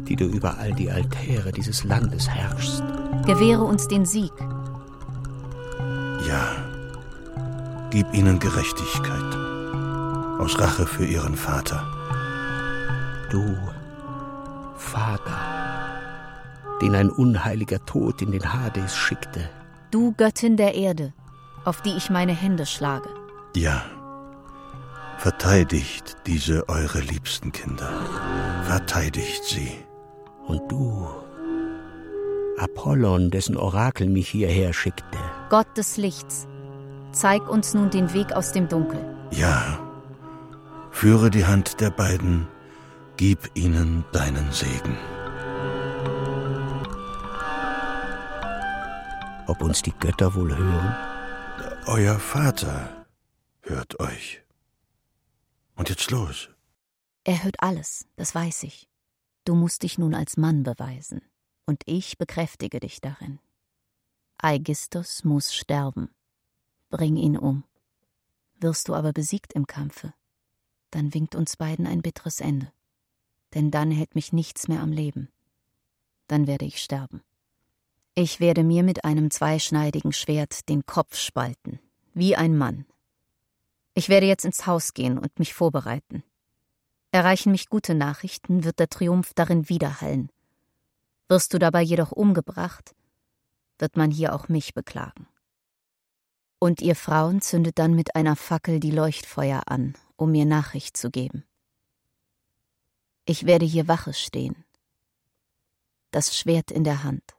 die 0.07 0.15
du 0.15 0.25
über 0.25 0.57
all 0.57 0.73
die 0.73 0.91
Altäre 0.91 1.51
dieses 1.51 1.83
Landes 1.83 2.29
herrschst. 2.29 2.83
Gewähre 3.25 3.63
uns 3.63 3.87
den 3.87 4.05
Sieg. 4.05 4.33
Ja, 6.27 6.55
gib 7.89 8.13
ihnen 8.13 8.39
Gerechtigkeit 8.39 9.35
aus 10.39 10.59
Rache 10.59 10.85
für 10.85 11.05
ihren 11.05 11.35
Vater. 11.35 11.83
Du, 13.29 13.57
Vater, 14.75 15.39
den 16.81 16.95
ein 16.95 17.09
unheiliger 17.09 17.83
Tod 17.85 18.21
in 18.21 18.31
den 18.31 18.53
Hades 18.53 18.95
schickte. 18.95 19.49
Du 19.91 20.13
Göttin 20.13 20.57
der 20.57 20.75
Erde, 20.75 21.13
auf 21.65 21.81
die 21.81 21.95
ich 21.95 22.09
meine 22.09 22.33
Hände 22.33 22.65
schlage. 22.65 23.09
Ja, 23.55 23.83
verteidigt 25.23 26.17
diese 26.25 26.67
eure 26.67 26.99
liebsten 26.99 27.53
Kinder. 27.53 27.89
Verteidigt 28.65 29.45
sie. 29.45 29.71
Und 30.47 30.69
du, 30.69 31.07
Apollon, 32.57 33.31
dessen 33.31 33.55
Orakel 33.55 34.09
mich 34.09 34.27
hierher 34.27 34.73
schickte. 34.73 35.17
Gott 35.49 35.77
des 35.77 35.95
Lichts, 35.95 36.45
zeig 37.13 37.47
uns 37.47 37.73
nun 37.73 37.89
den 37.89 38.13
Weg 38.13 38.33
aus 38.33 38.51
dem 38.51 38.67
Dunkel. 38.67 38.99
Ja, 39.31 39.79
führe 40.91 41.29
die 41.29 41.45
Hand 41.45 41.79
der 41.79 41.91
beiden, 41.91 42.45
gib 43.15 43.49
ihnen 43.53 44.03
deinen 44.11 44.51
Segen. 44.51 44.97
Ob 49.47 49.61
uns 49.61 49.81
die 49.83 49.93
Götter 50.01 50.35
wohl 50.35 50.53
hören? 50.53 50.95
Euer 51.85 52.19
Vater 52.19 53.05
hört 53.61 54.01
euch. 54.01 54.42
Und 55.75 55.89
jetzt 55.89 56.11
los. 56.11 56.49
Er 57.23 57.43
hört 57.43 57.61
alles, 57.61 58.07
das 58.15 58.35
weiß 58.35 58.63
ich. 58.63 58.89
Du 59.45 59.55
musst 59.55 59.83
dich 59.83 59.97
nun 59.97 60.13
als 60.13 60.37
Mann 60.37 60.63
beweisen, 60.63 61.21
und 61.65 61.81
ich 61.85 62.17
bekräftige 62.17 62.79
dich 62.79 63.01
darin. 63.01 63.39
Aigistos 64.37 65.23
muss 65.23 65.53
sterben. 65.53 66.09
Bring 66.89 67.17
ihn 67.17 67.37
um. 67.37 67.63
Wirst 68.59 68.87
du 68.87 68.93
aber 68.93 69.13
besiegt 69.13 69.53
im 69.53 69.67
Kampfe, 69.67 70.13
dann 70.93 71.13
winkt 71.13 71.33
uns 71.33 71.57
beiden 71.57 71.87
ein 71.87 72.03
bitteres 72.03 72.39
Ende. 72.39 72.71
Denn 73.55 73.71
dann 73.71 73.89
hält 73.89 74.15
mich 74.15 74.31
nichts 74.31 74.67
mehr 74.67 74.81
am 74.81 74.91
Leben. 74.91 75.29
Dann 76.27 76.45
werde 76.45 76.65
ich 76.65 76.81
sterben. 76.81 77.21
Ich 78.15 78.39
werde 78.39 78.63
mir 78.63 78.83
mit 78.83 79.03
einem 79.03 79.31
zweischneidigen 79.31 80.13
Schwert 80.13 80.69
den 80.69 80.85
Kopf 80.85 81.17
spalten, 81.17 81.79
wie 82.13 82.35
ein 82.35 82.55
Mann. 82.55 82.85
Ich 83.93 84.09
werde 84.09 84.25
jetzt 84.25 84.45
ins 84.45 84.65
Haus 84.65 84.93
gehen 84.93 85.17
und 85.17 85.37
mich 85.39 85.53
vorbereiten. 85.53 86.23
Erreichen 87.11 87.51
mich 87.51 87.69
gute 87.69 87.93
Nachrichten, 87.93 88.63
wird 88.63 88.79
der 88.79 88.89
Triumph 88.89 89.33
darin 89.35 89.69
widerhallen. 89.69 90.31
Wirst 91.29 91.53
du 91.53 91.59
dabei 91.59 91.81
jedoch 91.81 92.11
umgebracht, 92.11 92.95
wird 93.77 93.95
man 93.95 94.09
hier 94.09 94.33
auch 94.33 94.49
mich 94.49 94.73
beklagen. 94.73 95.27
Und 96.59 96.81
ihr 96.81 96.95
Frauen 96.95 97.41
zündet 97.41 97.77
dann 97.77 97.93
mit 97.93 98.15
einer 98.15 98.35
Fackel 98.35 98.79
die 98.79 98.91
Leuchtfeuer 98.91 99.63
an, 99.67 99.95
um 100.15 100.31
mir 100.31 100.45
Nachricht 100.45 100.97
zu 100.97 101.11
geben. 101.11 101.43
Ich 103.25 103.45
werde 103.45 103.65
hier 103.65 103.87
Wache 103.87 104.13
stehen, 104.13 104.65
das 106.11 106.35
Schwert 106.37 106.71
in 106.71 106.83
der 106.83 107.03
Hand. 107.03 107.35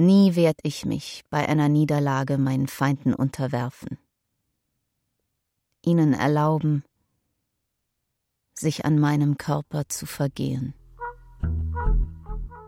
Nie 0.00 0.36
werd 0.36 0.60
ich 0.62 0.86
mich 0.86 1.24
bei 1.28 1.48
einer 1.48 1.68
Niederlage 1.68 2.38
meinen 2.38 2.68
Feinden 2.68 3.12
unterwerfen, 3.12 3.98
ihnen 5.84 6.12
erlauben, 6.12 6.84
sich 8.54 8.84
an 8.84 9.00
meinem 9.00 9.38
Körper 9.38 9.88
zu 9.88 10.06
vergehen. 10.06 10.72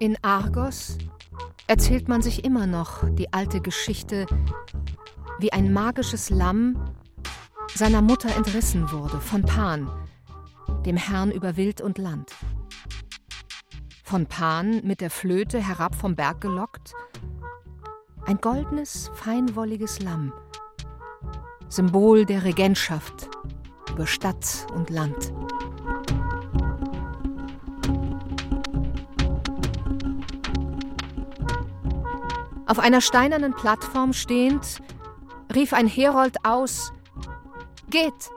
In 0.01 0.18
Argos 0.24 0.99
erzählt 1.68 2.09
man 2.09 2.20
sich 2.20 2.45
immer 2.45 2.66
noch 2.66 3.09
die 3.11 3.33
alte 3.33 3.61
Geschichte, 3.61 4.26
wie 5.39 5.53
ein 5.53 5.72
magisches 5.72 6.31
Lamm 6.31 6.93
seiner 7.76 8.03
Mutter 8.03 8.35
entrissen 8.35 8.91
wurde 8.91 9.20
von 9.20 9.43
Pan, 9.43 9.89
dem 10.85 10.97
Herrn 10.97 11.31
über 11.31 11.57
Wild 11.57 11.81
und 11.81 11.97
Land. 11.97 12.33
Von 14.11 14.26
Pan 14.26 14.80
mit 14.82 15.00
der 15.00 15.08
Flöte 15.08 15.64
herab 15.64 15.94
vom 15.94 16.16
Berg 16.16 16.40
gelockt, 16.40 16.94
ein 18.26 18.38
goldenes, 18.38 19.08
feinwolliges 19.14 20.00
Lamm, 20.00 20.32
Symbol 21.68 22.24
der 22.26 22.42
Regentschaft 22.42 23.30
über 23.88 24.08
Stadt 24.08 24.66
und 24.74 24.90
Land. 24.90 25.32
Auf 32.66 32.80
einer 32.80 33.00
steinernen 33.00 33.54
Plattform 33.54 34.12
stehend, 34.12 34.82
rief 35.54 35.72
ein 35.72 35.86
Herold 35.86 36.44
aus: 36.44 36.92
Geht! 37.90 38.32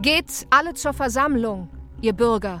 Geht 0.00 0.46
alle 0.50 0.74
zur 0.74 0.92
Versammlung, 0.92 1.70
ihr 2.02 2.12
Bürger, 2.12 2.60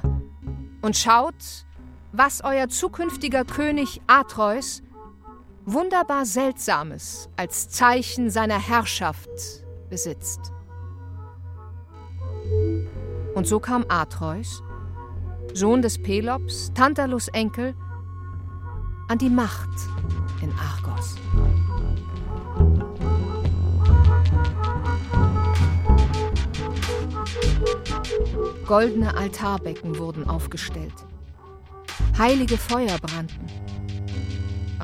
und 0.82 0.96
schaut, 0.96 1.66
was 2.12 2.42
euer 2.42 2.68
zukünftiger 2.68 3.44
König 3.44 4.00
Atreus 4.06 4.82
wunderbar 5.64 6.24
Seltsames 6.24 7.28
als 7.36 7.68
Zeichen 7.68 8.30
seiner 8.30 8.58
Herrschaft 8.58 9.28
besitzt. 9.90 10.52
Und 13.34 13.46
so 13.46 13.60
kam 13.60 13.84
Atreus, 13.88 14.62
Sohn 15.52 15.82
des 15.82 16.02
Pelops, 16.02 16.72
Tantalus 16.74 17.28
Enkel, 17.28 17.74
an 19.08 19.18
die 19.18 19.30
Macht 19.30 19.68
in 20.42 20.52
Argos. 20.52 21.16
Goldene 28.66 29.16
Altarbecken 29.16 29.98
wurden 29.98 30.28
aufgestellt. 30.28 30.94
Heilige 32.16 32.58
Feuer 32.58 32.98
brannten. 32.98 33.46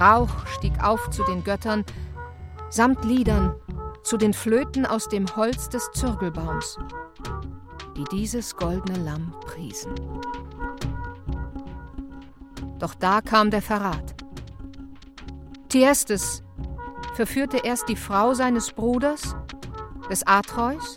Rauch 0.01 0.47
stieg 0.47 0.73
auf 0.83 1.11
zu 1.11 1.23
den 1.25 1.45
Göttern, 1.45 1.85
samt 2.71 3.05
Liedern, 3.05 3.55
zu 4.03 4.17
den 4.17 4.35
Flöten 4.35 4.87
aus 4.87 5.09
dem 5.09 5.27
Holz 5.37 5.69
des 5.69 5.91
Zirkelbaums, 5.93 6.79
die 7.97 8.05
dieses 8.13 8.57
goldene 8.57 8.99
Lamm 8.99 9.35
priesen. 9.47 9.95
Doch 12.79 12.95
da 12.95 13.21
kam 13.21 13.51
der 13.51 13.63
Verrat. 13.63 14.15
Thyestes 15.69 16.43
verführte 17.15 17.59
erst 17.59 17.89
die 17.89 17.97
Frau 17.97 18.35
seines 18.35 18.73
Bruders, 18.73 19.37
des 20.11 20.27
Atreus, 20.27 20.97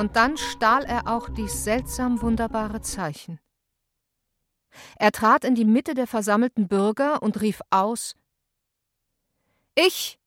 und 0.00 0.16
dann 0.16 0.38
stahl 0.38 0.84
er 0.84 1.08
auch 1.08 1.28
dies 1.28 1.62
seltsam 1.62 2.22
wunderbare 2.22 2.80
Zeichen. 2.80 3.38
Er 4.96 5.12
trat 5.12 5.44
in 5.44 5.54
die 5.54 5.66
Mitte 5.66 5.92
der 5.92 6.06
versammelten 6.06 6.68
Bürger 6.68 7.22
und 7.22 7.42
rief 7.42 7.60
aus 7.68 8.14
Ich 9.74 10.18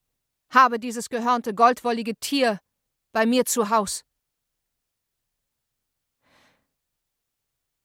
habe 0.52 0.78
dieses 0.78 1.10
gehörnte 1.10 1.56
goldwollige 1.56 2.16
Tier 2.18 2.60
bei 3.14 3.26
mir 3.26 3.46
zu 3.46 3.72
Haus. 3.72 4.06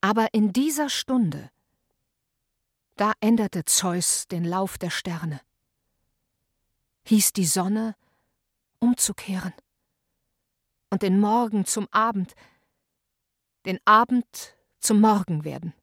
Aber 0.01 0.27
in 0.31 0.53
dieser 0.53 0.89
Stunde, 0.89 1.49
da 2.97 3.13
änderte 3.19 3.65
Zeus 3.65 4.27
den 4.27 4.45
Lauf 4.45 4.77
der 4.77 4.91
Sterne, 4.91 5.41
hieß 7.05 7.33
die 7.33 7.45
Sonne 7.45 7.95
umzukehren 8.77 9.53
und 10.89 11.01
den 11.01 11.19
Morgen 11.19 11.65
zum 11.65 11.87
Abend, 11.91 12.35
den 13.65 13.79
Abend 13.85 14.55
zum 14.79 15.01
Morgen 15.01 15.43
werden, 15.43 15.73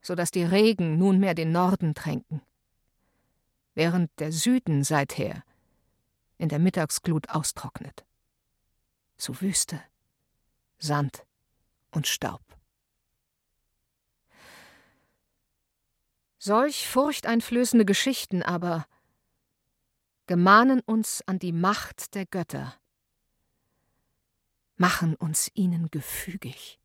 so 0.00 0.14
dass 0.14 0.30
die 0.30 0.44
Regen 0.44 0.98
nunmehr 0.98 1.34
den 1.34 1.52
Norden 1.52 1.94
tränken, 1.94 2.42
während 3.74 4.10
der 4.18 4.32
Süden 4.32 4.84
seither 4.84 5.44
in 6.38 6.48
der 6.48 6.58
Mittagsglut 6.58 7.28
austrocknet, 7.30 8.04
zu 9.16 9.40
Wüste, 9.40 9.80
Sand 10.78 11.24
und 11.90 12.06
Staub. 12.06 12.42
Solch 16.38 16.86
furchteinflößende 16.88 17.86
Geschichten 17.86 18.42
aber 18.42 18.86
gemahnen 20.26 20.80
uns 20.80 21.22
an 21.26 21.38
die 21.38 21.52
Macht 21.52 22.14
der 22.14 22.26
Götter, 22.26 22.74
machen 24.76 25.14
uns 25.14 25.50
ihnen 25.54 25.90
gefügig. 25.90 26.80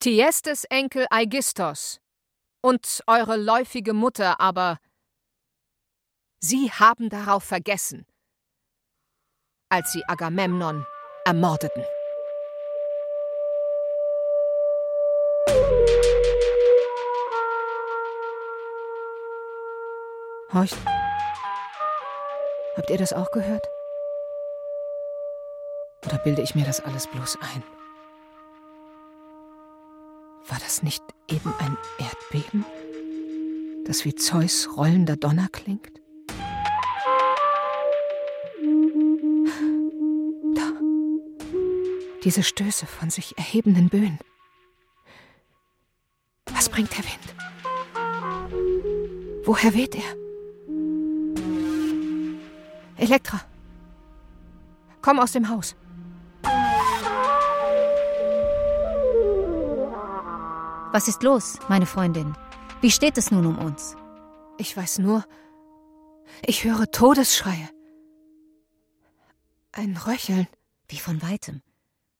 Tiestes 0.00 0.64
Enkel 0.64 1.06
Aigistos 1.10 2.00
und 2.60 3.02
eure 3.06 3.36
läufige 3.36 3.94
Mutter 3.94 4.40
aber, 4.40 4.78
sie 6.40 6.70
haben 6.70 7.08
darauf 7.08 7.44
vergessen, 7.44 8.06
als 9.70 9.92
sie 9.92 10.04
Agamemnon 10.06 10.86
ermordeten. 11.24 11.84
Horcht. 20.52 20.76
Habt 22.76 22.90
ihr 22.90 22.98
das 22.98 23.12
auch 23.12 23.30
gehört? 23.30 23.73
Oder 26.06 26.18
bilde 26.18 26.42
ich 26.42 26.54
mir 26.54 26.64
das 26.64 26.80
alles 26.80 27.06
bloß 27.06 27.38
ein? 27.40 27.62
War 30.48 30.58
das 30.58 30.82
nicht 30.82 31.02
eben 31.28 31.52
ein 31.58 31.76
Erdbeben, 31.98 32.66
das 33.86 34.04
wie 34.04 34.14
Zeus 34.14 34.68
rollender 34.76 35.16
Donner 35.16 35.48
klingt? 35.50 36.00
Da. 40.54 40.72
Diese 42.24 42.42
Stöße 42.42 42.86
von 42.86 43.08
sich 43.08 43.38
erhebenden 43.38 43.88
Böen. 43.88 44.18
Was 46.52 46.68
bringt 46.68 46.90
der 46.92 47.04
Wind? 47.04 47.34
Woher 49.46 49.72
weht 49.74 49.94
er? 49.94 50.16
Elektra, 52.96 53.40
komm 55.00 55.18
aus 55.18 55.32
dem 55.32 55.48
Haus. 55.48 55.74
Was 60.94 61.08
ist 61.08 61.24
los, 61.24 61.58
meine 61.68 61.86
Freundin? 61.86 62.36
Wie 62.80 62.92
steht 62.92 63.18
es 63.18 63.32
nun 63.32 63.46
um 63.46 63.58
uns? 63.58 63.96
Ich 64.58 64.76
weiß 64.76 65.00
nur, 65.00 65.24
ich 66.46 66.62
höre 66.62 66.88
Todesschreie. 66.88 67.68
Ein 69.72 69.96
Röcheln. 69.96 70.46
Wie 70.86 71.00
von 71.00 71.20
weitem, 71.20 71.62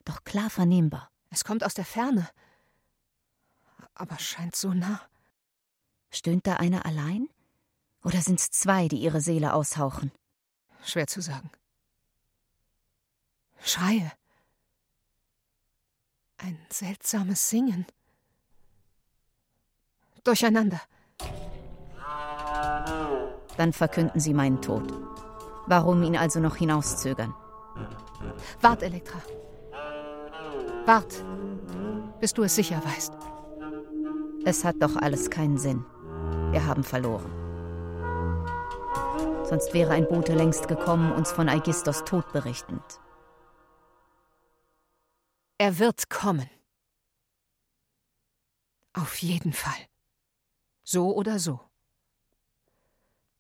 doch 0.05 0.25
klar 0.25 0.51
vernehmbar. 0.51 1.09
Es 1.31 1.45
kommt 1.45 1.63
aus 1.63 1.75
der 1.75 1.85
Ferne, 1.85 2.29
aber 3.95 4.19
scheint 4.19 4.57
so 4.57 4.75
nah. 4.75 5.01
Stöhnt 6.11 6.45
da 6.45 6.57
einer 6.57 6.85
allein? 6.85 7.29
Oder 8.03 8.23
sind's 8.23 8.51
zwei, 8.51 8.89
die 8.89 8.99
ihre 8.99 9.21
Seele 9.21 9.55
aushauchen? 9.55 10.11
Schwer 10.83 11.07
zu 11.07 11.21
sagen. 11.21 11.49
Schreie. 13.63 14.11
Ein 16.39 16.59
seltsames 16.71 17.49
Singen 17.49 17.87
durcheinander. 20.25 20.81
Dann 23.57 23.73
verkünden 23.73 24.21
Sie 24.21 24.35
meinen 24.35 24.61
Tod. 24.61 24.93
Warum 25.67 26.03
ihn 26.03 26.17
also 26.17 26.41
noch 26.41 26.57
hinauszögern? 26.57 27.35
Wart, 28.61 28.83
Elektra. 28.83 29.19
Wart, 30.87 31.25
bis 32.21 32.35
du 32.35 32.43
es 32.43 32.55
sicher 32.55 32.83
weißt. 32.85 33.13
Es 34.45 34.65
hat 34.65 34.77
doch 34.81 34.97
alles 34.97 35.31
keinen 35.31 35.57
Sinn. 35.57 35.85
Wir 36.51 36.67
haben 36.67 36.85
verloren. 36.85 37.31
Sonst 39.45 39.73
wäre 39.73 39.93
ein 39.93 40.09
Bote 40.09 40.35
längst 40.35 40.69
gekommen, 40.69 41.13
uns 41.13 41.31
von 41.33 41.49
Aigistos 41.49 42.05
Tod 42.05 42.33
berichtend. 42.33 42.83
Er 45.59 45.79
wird 45.79 46.11
kommen. 46.11 46.51
Auf 48.95 49.17
jeden 49.19 49.53
Fall. 49.53 49.73
So 50.85 51.15
oder 51.15 51.39
so. 51.39 51.61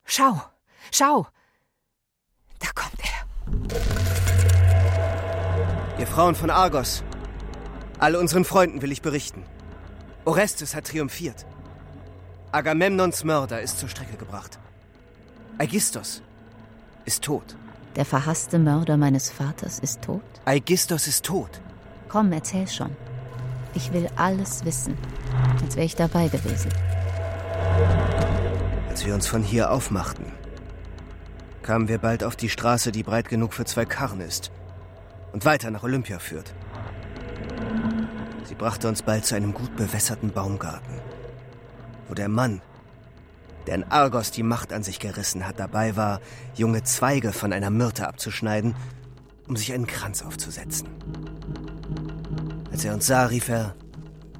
Schau, 0.04 0.40
schau. 0.90 1.26
Da 2.58 2.68
kommt 2.74 2.98
er. 3.00 3.18
Ihr 5.98 6.06
Frauen 6.06 6.34
von 6.34 6.50
Argos, 6.50 7.04
all 7.98 8.16
unseren 8.16 8.44
Freunden 8.44 8.82
will 8.82 8.92
ich 8.92 9.02
berichten. 9.02 9.44
Orestes 10.24 10.74
hat 10.74 10.86
triumphiert. 10.86 11.46
Agamemnons 12.50 13.24
Mörder 13.24 13.60
ist 13.60 13.78
zur 13.78 13.88
Strecke 13.90 14.16
gebracht. 14.16 14.58
Aigistos 15.58 16.22
ist 17.04 17.22
tot. 17.24 17.56
Der 17.96 18.04
verhasste 18.04 18.58
Mörder 18.58 18.96
meines 18.96 19.30
Vaters 19.30 19.78
ist 19.78 20.02
tot? 20.02 20.22
Aigistos 20.46 21.06
ist 21.06 21.24
tot. 21.24 21.60
Komm, 22.08 22.32
erzähl 22.32 22.66
schon. 22.66 22.96
Ich 23.74 23.92
will 23.92 24.08
alles 24.16 24.64
wissen, 24.64 24.96
als 25.62 25.76
wäre 25.76 25.86
ich 25.86 25.96
dabei 25.96 26.28
gewesen. 26.28 26.72
Als 28.94 29.04
wir 29.04 29.14
uns 29.14 29.26
von 29.26 29.42
hier 29.42 29.72
aufmachten, 29.72 30.24
kamen 31.62 31.88
wir 31.88 31.98
bald 31.98 32.22
auf 32.22 32.36
die 32.36 32.48
Straße, 32.48 32.92
die 32.92 33.02
breit 33.02 33.28
genug 33.28 33.52
für 33.52 33.64
zwei 33.64 33.84
Karren 33.84 34.20
ist 34.20 34.52
und 35.32 35.44
weiter 35.44 35.72
nach 35.72 35.82
Olympia 35.82 36.20
führt. 36.20 36.54
Sie 38.44 38.54
brachte 38.54 38.86
uns 38.86 39.02
bald 39.02 39.24
zu 39.24 39.34
einem 39.34 39.52
gut 39.52 39.74
bewässerten 39.74 40.30
Baumgarten, 40.30 41.00
wo 42.06 42.14
der 42.14 42.28
Mann, 42.28 42.62
der 43.66 43.74
in 43.74 43.82
Argos 43.82 44.30
die 44.30 44.44
Macht 44.44 44.72
an 44.72 44.84
sich 44.84 45.00
gerissen 45.00 45.44
hat, 45.44 45.58
dabei 45.58 45.96
war, 45.96 46.20
junge 46.54 46.84
Zweige 46.84 47.32
von 47.32 47.52
einer 47.52 47.70
Myrte 47.70 48.06
abzuschneiden, 48.06 48.76
um 49.48 49.56
sich 49.56 49.72
einen 49.72 49.88
Kranz 49.88 50.22
aufzusetzen. 50.22 50.86
Als 52.70 52.84
er 52.84 52.94
uns 52.94 53.08
sah, 53.08 53.26
rief 53.26 53.48
er, 53.48 53.74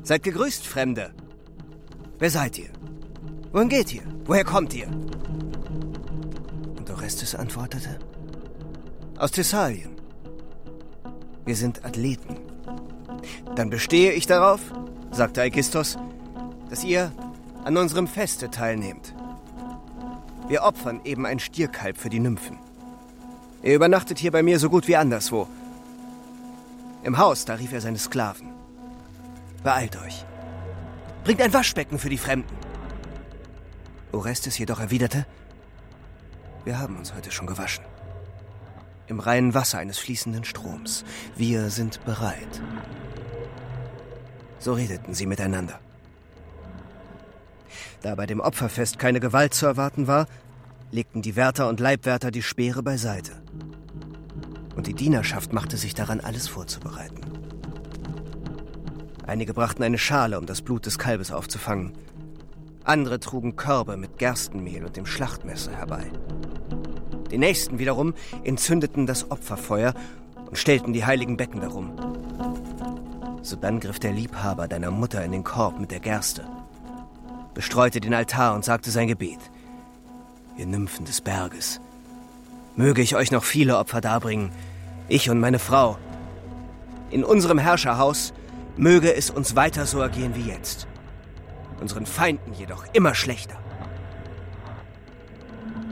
Seid 0.05 0.23
gegrüßt, 0.23 0.65
Fremde. 0.65 1.13
Wer 2.21 2.31
seid 2.31 2.57
ihr? 2.57 2.71
Wohin 3.55 3.69
geht 3.69 3.95
ihr? 3.95 4.03
Woher 4.25 4.43
kommt 4.43 4.75
ihr? 4.75 4.89
Und 6.77 6.91
Orestes 6.91 7.37
antwortete, 7.37 8.01
Aus 9.17 9.31
Thessalien. 9.31 9.95
Wir 11.45 11.55
sind 11.55 11.85
Athleten. 11.85 12.37
Dann 13.55 13.71
bestehe 13.71 14.11
ich 14.11 14.27
darauf, 14.27 14.61
sagte 15.13 15.43
Aigistos, 15.43 15.97
dass 16.69 16.83
ihr 16.83 17.13
an 17.63 17.77
unserem 17.77 18.09
Feste 18.09 18.51
teilnehmt. 18.51 19.15
Wir 20.49 20.65
opfern 20.65 21.01
eben 21.05 21.25
ein 21.25 21.39
Stierkalb 21.39 21.97
für 21.97 22.11
die 22.11 22.19
Nymphen. 22.19 22.59
Ihr 23.63 23.77
übernachtet 23.77 24.19
hier 24.19 24.33
bei 24.33 24.43
mir 24.43 24.59
so 24.59 24.69
gut 24.69 24.89
wie 24.89 24.97
anderswo. 24.97 25.47
Im 27.05 27.19
Haus, 27.19 27.45
da 27.45 27.55
rief 27.55 27.73
er 27.73 27.81
seine 27.81 27.99
Sklaven. 27.99 28.49
Beeilt 29.63 29.97
euch. 30.03 30.25
Bringt 31.23 31.41
ein 31.41 31.55
Waschbecken 31.55 32.01
für 32.01 32.11
die 32.11 32.19
Fremden. 32.19 32.65
Orestes 34.15 34.59
jedoch 34.59 34.81
erwiderte, 34.81 35.27
wir 36.65 36.79
haben 36.79 36.97
uns 36.97 37.15
heute 37.15 37.31
schon 37.31 37.47
gewaschen. 37.47 37.85
Im 39.07 39.21
reinen 39.21 39.53
Wasser 39.53 39.79
eines 39.79 39.99
fließenden 39.99 40.45
Stroms. 40.45 41.05
Wir 41.37 41.69
sind 41.69 42.03
bereit. 42.07 42.63
So 44.59 44.73
redeten 44.73 45.13
sie 45.13 45.27
miteinander. 45.27 45.79
Da 48.01 48.15
bei 48.15 48.25
dem 48.25 48.41
Opferfest 48.41 48.99
keine 48.99 49.21
Gewalt 49.21 49.53
zu 49.53 49.67
erwarten 49.67 50.07
war, 50.07 50.27
legten 50.91 51.21
die 51.21 51.37
Wärter 51.37 51.69
und 51.69 51.81
Leibwärter 51.81 52.31
die 52.31 52.43
Speere 52.43 52.83
beiseite. 52.83 53.33
Und 54.75 54.87
die 54.87 54.95
Dienerschaft 54.95 55.53
machte 55.53 55.77
sich 55.77 55.95
daran, 55.95 56.21
alles 56.21 56.49
vorzubereiten. 56.49 57.21
Einige 59.27 59.55
brachten 59.55 59.83
eine 59.83 59.99
Schale, 59.99 60.39
um 60.39 60.47
das 60.47 60.63
Blut 60.63 60.87
des 60.87 60.99
Kalbes 60.99 61.31
aufzufangen. 61.31 61.93
Andere 62.85 63.19
trugen 63.19 63.57
Körbe 63.57 63.97
mit 63.97 64.19
Gerstenmehl 64.19 64.85
und 64.85 64.97
dem 64.97 65.07
Schlachtmesser 65.07 65.73
herbei. 65.73 66.13
Die 67.31 67.39
nächsten 67.39 67.79
wiederum 67.79 68.13
entzündeten 68.45 69.07
das 69.07 69.31
Opferfeuer 69.31 69.95
und 70.47 70.59
stellten 70.59 70.93
die 70.93 71.07
heiligen 71.07 71.39
Becken 71.39 71.63
darum. 71.63 71.93
Sodann 73.41 73.81
griff 73.81 73.99
der 73.99 74.13
Liebhaber 74.13 74.69
deiner 74.69 74.91
Mutter 74.91 75.25
in 75.25 75.33
den 75.33 75.45
Korb 75.45 75.81
mit 75.81 75.91
der 75.91 76.01
Gerste, 76.01 76.45
bestreute 77.55 78.01
den 78.01 78.13
Altar 78.13 78.55
und 78.55 78.67
sagte 78.67 78.91
sein 78.91 79.09
Gebet. 79.09 79.41
Ihr 80.59 80.67
Nymphen 80.67 81.07
des 81.07 81.23
Berges, 81.23 81.81
möge 82.77 83.01
ich 83.01 83.17
euch 83.17 83.31
noch 83.31 83.45
viele 83.45 83.79
Opfer 83.79 84.03
darbringen, 84.03 84.53
ich 85.09 85.31
und 85.31 85.41
meine 85.41 85.59
Frau. 85.59 85.99
In 87.11 87.25
unserem 87.25 87.59
Herrscherhaus 87.59 88.35
möge 88.77 89.15
es 89.15 89.31
uns 89.31 89.57
weiter 89.57 89.87
so 89.87 90.01
ergehen 90.01 90.35
wie 90.35 90.49
jetzt. 90.51 90.87
Unseren 91.81 92.07
Feinden 92.07 92.53
jedoch 92.55 92.85
immer 92.93 93.15
schlechter. 93.15 93.57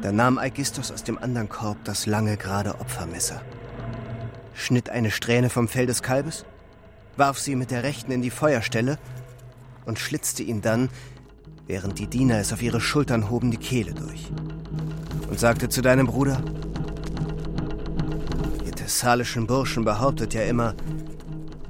Da 0.02 0.10
nahm 0.10 0.38
Aigistos 0.38 0.90
aus 0.90 1.04
dem 1.04 1.18
anderen 1.18 1.48
Korb 1.48 1.84
das 1.84 2.06
lange, 2.06 2.36
gerade 2.36 2.80
Opfermesser, 2.80 3.40
schnitt 4.52 4.90
eine 4.90 5.10
Strähne 5.10 5.48
vom 5.48 5.68
Fell 5.68 5.86
des 5.86 6.02
Kalbes 6.02 6.44
warf 7.16 7.38
sie 7.38 7.56
mit 7.56 7.70
der 7.70 7.82
rechten 7.82 8.10
in 8.10 8.22
die 8.22 8.30
Feuerstelle 8.30 8.98
und 9.84 9.98
schlitzte 9.98 10.42
ihn 10.42 10.62
dann, 10.62 10.88
während 11.66 11.98
die 11.98 12.06
Diener 12.06 12.38
es 12.38 12.52
auf 12.52 12.62
ihre 12.62 12.80
Schultern 12.80 13.30
hoben, 13.30 13.50
die 13.50 13.58
Kehle 13.58 13.94
durch. 13.94 14.30
Und 15.28 15.38
sagte 15.38 15.68
zu 15.68 15.82
deinem 15.82 16.06
Bruder, 16.06 16.42
ihr 18.64 18.72
thessalischen 18.72 19.46
Burschen 19.46 19.84
behauptet 19.84 20.34
ja 20.34 20.42
immer, 20.42 20.74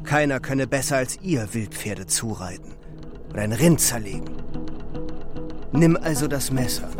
keiner 0.04 0.40
könne 0.40 0.66
besser 0.66 0.96
als 0.96 1.18
ihr 1.22 1.52
Wildpferde 1.54 2.06
zureiten 2.06 2.72
oder 3.32 3.42
ein 3.42 3.52
Rind 3.52 3.80
zerlegen. 3.80 4.36
Nimm 5.72 5.96
also 5.96 6.28
das 6.28 6.50
Messer, 6.50 6.90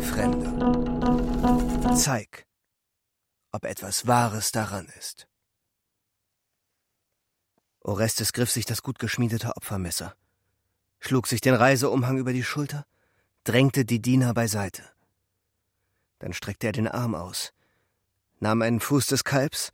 Fremder. 0.00 0.54
Zeig, 1.96 2.46
ob 3.50 3.64
etwas 3.64 4.06
Wahres 4.06 4.52
daran 4.52 4.86
ist. 4.98 5.26
Orestes 7.80 8.32
griff 8.32 8.52
sich 8.52 8.66
das 8.66 8.82
gut 8.82 9.00
geschmiedete 9.00 9.56
Opfermesser, 9.56 10.14
schlug 11.00 11.26
sich 11.26 11.40
den 11.40 11.54
Reiseumhang 11.54 12.16
über 12.18 12.32
die 12.32 12.44
Schulter, 12.44 12.86
drängte 13.42 13.84
die 13.84 14.00
Diener 14.00 14.32
beiseite. 14.32 14.84
Dann 16.20 16.32
streckte 16.32 16.68
er 16.68 16.72
den 16.72 16.86
Arm 16.88 17.16
aus, 17.16 17.52
nahm 18.38 18.62
einen 18.62 18.78
Fuß 18.78 19.08
des 19.08 19.24
Kalbs, 19.24 19.72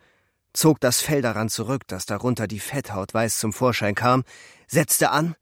zog 0.54 0.80
das 0.80 1.00
Fell 1.00 1.20
daran 1.20 1.50
zurück, 1.50 1.86
dass 1.86 2.06
darunter 2.06 2.46
die 2.46 2.58
Fetthaut 2.58 3.12
weiß 3.12 3.38
zum 3.38 3.52
Vorschein 3.52 3.94
kam, 3.94 4.24
setzte 4.70 5.10
an 5.10 5.34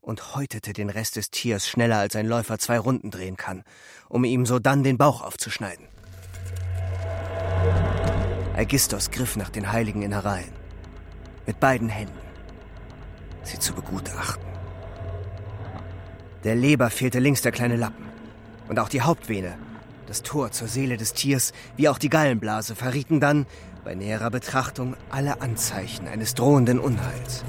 und 0.00 0.36
häutete 0.36 0.72
den 0.72 0.88
Rest 0.88 1.16
des 1.16 1.30
Tiers 1.30 1.68
schneller 1.68 1.98
als 1.98 2.14
ein 2.14 2.26
Läufer 2.26 2.58
zwei 2.58 2.78
Runden 2.78 3.10
drehen 3.10 3.36
kann, 3.36 3.64
um 4.08 4.24
ihm 4.24 4.46
sodann 4.46 4.84
den 4.84 4.96
Bauch 4.96 5.22
aufzuschneiden. 5.22 5.88
Aigistos 8.54 9.10
griff 9.10 9.34
nach 9.36 9.50
den 9.50 9.72
heiligen 9.72 10.02
Innereien 10.02 10.52
mit 11.46 11.58
beiden 11.58 11.88
Händen, 11.88 12.18
sie 13.42 13.58
zu 13.58 13.74
begutachten. 13.74 14.46
Der 16.44 16.54
Leber 16.54 16.90
fehlte 16.90 17.18
links 17.18 17.42
der 17.42 17.52
kleine 17.52 17.76
Lappen 17.76 18.06
und 18.68 18.78
auch 18.78 18.88
die 18.88 19.02
Hauptvene, 19.02 19.58
das 20.06 20.22
Tor 20.22 20.52
zur 20.52 20.68
Seele 20.68 20.96
des 20.96 21.12
Tiers, 21.12 21.52
wie 21.76 21.88
auch 21.88 21.98
die 21.98 22.10
Gallenblase 22.10 22.76
verrieten 22.76 23.18
dann 23.18 23.46
bei 23.82 23.94
näherer 23.94 24.30
Betrachtung 24.30 24.96
alle 25.10 25.40
Anzeichen 25.40 26.06
eines 26.06 26.34
drohenden 26.34 26.78
Unheils. 26.78 27.42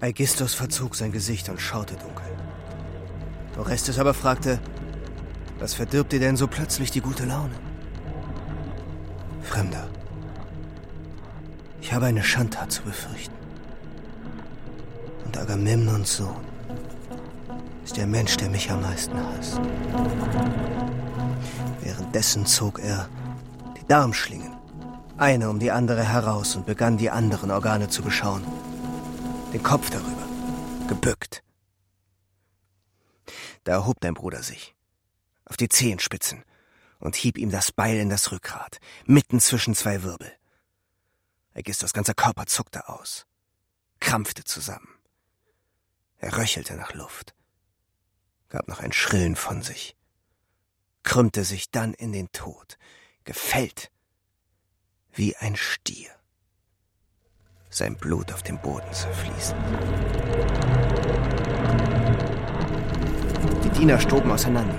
Aigistos 0.00 0.54
verzog 0.54 0.96
sein 0.96 1.12
Gesicht 1.12 1.48
und 1.48 1.60
schaute 1.60 1.94
dunkel. 1.94 2.24
Orestes 3.58 3.98
aber 3.98 4.14
fragte, 4.14 4.58
was 5.58 5.74
verdirbt 5.74 6.12
dir 6.12 6.20
denn 6.20 6.36
so 6.36 6.46
plötzlich 6.46 6.90
die 6.90 7.02
gute 7.02 7.26
Laune? 7.26 7.54
Fremder, 9.42 9.88
ich 11.82 11.92
habe 11.92 12.06
eine 12.06 12.22
Schandtat 12.22 12.72
zu 12.72 12.82
befürchten. 12.82 13.34
Und 15.26 15.36
Agamemnons 15.36 16.16
Sohn 16.16 16.44
ist 17.84 17.96
der 17.96 18.06
Mensch, 18.06 18.36
der 18.36 18.48
mich 18.48 18.70
am 18.70 18.80
meisten 18.80 19.16
hasst. 19.18 19.60
Währenddessen 21.82 22.46
zog 22.46 22.80
er 22.80 23.08
die 23.76 23.86
Darmschlingen, 23.86 24.52
eine 25.18 25.50
um 25.50 25.58
die 25.58 25.70
andere 25.70 26.04
heraus 26.04 26.56
und 26.56 26.64
begann 26.64 26.96
die 26.96 27.10
anderen 27.10 27.50
Organe 27.50 27.88
zu 27.88 28.02
beschauen. 28.02 28.42
Den 29.52 29.62
Kopf 29.64 29.90
darüber, 29.90 30.28
gebückt. 30.88 31.42
Da 33.64 33.72
erhob 33.72 34.00
dein 34.00 34.14
Bruder 34.14 34.42
sich, 34.42 34.76
auf 35.44 35.56
die 35.56 35.68
Zehenspitzen, 35.68 36.44
und 37.00 37.16
hieb 37.16 37.36
ihm 37.36 37.50
das 37.50 37.72
Beil 37.72 37.96
in 37.96 38.10
das 38.10 38.30
Rückgrat, 38.30 38.78
mitten 39.06 39.40
zwischen 39.40 39.74
zwei 39.74 40.02
Wirbel. 40.02 40.32
Aegisthos 41.54 41.92
ganzer 41.92 42.14
Körper 42.14 42.46
zuckte 42.46 42.88
aus, 42.88 43.26
krampfte 43.98 44.44
zusammen. 44.44 44.94
Er 46.18 46.36
röchelte 46.36 46.74
nach 46.76 46.94
Luft, 46.94 47.34
gab 48.50 48.68
noch 48.68 48.80
ein 48.80 48.92
Schrillen 48.92 49.34
von 49.34 49.62
sich, 49.62 49.96
krümmte 51.02 51.44
sich 51.44 51.70
dann 51.70 51.94
in 51.94 52.12
den 52.12 52.30
Tod, 52.30 52.78
gefällt. 53.24 53.90
Wie 55.12 55.34
ein 55.36 55.56
Stier, 55.56 56.19
sein 57.70 57.94
Blut 57.94 58.32
auf 58.32 58.42
dem 58.42 58.58
Boden 58.58 58.92
zerfließend. 58.92 59.60
Die 63.64 63.70
Diener 63.70 63.98
stoben 64.00 64.30
auseinander, 64.30 64.74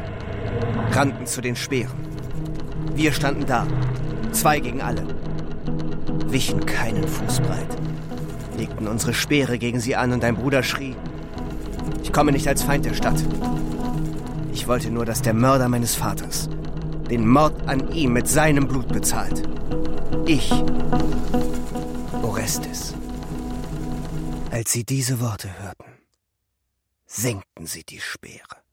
rannten 0.91 1.25
zu 1.25 1.41
den 1.41 1.55
Speeren. 1.55 1.97
Wir 2.93 3.13
standen 3.13 3.45
da, 3.45 3.65
zwei 4.31 4.59
gegen 4.59 4.81
alle, 4.81 5.03
wichen 6.27 6.65
keinen 6.65 7.07
Fuß 7.07 7.39
breit, 7.39 7.77
legten 8.57 8.87
unsere 8.87 9.13
Speere 9.13 9.57
gegen 9.57 9.79
sie 9.79 9.95
an 9.95 10.11
und 10.11 10.21
dein 10.23 10.35
Bruder 10.35 10.61
schrie, 10.61 10.95
ich 12.03 12.11
komme 12.11 12.33
nicht 12.33 12.47
als 12.47 12.63
Feind 12.63 12.83
der 12.83 12.93
Stadt. 12.93 13.23
Ich 14.51 14.67
wollte 14.67 14.91
nur, 14.91 15.05
dass 15.05 15.21
der 15.21 15.33
Mörder 15.33 15.69
meines 15.69 15.95
Vaters 15.95 16.49
den 17.09 17.27
Mord 17.27 17.53
an 17.67 17.91
ihm 17.93 18.11
mit 18.13 18.27
seinem 18.27 18.67
Blut 18.67 18.89
bezahlt. 18.89 19.43
Ich, 20.25 20.51
Orestes. 22.31 22.93
Als 24.51 24.71
sie 24.71 24.85
diese 24.85 25.19
Worte 25.19 25.59
hörten, 25.59 25.99
senkten 27.05 27.67
sie 27.67 27.83
die 27.83 27.99
Speere. 27.99 28.63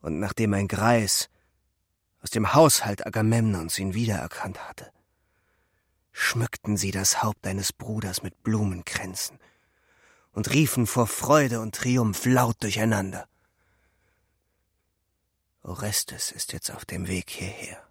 Und 0.00 0.20
nachdem 0.20 0.54
ein 0.54 0.68
Greis 0.68 1.28
aus 2.22 2.30
dem 2.30 2.54
Haushalt 2.54 3.04
Agamemnons 3.04 3.76
ihn 3.80 3.92
wiedererkannt 3.92 4.68
hatte, 4.68 4.92
schmückten 6.12 6.76
sie 6.76 6.92
das 6.92 7.24
Haupt 7.24 7.44
eines 7.44 7.72
Bruders 7.72 8.22
mit 8.22 8.40
Blumenkränzen 8.44 9.40
und 10.30 10.48
riefen 10.52 10.86
vor 10.86 11.08
Freude 11.08 11.58
und 11.60 11.74
Triumph 11.74 12.24
laut 12.24 12.62
durcheinander. 12.62 13.26
Orestes 15.64 16.30
ist 16.30 16.52
jetzt 16.52 16.70
auf 16.70 16.84
dem 16.84 17.08
Weg 17.08 17.30
hierher, 17.30 17.84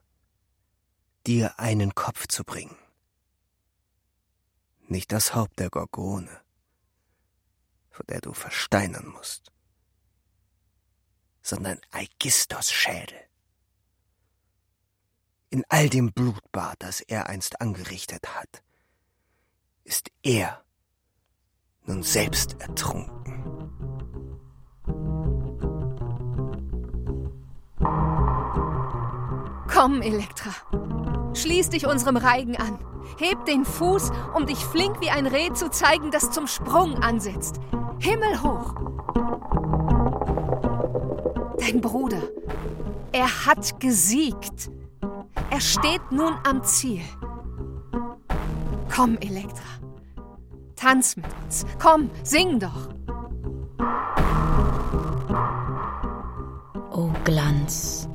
dir 1.28 1.60
einen 1.60 1.96
Kopf 1.96 2.28
zu 2.28 2.46
bringen. 2.46 2.78
Nicht 4.90 5.12
das 5.12 5.36
Haupt 5.36 5.60
der 5.60 5.70
Gorgone, 5.70 6.42
vor 7.92 8.04
der 8.06 8.22
du 8.22 8.34
versteinern 8.34 9.08
musst, 9.10 9.52
sondern 11.44 11.80
Aigistos 11.92 12.72
Schädel. 12.72 13.20
In 15.52 15.64
all 15.70 15.90
dem 15.90 16.12
Blutbad, 16.12 16.78
das 16.80 17.02
er 17.02 17.30
einst 17.30 17.62
angerichtet 17.62 18.36
hat, 18.36 18.64
ist 19.84 20.10
er 20.24 20.66
nun 21.84 22.02
selbst 22.02 22.60
ertrunken. 22.60 23.14
Komm, 29.72 30.02
Elektra. 30.02 31.36
Schließ 31.36 31.70
dich 31.70 31.86
unserem 31.86 32.18
Reigen 32.18 32.58
an. 32.58 32.89
Heb 33.18 33.46
den 33.46 33.66
Fuß, 33.66 34.12
um 34.36 34.46
dich 34.46 34.64
flink 34.64 35.02
wie 35.02 35.10
ein 35.10 35.28
Reh 35.28 35.52
zu 35.54 35.70
zeigen, 35.70 36.12
das 36.12 36.32
zum 36.32 36.48
Sprung 36.48 36.96
ansetzt. 36.96 37.60
Himmelhoch! 38.00 38.76
Dein 41.60 41.82
Bruder, 41.82 42.22
er 43.12 43.46
hat 43.46 43.80
gesiegt. 43.80 44.72
Er 45.50 45.62
steht 45.62 46.12
nun 46.12 46.34
am 46.44 46.64
Ziel. 46.64 47.02
Komm, 48.94 49.18
Elektra. 49.20 49.64
Tanz 50.76 51.18
mit 51.18 51.26
uns. 51.44 51.66
Komm, 51.82 52.10
sing 52.24 52.60
doch. 52.60 52.90
O 56.92 57.12
Glanz, 57.24 58.08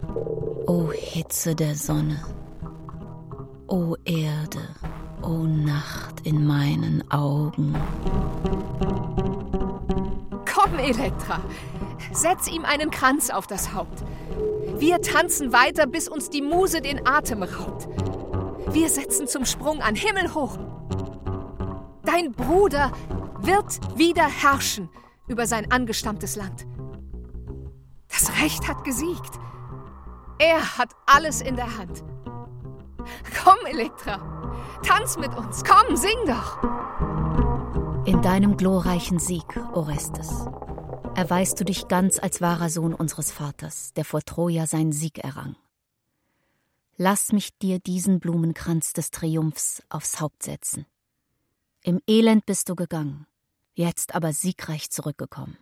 o 0.67 0.91
Hitze 0.91 1.55
der 1.55 1.75
Sonne, 1.75 2.25
o 3.69 3.97
Erde, 4.05 4.69
o 5.23 5.45
Nacht 5.45 6.21
in 6.25 6.47
meinen 6.47 7.11
Augen. 7.11 7.75
Komm, 10.53 10.79
Elektra, 10.79 11.41
setz 12.13 12.49
ihm 12.49 12.65
einen 12.65 12.91
Kranz 12.91 13.31
auf 13.31 13.47
das 13.47 13.73
Haupt. 13.73 14.05
Wir 14.79 15.01
tanzen 15.01 15.53
weiter, 15.53 15.87
bis 15.87 16.09
uns 16.09 16.31
die 16.31 16.43
Muse 16.43 16.81
den 16.81 17.07
Atem 17.07 17.43
raubt. 17.43 17.89
Wir 18.73 18.89
setzen 18.89 19.27
zum 19.27 19.45
Sprung 19.45 19.81
an, 19.81 19.95
himmelhoch. 19.95 20.59
Dein 22.05 22.33
Bruder 22.33 22.93
wird 23.41 23.99
wieder 23.99 24.27
herrschen 24.27 24.89
über 25.27 25.47
sein 25.47 25.71
angestammtes 25.71 26.37
Land. 26.37 26.67
Das 28.09 28.31
Recht 28.43 28.69
hat 28.69 28.85
gesiegt. 28.85 29.39
Er 30.39 30.79
hat 30.79 30.91
alles 31.07 31.41
in 31.41 31.57
der 31.57 31.79
Hand. 31.79 32.05
Komm, 33.43 33.59
Elektra, 33.67 34.19
tanz 34.83 35.17
mit 35.17 35.35
uns. 35.35 35.63
Komm, 35.65 35.97
sing 35.97 36.17
doch. 36.27 36.63
In 38.07 38.21
deinem 38.23 38.57
glorreichen 38.57 39.19
Sieg, 39.19 39.57
Orestes, 39.73 40.47
erweist 41.15 41.59
du 41.59 41.65
dich 41.65 41.89
ganz 41.89 42.19
als 42.19 42.41
wahrer 42.41 42.69
Sohn 42.69 42.95
unseres 42.95 43.31
Vaters, 43.31 43.93
der 43.95 44.05
vor 44.05 44.23
Troja 44.23 44.67
seinen 44.67 44.93
Sieg 44.93 45.19
errang. 45.19 45.57
Lass 46.97 47.33
mich 47.33 47.57
dir 47.59 47.81
diesen 47.81 48.21
Blumenkranz 48.21 48.93
des 48.93 49.11
Triumphs 49.11 49.83
aufs 49.89 50.21
Haupt 50.21 50.43
setzen. 50.43 50.87
Im 51.83 52.01
Elend 52.07 52.47
bist 52.47 52.69
du 52.69 52.77
gegangen, 52.77 53.27
jetzt 53.75 54.15
aber 54.15 54.33
siegreich 54.33 54.91
zurückgekommen. 54.91 55.59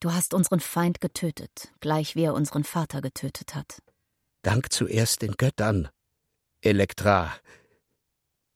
Du 0.00 0.12
hast 0.12 0.32
unseren 0.32 0.60
Feind 0.60 1.00
getötet, 1.00 1.72
gleich 1.80 2.14
wie 2.14 2.22
er 2.22 2.34
unseren 2.34 2.64
Vater 2.64 3.00
getötet 3.00 3.54
hat. 3.54 3.82
Dank 4.42 4.72
zuerst 4.72 5.22
den 5.22 5.32
Göttern. 5.32 5.88
Elektra. 6.60 7.32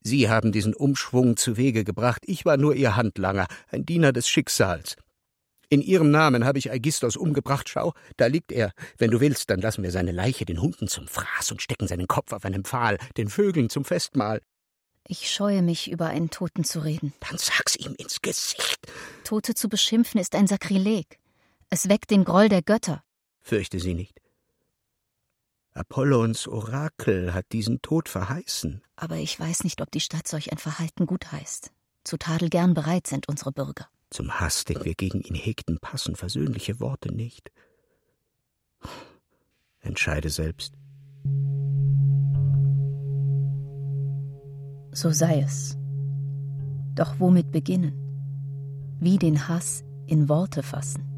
Sie 0.03 0.29
haben 0.29 0.51
diesen 0.53 0.75
Umschwung 0.75 1.37
zu 1.37 1.57
Wege 1.57 1.85
gebracht. 1.85 2.23
Ich 2.27 2.45
war 2.45 2.57
nur 2.57 2.75
Ihr 2.75 2.97
Handlanger, 2.97 3.47
ein 3.71 3.87
Diener 3.87 4.13
des 4.13 4.29
Schicksals. 4.29 4.97
In 5.69 5.81
Ihrem 5.81 6.11
Namen 6.11 6.45
habe 6.45 6.59
ich 6.59 6.71
Aigistos 6.71 7.17
umgebracht. 7.17 7.69
Schau, 7.69 7.95
da 8.17 8.27
liegt 8.27 8.53
er. 8.53 8.73
Wenn 8.99 9.11
du 9.11 9.21
willst, 9.21 9.49
dann 9.49 9.61
lassen 9.61 9.83
wir 9.83 9.91
seine 9.91 10.13
Leiche 10.13 10.45
den 10.45 10.61
Hunden 10.61 10.89
zum 10.89 11.07
Fraß 11.07 11.53
und 11.53 11.63
stecken 11.63 11.87
seinen 11.87 12.09
Kopf 12.09 12.33
auf 12.33 12.45
einem 12.45 12.65
Pfahl, 12.65 12.99
den 13.17 13.29
Vögeln 13.29 13.71
zum 13.71 13.85
Festmahl. 13.85 14.43
Ich 15.09 15.33
scheue 15.33 15.63
mich, 15.63 15.91
über 15.91 16.09
einen 16.09 16.31
Toten 16.31 16.65
zu 16.65 16.81
reden. 16.81 17.13
Dann 17.21 17.39
sag's 17.39 17.77
ihm 17.77 17.95
ins 17.97 18.21
Gesicht. 18.21 18.81
Tote 19.25 19.55
zu 19.55 19.69
beschimpfen 19.69 20.21
ist 20.21 20.35
ein 20.35 20.47
Sakrileg. 20.47 21.19
Es 21.71 21.89
weckt 21.89 22.11
den 22.11 22.25
Groll 22.25 22.49
der 22.49 22.63
Götter. 22.63 23.03
Fürchte 23.41 23.81
sie 23.81 23.95
nicht. 23.95 24.22
Apollons 25.75 26.47
Orakel 26.49 27.33
hat 27.33 27.53
diesen 27.53 27.81
Tod 27.81 28.09
verheißen. 28.09 28.83
Aber 28.97 29.17
ich 29.17 29.39
weiß 29.39 29.65
nicht, 29.65 29.81
ob 29.81 29.91
die 29.91 30.01
Stadt 30.01 30.29
solch 30.29 30.53
ein 30.53 30.59
Verhalten 30.59 31.07
gutheißt. 31.07 31.73
Zu 32.05 32.19
Tadel 32.19 32.51
gern 32.51 32.75
bereit 32.75 33.07
sind 33.07 33.29
unsere 33.29 33.53
Bürger. 33.53 33.89
Zum 34.11 34.39
Hass, 34.39 34.65
den 34.65 34.85
wir 34.85 34.95
gegen 34.95 35.23
ihn 35.23 35.35
hegten, 35.35 35.79
passen 35.81 36.17
versöhnliche 36.17 36.81
Worte 36.81 37.11
nicht. 37.13 37.51
Entscheide 39.81 40.29
selbst. 40.29 40.75
So 44.93 45.11
sei 45.11 45.41
es. 45.41 45.79
Doch 46.95 47.19
womit 47.19 47.51
beginnen? 47.51 47.99
Wie 49.01 49.19
den 49.19 49.49
Hass 49.49 49.83
in 50.07 50.29
Worte 50.29 50.63
fassen? 50.63 51.09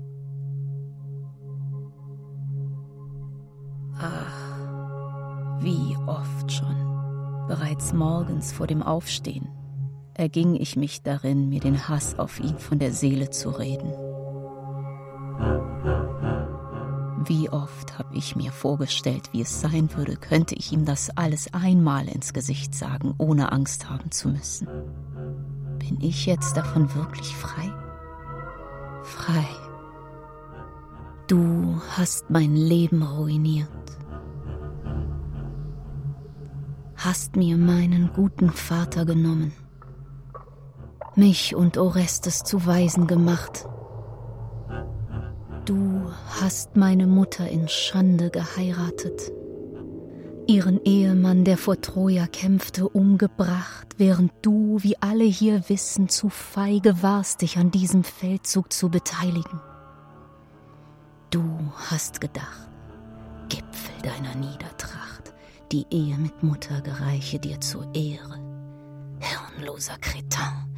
Ach, 3.98 4.43
wie 5.60 5.96
oft 6.06 6.52
schon, 6.52 7.46
bereits 7.48 7.92
morgens 7.92 8.52
vor 8.52 8.66
dem 8.66 8.82
Aufstehen, 8.82 9.48
erging 10.14 10.54
ich 10.54 10.76
mich 10.76 11.02
darin, 11.02 11.48
mir 11.48 11.60
den 11.60 11.88
Hass 11.88 12.18
auf 12.18 12.40
ihn 12.40 12.58
von 12.58 12.78
der 12.78 12.92
Seele 12.92 13.30
zu 13.30 13.50
reden. 13.50 13.92
Wie 17.26 17.48
oft 17.48 17.98
habe 17.98 18.14
ich 18.14 18.36
mir 18.36 18.52
vorgestellt, 18.52 19.30
wie 19.32 19.40
es 19.40 19.60
sein 19.60 19.88
würde, 19.96 20.16
könnte 20.16 20.54
ich 20.54 20.72
ihm 20.72 20.84
das 20.84 21.10
alles 21.16 21.52
einmal 21.54 22.06
ins 22.06 22.34
Gesicht 22.34 22.74
sagen, 22.74 23.14
ohne 23.16 23.50
Angst 23.50 23.88
haben 23.88 24.10
zu 24.10 24.28
müssen. 24.28 24.68
Bin 25.78 26.00
ich 26.00 26.26
jetzt 26.26 26.56
davon 26.56 26.94
wirklich 26.94 27.34
frei? 27.34 27.72
Frei. 29.02 29.46
Du 31.26 31.80
hast 31.96 32.28
mein 32.28 32.56
Leben 32.56 33.02
ruiniert. 33.02 33.68
Hast 37.04 37.36
mir 37.36 37.58
meinen 37.58 38.14
guten 38.14 38.48
Vater 38.50 39.04
genommen. 39.04 39.52
Mich 41.16 41.54
und 41.54 41.76
Orestes 41.76 42.44
zu 42.44 42.64
Waisen 42.64 43.06
gemacht. 43.06 43.66
Du 45.66 46.10
hast 46.40 46.76
meine 46.76 47.06
Mutter 47.06 47.46
in 47.46 47.68
Schande 47.68 48.30
geheiratet. 48.30 49.30
Ihren 50.46 50.82
Ehemann, 50.82 51.44
der 51.44 51.58
vor 51.58 51.78
Troja 51.78 52.26
kämpfte, 52.26 52.88
umgebracht, 52.88 53.96
während 53.98 54.32
du, 54.40 54.78
wie 54.80 54.96
alle 55.02 55.24
hier 55.24 55.68
wissen, 55.68 56.08
zu 56.08 56.30
feige 56.30 57.02
warst, 57.02 57.42
dich 57.42 57.58
an 57.58 57.70
diesem 57.70 58.02
Feldzug 58.02 58.72
zu 58.72 58.88
beteiligen. 58.88 59.60
Du 61.28 61.44
hast 61.90 62.22
gedacht, 62.22 62.70
Gipfel 63.50 63.94
deiner 64.02 64.34
Niedertracht, 64.36 65.13
die 65.74 65.86
Ehe 65.90 66.16
mit 66.18 66.44
Mutter 66.44 66.82
gereiche 66.82 67.40
dir 67.40 67.60
zur 67.60 67.92
Ehre. 67.96 68.38
Hirnloser 69.18 69.98
Kretin, 70.00 70.70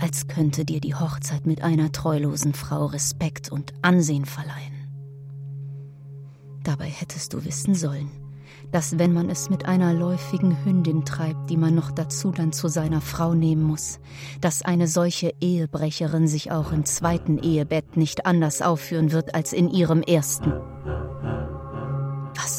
als 0.00 0.28
könnte 0.28 0.64
dir 0.64 0.80
die 0.80 0.94
Hochzeit 0.94 1.46
mit 1.46 1.62
einer 1.62 1.90
treulosen 1.90 2.54
Frau 2.54 2.86
Respekt 2.86 3.50
und 3.50 3.74
Ansehen 3.82 4.24
verleihen. 4.24 4.86
Dabei 6.62 6.86
hättest 6.86 7.32
du 7.32 7.44
wissen 7.44 7.74
sollen, 7.74 8.08
dass 8.70 9.00
wenn 9.00 9.12
man 9.12 9.30
es 9.30 9.50
mit 9.50 9.66
einer 9.66 9.92
läufigen 9.92 10.64
Hündin 10.64 11.04
treibt, 11.04 11.50
die 11.50 11.56
man 11.56 11.74
noch 11.74 11.90
dazu 11.90 12.30
dann 12.30 12.52
zu 12.52 12.68
seiner 12.68 13.00
Frau 13.00 13.34
nehmen 13.34 13.64
muss, 13.64 13.98
dass 14.40 14.62
eine 14.62 14.86
solche 14.86 15.34
Ehebrecherin 15.40 16.28
sich 16.28 16.52
auch 16.52 16.70
im 16.70 16.84
zweiten 16.84 17.38
Ehebett 17.38 17.96
nicht 17.96 18.26
anders 18.26 18.62
aufführen 18.62 19.10
wird 19.10 19.34
als 19.34 19.52
in 19.52 19.68
ihrem 19.68 20.02
ersten. 20.02 20.52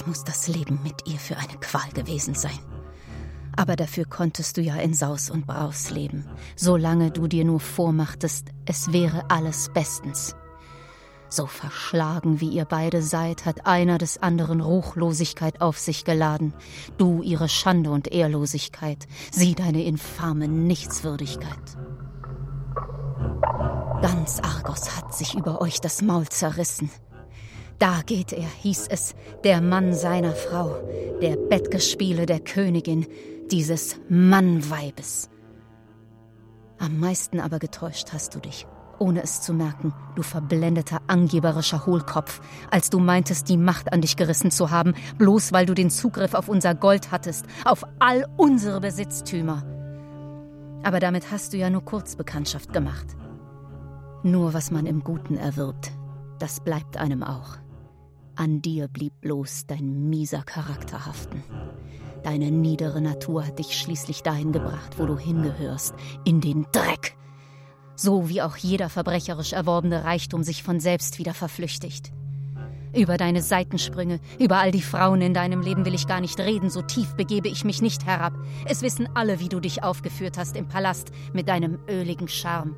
Muss 0.08 0.24
das 0.24 0.48
Leben 0.48 0.80
mit 0.84 1.06
ihr 1.06 1.20
für 1.20 1.36
eine 1.36 1.58
Qual 1.60 1.90
gewesen 1.90 2.34
sein? 2.34 2.58
Aber 3.58 3.76
dafür 3.76 4.06
konntest 4.06 4.56
du 4.56 4.62
ja 4.62 4.76
in 4.76 4.94
Saus 4.94 5.30
und 5.30 5.46
Braus 5.46 5.90
leben, 5.90 6.26
solange 6.56 7.12
du 7.12 7.28
dir 7.28 7.44
nur 7.44 7.60
vormachtest, 7.60 8.46
es 8.66 8.94
wäre 8.94 9.30
alles 9.30 9.70
bestens. 9.74 10.34
So 11.28 11.46
verschlagen 11.46 12.40
wie 12.40 12.48
ihr 12.48 12.64
beide 12.64 13.02
seid, 13.02 13.46
hat 13.46 13.66
einer 13.66 13.98
des 13.98 14.24
anderen 14.24 14.62
Ruchlosigkeit 14.62 15.60
auf 15.60 15.78
sich 15.78 16.06
geladen. 16.06 16.54
Du 16.98 17.22
ihre 17.22 17.50
Schande 17.50 17.92
und 17.92 18.10
Ehrlosigkeit, 18.10 19.08
sie 19.30 19.56
deine 19.56 19.84
infame 19.84 20.48
Nichtswürdigkeit. 20.48 21.78
Ganz 24.02 24.40
Argos 24.40 24.96
hat 24.96 25.14
sich 25.14 25.36
über 25.36 25.60
euch 25.60 25.82
das 25.82 26.02
Maul 26.02 26.30
zerrissen. 26.30 26.90
Da 27.80 28.02
geht 28.06 28.34
er, 28.34 28.48
hieß 28.48 28.88
es, 28.90 29.14
der 29.44 29.62
Mann 29.62 29.94
seiner 29.94 30.34
Frau, 30.34 30.78
der 31.22 31.36
Bettgespiele 31.36 32.26
der 32.26 32.40
Königin, 32.40 33.06
dieses 33.52 33.98
Mannweibes. 34.10 35.30
Am 36.80 37.00
meisten 37.00 37.40
aber 37.40 37.60
getäuscht 37.60 38.10
hast 38.14 38.36
du 38.36 38.40
dich 38.40 38.68
ohne 39.00 39.24
es 39.24 39.42
zu 39.42 39.54
merken, 39.54 39.94
du 40.16 40.24
verblendeter, 40.24 41.00
angeberischer 41.08 41.86
Hohlkopf, 41.86 42.42
als 42.72 42.90
du 42.90 43.00
meintest, 43.00 43.50
die 43.50 43.58
Macht 43.58 43.94
an 43.94 44.02
dich 44.02 44.16
gerissen 44.16 44.52
zu 44.52 44.72
haben, 44.72 44.94
bloß 45.18 45.52
weil 45.52 45.66
du 45.66 45.74
den 45.74 45.90
Zugriff 45.90 46.34
auf 46.34 46.50
unser 46.50 46.76
Gold 46.76 47.12
hattest, 47.12 47.46
auf 47.66 47.84
all 48.00 48.28
unsere 48.38 48.80
Besitztümer. 48.82 49.64
Aber 50.84 51.00
damit 51.00 51.32
hast 51.32 51.54
du 51.54 51.58
ja 51.58 51.70
nur 51.70 51.84
kurz 51.84 52.16
Bekanntschaft 52.16 52.74
gemacht. 52.74 53.08
Nur 54.24 54.54
was 54.54 54.72
man 54.72 54.86
im 54.86 55.04
Guten 55.04 55.38
erwirbt, 55.38 55.92
das 56.40 56.60
bleibt 56.60 56.98
einem 56.98 57.24
auch. 57.24 57.58
An 58.38 58.62
dir 58.62 58.88
blieb 58.88 59.20
bloß 59.20 59.66
dein 59.68 60.10
mieser 60.10 60.44
Charakter 60.44 61.06
haften. 61.06 61.44
Deine 62.24 62.52
niedere 62.52 63.02
Natur 63.02 63.46
hat 63.46 63.60
dich 63.60 63.78
schließlich 63.78 64.24
dahin 64.24 64.54
gebracht, 64.54 64.98
wo 64.98 65.06
du 65.06 65.18
hingehörst, 65.18 65.94
in 66.24 66.40
den 66.40 66.66
Dreck 66.72 67.18
so 67.98 68.30
wie 68.30 68.42
auch 68.42 68.56
jeder 68.56 68.90
verbrecherisch 68.90 69.54
erworbene 69.54 70.06
Reichtum 70.06 70.44
sich 70.44 70.64
von 70.64 70.80
selbst 70.80 71.18
wieder 71.18 71.34
verflüchtigt. 71.34 72.14
Über 72.96 73.18
deine 73.18 73.42
Seitensprünge, 73.42 74.20
über 74.40 74.58
all 74.58 74.72
die 74.72 74.82
Frauen 74.82 75.22
in 75.22 75.34
deinem 75.34 75.62
Leben 75.62 75.84
will 75.86 75.94
ich 75.94 76.08
gar 76.08 76.22
nicht 76.22 76.40
reden, 76.40 76.70
so 76.70 76.82
tief 76.82 77.16
begebe 77.16 77.50
ich 77.50 77.66
mich 77.66 77.82
nicht 77.82 78.06
herab. 78.06 78.34
Es 78.66 78.82
wissen 78.82 79.10
alle, 79.14 79.40
wie 79.40 79.50
du 79.50 79.60
dich 79.60 79.84
aufgeführt 79.84 80.38
hast 80.38 80.56
im 80.56 80.68
Palast 80.68 81.12
mit 81.34 81.50
deinem 81.50 81.80
öligen 81.90 82.28
Charme. 82.28 82.76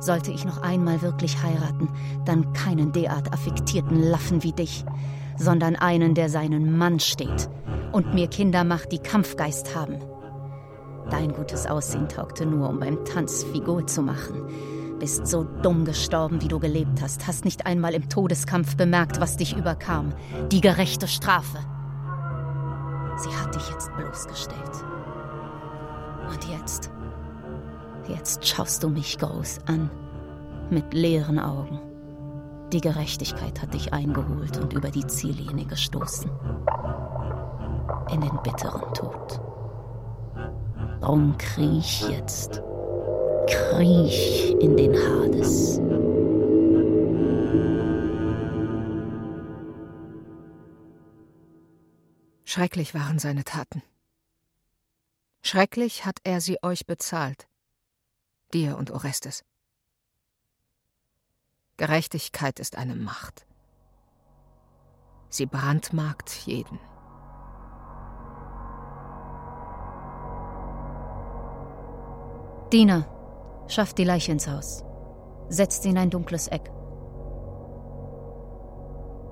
Sollte 0.00 0.32
ich 0.32 0.44
noch 0.44 0.62
einmal 0.62 1.02
wirklich 1.02 1.42
heiraten, 1.42 1.88
dann 2.24 2.52
keinen 2.52 2.92
derart 2.92 3.32
affektierten 3.32 4.02
Laffen 4.02 4.42
wie 4.42 4.52
dich, 4.52 4.84
sondern 5.36 5.76
einen, 5.76 6.14
der 6.14 6.28
seinen 6.28 6.76
Mann 6.76 7.00
steht 7.00 7.50
und 7.92 8.14
mir 8.14 8.28
Kinder 8.28 8.64
macht, 8.64 8.92
die 8.92 8.98
Kampfgeist 8.98 9.76
haben. 9.76 9.98
Dein 11.10 11.32
gutes 11.32 11.66
Aussehen 11.66 12.08
taugte 12.08 12.46
nur, 12.46 12.68
um 12.68 12.78
beim 12.78 13.04
Tanz 13.04 13.44
Figur 13.44 13.86
zu 13.86 14.00
machen. 14.00 14.98
Bist 14.98 15.26
so 15.26 15.44
dumm 15.44 15.84
gestorben, 15.84 16.40
wie 16.42 16.48
du 16.48 16.60
gelebt 16.60 17.00
hast. 17.02 17.26
Hast 17.26 17.44
nicht 17.44 17.66
einmal 17.66 17.94
im 17.94 18.08
Todeskampf 18.08 18.76
bemerkt, 18.76 19.20
was 19.20 19.36
dich 19.36 19.56
überkam. 19.56 20.12
Die 20.52 20.60
gerechte 20.60 21.08
Strafe. 21.08 21.58
Sie 23.16 23.30
hat 23.30 23.54
dich 23.54 23.68
jetzt 23.70 23.90
bloßgestellt. 23.96 24.84
Und 26.30 26.44
jetzt? 26.48 26.90
Jetzt 28.10 28.46
schaust 28.46 28.82
du 28.82 28.88
mich 28.88 29.18
groß 29.18 29.60
an. 29.66 29.90
Mit 30.70 30.92
leeren 30.92 31.38
Augen. 31.38 31.80
Die 32.72 32.80
Gerechtigkeit 32.80 33.60
hat 33.62 33.74
dich 33.74 33.92
eingeholt 33.92 34.58
und 34.58 34.72
über 34.72 34.90
die 34.90 35.06
Ziellinie 35.06 35.66
gestoßen. 35.66 36.30
In 38.12 38.20
den 38.20 38.38
bitteren 38.42 38.92
Tod. 38.94 39.40
Drum 41.00 41.36
kriech 41.38 42.08
jetzt. 42.08 42.62
Kriech 43.46 44.54
in 44.60 44.76
den 44.76 44.94
Hades. 44.94 45.80
Schrecklich 52.44 52.94
waren 52.94 53.18
seine 53.18 53.44
Taten. 53.44 53.82
Schrecklich 55.42 56.04
hat 56.04 56.18
er 56.24 56.40
sie 56.40 56.58
euch 56.62 56.86
bezahlt, 56.86 57.48
dir 58.50 58.76
und 58.76 58.90
Orestes. 58.90 59.44
Gerechtigkeit 61.76 62.60
ist 62.60 62.76
eine 62.76 62.94
Macht. 62.94 63.46
Sie 65.30 65.46
brandmarkt 65.46 66.30
jeden. 66.46 66.78
Diener, 72.72 73.06
schafft 73.66 73.98
die 73.98 74.04
Leiche 74.04 74.32
ins 74.32 74.46
Haus. 74.46 74.84
Setzt 75.48 75.82
sie 75.82 75.90
in 75.90 75.98
ein 75.98 76.10
dunkles 76.10 76.48
Eck. 76.48 76.70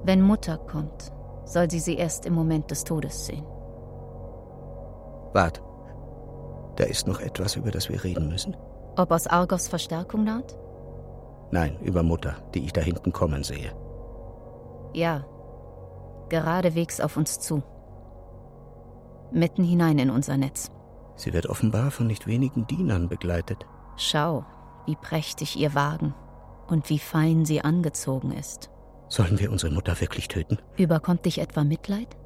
Wenn 0.02 0.22
Mutter 0.22 0.58
kommt, 0.58 1.12
soll 1.44 1.70
sie 1.70 1.80
sie 1.80 1.96
erst 1.96 2.26
im 2.26 2.34
Moment 2.34 2.70
des 2.70 2.84
Todes 2.84 3.26
sehen. 3.26 3.44
Wart. 5.32 5.62
Da 6.76 6.84
ist 6.84 7.06
noch 7.06 7.20
etwas, 7.20 7.56
über 7.56 7.70
das 7.70 7.88
wir 7.88 8.02
reden 8.02 8.28
müssen. 8.28 8.56
Ob 8.98 9.12
aus 9.12 9.28
Argos 9.28 9.68
Verstärkung 9.68 10.24
naht? 10.24 10.56
Nein, 11.52 11.78
über 11.82 12.02
Mutter, 12.02 12.34
die 12.52 12.64
ich 12.64 12.72
da 12.72 12.80
hinten 12.80 13.12
kommen 13.12 13.44
sehe. 13.44 13.72
Ja. 14.92 15.24
Geradewegs 16.28 17.00
auf 17.00 17.16
uns 17.16 17.38
zu. 17.38 17.62
Mitten 19.30 19.62
hinein 19.62 20.00
in 20.00 20.10
unser 20.10 20.36
Netz. 20.36 20.72
Sie 21.14 21.32
wird 21.32 21.46
offenbar 21.46 21.92
von 21.92 22.08
nicht 22.08 22.26
wenigen 22.26 22.66
Dienern 22.66 23.08
begleitet. 23.08 23.66
Schau, 23.96 24.44
wie 24.86 24.96
prächtig 24.96 25.56
ihr 25.56 25.74
Wagen 25.74 26.12
und 26.66 26.90
wie 26.90 26.98
fein 26.98 27.44
sie 27.44 27.60
angezogen 27.60 28.32
ist. 28.32 28.68
Sollen 29.08 29.38
wir 29.38 29.52
unsere 29.52 29.72
Mutter 29.72 30.00
wirklich 30.00 30.26
töten? 30.26 30.58
Überkommt 30.76 31.24
dich 31.24 31.38
etwa 31.38 31.62
Mitleid? 31.62 32.16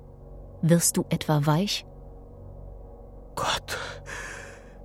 Wirst 0.62 0.96
du 0.96 1.04
etwa 1.10 1.44
weich? 1.44 1.84
Gott, 3.34 3.78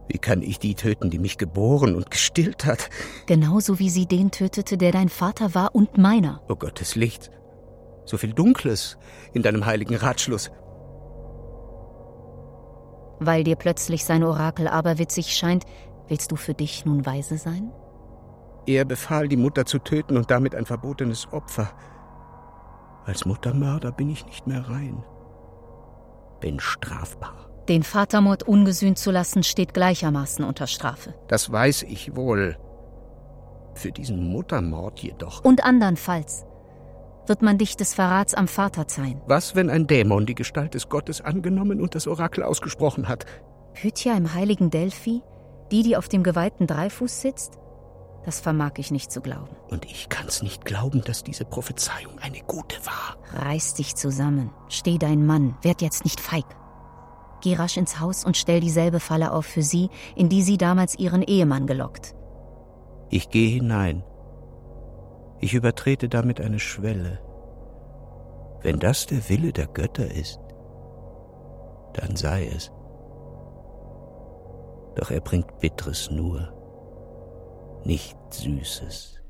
wie 0.07 0.17
kann 0.17 0.41
ich 0.41 0.59
die 0.59 0.75
töten, 0.75 1.09
die 1.09 1.19
mich 1.19 1.37
geboren 1.37 1.95
und 1.95 2.11
gestillt 2.11 2.65
hat? 2.65 2.89
Genauso 3.25 3.79
wie 3.79 3.89
sie 3.89 4.05
den 4.05 4.31
tötete, 4.31 4.77
der 4.77 4.91
dein 4.91 5.09
Vater 5.09 5.53
war 5.53 5.75
und 5.75 5.97
meiner. 5.97 6.41
O 6.47 6.53
oh 6.53 6.55
Gottes 6.55 6.95
Licht, 6.95 7.29
so 8.05 8.17
viel 8.17 8.33
Dunkles 8.33 8.97
in 9.33 9.41
deinem 9.41 9.65
heiligen 9.65 9.95
Ratschluss. 9.95 10.51
Weil 13.19 13.43
dir 13.43 13.55
plötzlich 13.55 14.05
sein 14.05 14.23
Orakel 14.23 14.67
aberwitzig 14.67 15.35
scheint, 15.35 15.65
willst 16.07 16.31
du 16.31 16.35
für 16.35 16.53
dich 16.53 16.85
nun 16.85 17.05
weise 17.05 17.37
sein? 17.37 17.71
Er 18.65 18.85
befahl, 18.85 19.27
die 19.27 19.37
Mutter 19.37 19.65
zu 19.65 19.79
töten 19.79 20.17
und 20.17 20.29
damit 20.29 20.53
ein 20.53 20.65
verbotenes 20.65 21.31
Opfer. 21.31 21.69
Als 23.05 23.25
Muttermörder 23.25 23.91
bin 23.91 24.09
ich 24.09 24.25
nicht 24.25 24.45
mehr 24.45 24.69
rein. 24.69 25.03
Bin 26.41 26.59
strafbar. 26.59 27.46
Den 27.69 27.83
Vatermord 27.83 28.43
ungesühnt 28.43 28.97
zu 28.97 29.11
lassen, 29.11 29.43
steht 29.43 29.73
gleichermaßen 29.73 30.45
unter 30.45 30.67
Strafe. 30.67 31.13
Das 31.27 31.51
weiß 31.51 31.83
ich 31.83 32.15
wohl. 32.15 32.57
Für 33.73 33.91
diesen 33.91 34.29
Muttermord 34.29 34.99
jedoch. 34.99 35.43
Und 35.43 35.63
andernfalls 35.63 36.45
wird 37.27 37.41
man 37.41 37.57
dich 37.57 37.75
des 37.75 37.93
Verrats 37.93 38.33
am 38.33 38.47
Vater 38.47 38.87
zeihen. 38.87 39.21
Was, 39.27 39.55
wenn 39.55 39.69
ein 39.69 39.85
Dämon 39.85 40.25
die 40.25 40.35
Gestalt 40.35 40.73
des 40.73 40.87
Gottes 40.87 41.21
angenommen 41.21 41.81
und 41.81 41.93
das 41.93 42.07
Orakel 42.07 42.43
ausgesprochen 42.43 43.07
hat? 43.07 43.25
Pythia 43.73 44.15
im 44.15 44.33
heiligen 44.33 44.69
Delphi? 44.69 45.21
Die, 45.71 45.83
die 45.83 45.97
auf 45.97 46.07
dem 46.07 46.23
geweihten 46.23 46.67
Dreifuß 46.67 47.21
sitzt? 47.21 47.59
Das 48.23 48.39
vermag 48.39 48.71
ich 48.77 48.91
nicht 48.91 49.11
zu 49.11 49.21
glauben. 49.21 49.55
Und 49.69 49.85
ich 49.85 50.09
kann's 50.09 50.41
nicht 50.41 50.65
glauben, 50.65 51.01
dass 51.01 51.23
diese 51.23 51.45
Prophezeiung 51.45 52.17
eine 52.19 52.39
gute 52.41 52.77
war. 52.85 53.17
Reiß 53.33 53.75
dich 53.75 53.95
zusammen. 53.95 54.51
Steh 54.69 54.97
dein 54.97 55.25
Mann. 55.25 55.57
Werd 55.61 55.81
jetzt 55.81 56.03
nicht 56.03 56.19
feig. 56.19 56.45
Geh 57.41 57.55
rasch 57.55 57.77
ins 57.77 57.99
Haus 57.99 58.25
und 58.25 58.35
stell 58.35 58.59
dieselbe 58.59 58.99
Falle 58.99 59.31
auf 59.31 59.45
für 59.45 59.61
sie, 59.61 59.89
in 60.15 60.29
die 60.29 60.41
sie 60.41 60.57
damals 60.57 60.97
ihren 60.97 61.21
Ehemann 61.21 61.67
gelockt. 61.67 62.15
Ich 63.09 63.29
gehe 63.29 63.49
hinein. 63.49 64.03
Ich 65.39 65.53
übertrete 65.53 66.09
damit 66.09 66.41
eine 66.41 66.59
Schwelle. 66.59 67.19
Wenn 68.61 68.79
das 68.79 69.05
der 69.05 69.29
Wille 69.29 69.53
der 69.53 69.67
Götter 69.67 70.09
ist, 70.09 70.39
dann 71.93 72.15
sei 72.15 72.47
es. 72.47 72.71
Doch 74.95 75.11
er 75.11 75.21
bringt 75.21 75.59
Bitteres 75.59 76.09
nur, 76.09 76.51
nicht 77.83 78.17
Süßes. 78.31 79.21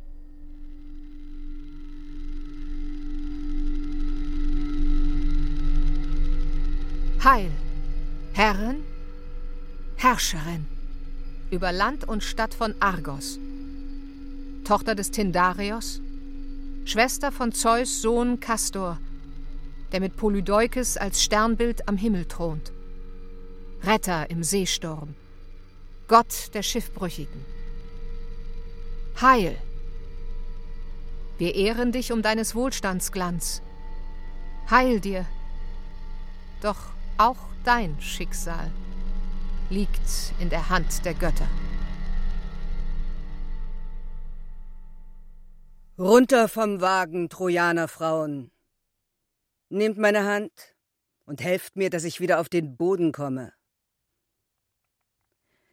Heil, 7.24 7.52
Herrin, 8.38 8.84
Herrscherin 9.96 10.68
über 11.50 11.72
Land 11.72 12.08
und 12.08 12.24
Stadt 12.24 12.54
von 12.54 12.76
Argos, 12.80 13.40
Tochter 14.64 14.94
des 14.94 15.10
Tindarios, 15.10 16.02
Schwester 16.86 17.32
von 17.32 17.52
Zeus 17.52 18.04
Sohn 18.04 18.40
Castor, 18.40 19.00
der 19.92 20.02
mit 20.02 20.18
Polydeukes 20.18 20.98
als 20.98 21.24
Sternbild 21.24 21.88
am 21.90 21.98
Himmel 21.98 22.26
thront. 22.26 22.72
Retter 23.82 24.30
im 24.30 24.44
Seesturm, 24.44 25.16
Gott 26.08 26.54
der 26.54 26.62
Schiffbrüchigen. 26.62 27.44
Heil! 29.20 29.58
Wir 31.40 31.56
ehren 31.56 31.92
dich 31.92 32.12
um 32.12 32.22
deines 32.22 32.54
Wohlstands 32.54 33.12
Glanz. 33.12 33.64
Heil 34.70 35.00
dir! 35.00 35.26
Doch 36.62 36.97
auch 37.18 37.38
dein 37.64 38.00
Schicksal 38.00 38.72
liegt 39.70 40.34
in 40.40 40.50
der 40.50 40.70
Hand 40.70 41.04
der 41.06 41.14
Götter. 41.14 41.48
Runter 45.98 46.48
vom 46.48 46.80
Wagen, 46.80 47.28
Trojanerfrauen! 47.30 48.52
Nehmt 49.70 49.98
meine 49.98 50.26
Hand 50.26 50.76
und 51.26 51.42
helft 51.42 51.76
mir, 51.76 51.90
dass 51.90 52.04
ich 52.04 52.22
wieder 52.22 52.40
auf 52.40 52.50
den 52.50 52.78
Boden 52.78 53.12
komme. 53.12 53.52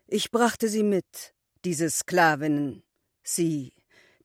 Ich 0.07 0.31
brachte 0.31 0.69
sie 0.69 0.83
mit, 0.83 1.35
diese 1.65 1.91
Sklavinnen, 1.91 2.83
sie, 3.23 3.75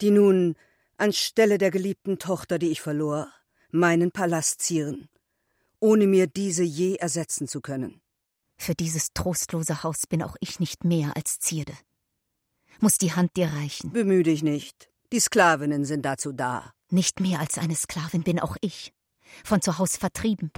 die 0.01 0.11
nun 0.11 0.55
anstelle 0.97 1.57
der 1.57 1.69
geliebten 1.69 2.17
Tochter, 2.17 2.59
die 2.59 2.69
ich 2.69 2.81
verlor, 2.81 3.31
meinen 3.69 4.11
Palast 4.11 4.61
zieren, 4.61 5.09
ohne 5.79 6.07
mir 6.07 6.27
diese 6.27 6.63
je 6.63 6.95
ersetzen 6.95 7.47
zu 7.47 7.61
können. 7.61 8.01
Für 8.57 8.75
dieses 8.75 9.13
trostlose 9.13 9.83
Haus 9.83 10.07
bin 10.07 10.21
auch 10.21 10.35
ich 10.39 10.59
nicht 10.59 10.83
mehr 10.83 11.15
als 11.15 11.39
Zierde. 11.39 11.73
Muss 12.79 12.97
die 12.97 13.13
Hand 13.13 13.35
dir 13.37 13.47
reichen. 13.47 13.91
Bemühe 13.91 14.23
dich 14.23 14.43
nicht. 14.43 14.89
Die 15.11 15.19
Sklavinnen 15.19 15.85
sind 15.85 16.03
dazu 16.03 16.31
da. 16.31 16.73
Nicht 16.89 17.19
mehr 17.19 17.39
als 17.39 17.57
eine 17.57 17.75
Sklavin 17.75 18.23
bin 18.23 18.39
auch 18.39 18.57
ich 18.61 18.93
von 19.43 19.61
zu 19.61 19.77
Hause 19.77 19.99
vertrieben. 19.99 20.51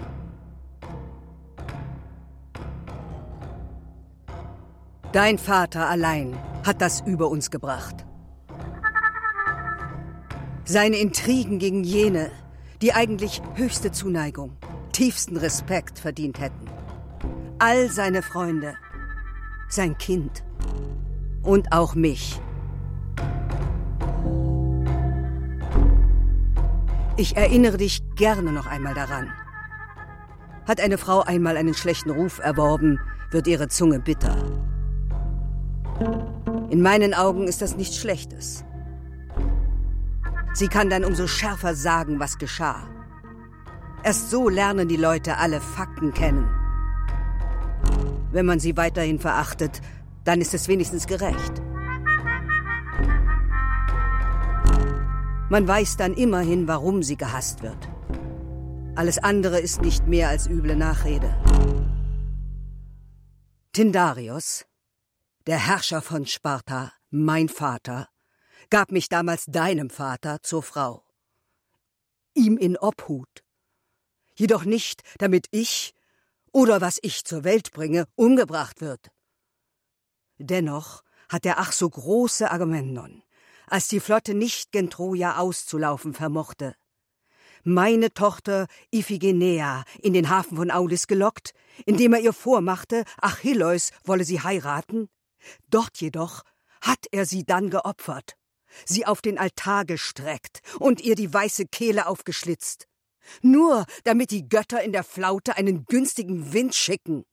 Dein 5.11 5.37
Vater 5.37 5.89
allein 5.89 6.37
hat 6.65 6.81
das 6.81 7.01
über 7.01 7.29
uns 7.29 7.51
gebracht. 7.51 8.05
Seine 10.63 10.97
Intrigen 10.97 11.59
gegen 11.59 11.83
jene, 11.83 12.31
die 12.81 12.93
eigentlich 12.93 13.41
höchste 13.55 13.91
Zuneigung, 13.91 14.55
tiefsten 14.91 15.37
Respekt 15.37 15.99
verdient 15.99 16.39
hätten. 16.39 16.67
All 17.59 17.89
seine 17.89 18.21
Freunde, 18.21 18.75
sein 19.67 19.97
Kind 19.97 20.43
und 21.43 21.71
auch 21.71 21.95
mich 21.95 22.41
Ich 27.21 27.37
erinnere 27.37 27.77
dich 27.77 28.01
gerne 28.15 28.51
noch 28.51 28.65
einmal 28.65 28.95
daran. 28.95 29.31
Hat 30.67 30.81
eine 30.81 30.97
Frau 30.97 31.21
einmal 31.21 31.55
einen 31.55 31.75
schlechten 31.75 32.09
Ruf 32.09 32.39
erworben, 32.39 32.99
wird 33.29 33.45
ihre 33.45 33.67
Zunge 33.67 33.99
bitter. 33.99 34.35
In 36.71 36.81
meinen 36.81 37.13
Augen 37.13 37.47
ist 37.47 37.61
das 37.61 37.77
nichts 37.77 37.97
Schlechtes. 37.97 38.65
Sie 40.53 40.67
kann 40.67 40.89
dann 40.89 41.05
umso 41.05 41.27
schärfer 41.27 41.75
sagen, 41.75 42.19
was 42.19 42.39
geschah. 42.39 42.87
Erst 44.03 44.31
so 44.31 44.49
lernen 44.49 44.87
die 44.87 44.97
Leute 44.97 45.37
alle 45.37 45.61
Fakten 45.61 46.13
kennen. 46.13 46.49
Wenn 48.31 48.45
man 48.45 48.59
sie 48.59 48.75
weiterhin 48.77 49.19
verachtet, 49.19 49.81
dann 50.23 50.41
ist 50.41 50.53
es 50.53 50.67
wenigstens 50.67 51.05
gerecht. 51.05 51.61
Man 55.49 55.67
weiß 55.67 55.97
dann 55.97 56.13
immerhin, 56.13 56.67
warum 56.67 57.03
sie 57.03 57.17
gehasst 57.17 57.61
wird. 57.61 57.89
Alles 58.95 59.17
andere 59.17 59.59
ist 59.59 59.81
nicht 59.81 60.07
mehr 60.07 60.29
als 60.29 60.47
üble 60.47 60.75
Nachrede. 60.75 61.35
Tindarios, 63.73 64.65
der 65.45 65.57
Herrscher 65.57 66.01
von 66.01 66.25
Sparta, 66.25 66.91
mein 67.09 67.49
Vater, 67.49 68.07
gab 68.69 68.91
mich 68.91 69.09
damals 69.09 69.45
deinem 69.45 69.89
Vater 69.89 70.41
zur 70.41 70.63
Frau. 70.63 71.03
Ihm 72.33 72.57
in 72.57 72.77
Obhut. 72.77 73.43
Jedoch 74.41 74.65
nicht, 74.65 75.03
damit 75.19 75.45
ich 75.51 75.93
oder 76.51 76.81
was 76.81 76.97
ich 77.03 77.25
zur 77.25 77.43
Welt 77.43 77.73
bringe, 77.73 78.07
umgebracht 78.15 78.81
wird. 78.81 79.11
Dennoch 80.39 81.03
hat 81.29 81.45
der 81.45 81.59
ach 81.59 81.71
so 81.71 81.87
große 81.87 82.49
Agamemnon 82.49 83.21
als 83.67 83.87
die 83.87 83.99
Flotte 83.99 84.33
nicht 84.33 84.71
gen 84.71 84.89
Troja 84.89 85.37
auszulaufen 85.37 86.15
vermochte. 86.15 86.75
Meine 87.63 88.15
Tochter 88.15 88.65
Iphigenea 88.89 89.83
in 90.01 90.13
den 90.13 90.29
Hafen 90.29 90.57
von 90.57 90.71
Aulis 90.71 91.05
gelockt, 91.05 91.53
indem 91.85 92.13
er 92.13 92.21
ihr 92.21 92.33
vormachte, 92.33 93.05
Achilleus 93.21 93.91
wolle 94.05 94.23
sie 94.23 94.41
heiraten? 94.41 95.07
Dort 95.69 96.01
jedoch 96.01 96.41
hat 96.81 97.05
er 97.11 97.27
sie 97.27 97.45
dann 97.45 97.69
geopfert, 97.69 98.37
sie 98.85 99.05
auf 99.05 99.21
den 99.21 99.37
Altar 99.37 99.85
gestreckt 99.85 100.61
und 100.79 100.99
ihr 100.99 101.13
die 101.13 101.31
weiße 101.31 101.67
Kehle 101.67 102.07
aufgeschlitzt, 102.07 102.87
nur 103.41 103.85
damit 104.03 104.31
die 104.31 104.47
Götter 104.47 104.83
in 104.83 104.91
der 104.91 105.03
Flaute 105.03 105.55
einen 105.55 105.85
günstigen 105.85 106.53
Wind 106.53 106.75
schicken. 106.75 107.25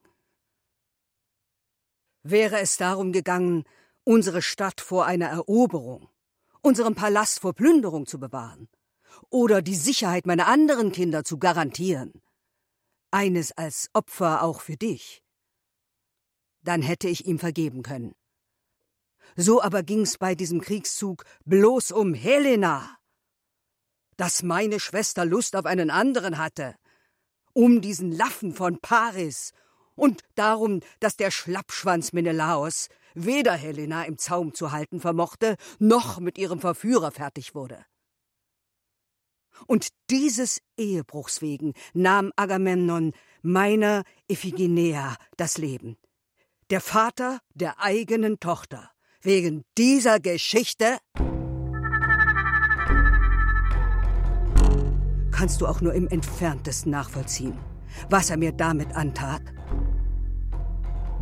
Wäre 2.23 2.59
es 2.61 2.77
darum 2.77 3.13
gegangen, 3.13 3.65
unsere 4.05 4.43
Stadt 4.43 4.81
vor 4.81 5.07
einer 5.07 5.27
Eroberung, 5.27 6.09
unseren 6.63 6.95
Palast 6.95 7.41
vor 7.41 7.55
Plünderung 7.55 8.07
zu 8.07 8.19
bewahren 8.19 8.69
oder 9.31 9.63
die 9.63 9.75
Sicherheit 9.75 10.27
meiner 10.27 10.47
anderen 10.47 10.93
Kinder 10.93 11.25
zu 11.25 11.39
garantieren. 11.39 12.13
Eines 13.11 13.53
als 13.53 13.89
Opfer 13.95 14.43
auch 14.43 14.61
für 14.61 14.77
dich. 14.77 15.23
Dann 16.63 16.83
hätte 16.83 17.09
ich 17.09 17.27
ihm 17.27 17.39
vergeben 17.39 17.83
können. 17.83 18.15
So 19.37 19.63
aber 19.63 19.83
ging's 19.83 20.19
bei 20.19 20.35
diesem 20.35 20.61
Kriegszug 20.61 21.25
bloß 21.45 21.93
um 21.93 22.15
Helena. 22.15 22.98
Dass 24.19 24.43
meine 24.43 24.81
Schwester 24.81 25.25
Lust 25.25 25.57
auf 25.57 25.65
einen 25.65 25.91
anderen 25.91 26.37
hatte. 26.37 26.75
Um 27.55 27.81
diesen 27.81 28.13
Laffen 28.13 28.53
von 28.53 28.79
Paris. 28.81 29.53
Und 29.95 30.21
darum, 30.35 30.81
dass 31.01 31.17
der 31.17 31.31
Schlappschwanz 31.31 32.13
Menelaos 32.13 32.89
weder 33.15 33.55
Helena 33.55 34.05
im 34.05 34.19
Zaum 34.19 34.53
zu 34.53 34.71
halten 34.71 35.01
vermochte, 35.01 35.57
noch 35.79 36.21
mit 36.21 36.37
ihrem 36.37 36.61
Verführer 36.61 37.11
fertig 37.11 37.55
wurde. 37.55 37.85
Und 39.67 39.89
dieses 40.11 40.61
Ehebruchs 40.77 41.43
wegen 41.43 41.75
nahm 41.95 42.33
Agamemnon 42.37 43.13
meiner 43.43 44.05
Iphigenea 44.29 45.17
das 45.37 45.59
Leben. 45.59 45.97
Der 46.71 46.81
Vater 46.81 47.41
der 47.55 47.81
eigenen 47.81 48.41
Tochter. 48.41 48.91
Wegen 49.21 49.65
dieser 49.77 50.21
Geschichte 50.21 50.99
kannst 55.39 55.61
du 55.61 55.69
auch 55.69 55.81
nur 55.81 55.95
im 55.95 56.09
entferntesten 56.09 56.91
nachvollziehen, 56.91 57.57
was 58.11 58.29
er 58.29 58.37
mir 58.37 58.51
damit 58.51 58.97
antat. 58.97 59.41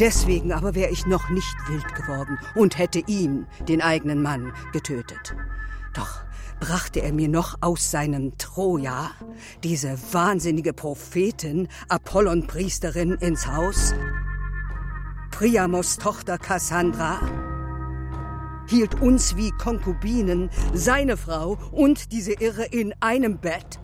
Deswegen 0.01 0.55
aber 0.55 0.75
wäre 0.75 0.91
ich 0.91 1.05
noch 1.05 1.29
nicht 1.29 1.55
wild 1.69 1.95
geworden 1.95 2.39
und 2.55 2.79
hätte 2.79 3.01
ihn, 3.01 3.47
den 3.69 3.83
eigenen 3.83 4.23
Mann, 4.23 4.55
getötet. 4.73 5.37
Doch 5.93 6.25
brachte 6.61 7.03
er 7.03 7.13
mir 7.13 7.29
noch 7.29 7.59
aus 7.61 7.91
seinem 7.91 8.39
Troja 8.39 9.11
diese 9.63 9.99
wahnsinnige 10.13 10.73
Prophetin, 10.73 11.69
Apollon-Priesterin, 11.91 13.17
ins 13.21 13.47
Haus, 13.47 13.95
Priamos 15.31 15.99
Tochter 15.99 16.39
Cassandra, 16.39 17.21
hielt 18.67 18.99
uns 19.03 19.37
wie 19.37 19.51
Konkubinen, 19.51 20.49
seine 20.73 21.19
Frau 21.19 21.59
und 21.71 22.13
diese 22.13 22.33
Irre 22.33 22.65
in 22.65 22.95
einem 23.01 23.37
Bett. 23.37 23.79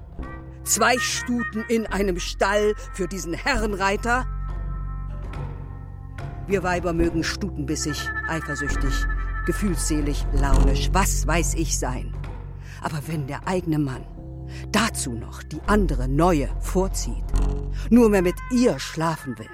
Zwei 0.64 0.96
Stuten 0.98 1.64
in 1.68 1.86
einem 1.86 2.20
Stall 2.20 2.74
für 2.92 3.08
diesen 3.08 3.34
Herrenreiter. 3.34 4.26
Wir 6.46 6.62
Weiber 6.62 6.92
mögen 6.92 7.24
stutenbissig, 7.24 8.08
eifersüchtig, 8.28 8.92
gefühlsselig, 9.44 10.24
launisch, 10.32 10.90
was 10.92 11.26
weiß 11.26 11.54
ich 11.54 11.78
sein. 11.78 12.14
Aber 12.80 13.00
wenn 13.08 13.26
der 13.26 13.48
eigene 13.48 13.80
Mann 13.80 14.04
dazu 14.70 15.12
noch 15.12 15.42
die 15.42 15.60
andere 15.66 16.06
neue 16.06 16.48
vorzieht, 16.60 17.24
nur 17.90 18.08
mehr 18.08 18.22
mit 18.22 18.36
ihr 18.52 18.78
schlafen 18.78 19.38
will, 19.38 19.46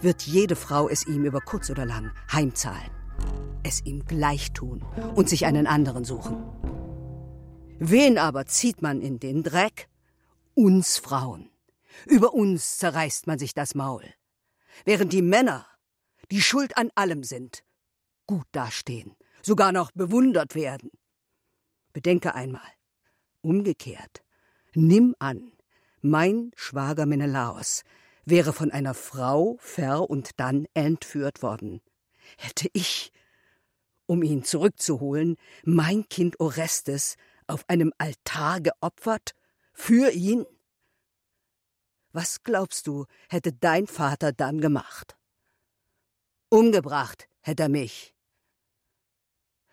wird 0.00 0.22
jede 0.22 0.54
Frau 0.54 0.88
es 0.88 1.06
ihm 1.06 1.24
über 1.24 1.40
kurz 1.40 1.70
oder 1.70 1.86
lang 1.86 2.12
heimzahlen, 2.32 2.90
es 3.64 3.84
ihm 3.84 4.04
gleich 4.06 4.52
tun 4.52 4.84
und 5.16 5.28
sich 5.28 5.44
einen 5.44 5.66
anderen 5.66 6.04
suchen. 6.04 6.36
Wen 7.78 8.16
aber 8.16 8.46
zieht 8.46 8.80
man 8.80 9.02
in 9.02 9.20
den 9.20 9.42
Dreck? 9.42 9.88
Uns 10.54 10.96
Frauen. 10.96 11.50
Über 12.06 12.32
uns 12.32 12.78
zerreißt 12.78 13.26
man 13.26 13.38
sich 13.38 13.52
das 13.52 13.74
Maul. 13.74 14.04
Während 14.84 15.12
die 15.12 15.22
Männer, 15.22 15.66
die 16.30 16.40
schuld 16.40 16.76
an 16.78 16.90
allem 16.94 17.22
sind, 17.22 17.64
gut 18.26 18.46
dastehen, 18.52 19.14
sogar 19.42 19.72
noch 19.72 19.90
bewundert 19.92 20.54
werden. 20.54 20.90
Bedenke 21.92 22.34
einmal, 22.34 22.68
umgekehrt, 23.42 24.22
nimm 24.74 25.14
an, 25.18 25.52
mein 26.00 26.52
Schwager 26.56 27.04
Menelaos 27.04 27.84
wäre 28.24 28.52
von 28.52 28.70
einer 28.70 28.94
Frau 28.94 29.56
ver 29.60 30.10
und 30.10 30.40
dann 30.40 30.66
entführt 30.74 31.42
worden. 31.42 31.80
Hätte 32.36 32.68
ich, 32.72 33.12
um 34.06 34.22
ihn 34.22 34.44
zurückzuholen, 34.44 35.36
mein 35.64 36.08
Kind 36.08 36.40
Orestes 36.40 37.16
auf 37.46 37.68
einem 37.68 37.92
Altar 37.98 38.60
geopfert? 38.60 39.34
Für 39.72 40.10
ihn? 40.10 40.46
Was 42.12 42.42
glaubst 42.42 42.86
du, 42.86 43.06
hätte 43.28 43.52
dein 43.52 43.86
Vater 43.86 44.32
dann 44.32 44.60
gemacht? 44.60 45.16
Umgebracht 46.48 47.28
hätte 47.42 47.64
er 47.64 47.68
mich. 47.68 48.14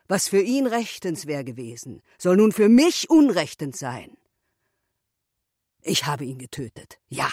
Was 0.08 0.28
für 0.28 0.42
ihn 0.42 0.68
rechtens 0.68 1.26
wäre 1.28 1.44
gewesen, 1.44 2.02
soll 2.18 2.38
nun 2.38 2.52
für 2.52 2.70
mich 2.70 3.10
unrechtens 3.10 3.80
sein. 3.80 4.18
Ich 5.82 6.06
habe 6.06 6.26
ihn 6.26 6.38
getötet, 6.38 7.00
ja. 7.08 7.30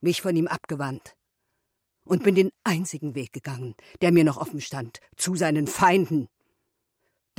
Mich 0.00 0.22
von 0.22 0.34
ihm 0.34 0.46
abgewandt 0.46 1.16
und 2.04 2.22
bin 2.22 2.34
den 2.34 2.50
einzigen 2.64 3.14
Weg 3.14 3.32
gegangen, 3.32 3.74
der 4.00 4.12
mir 4.12 4.24
noch 4.24 4.38
offen 4.38 4.60
stand, 4.60 5.00
zu 5.16 5.36
seinen 5.36 5.66
Feinden. 5.66 6.28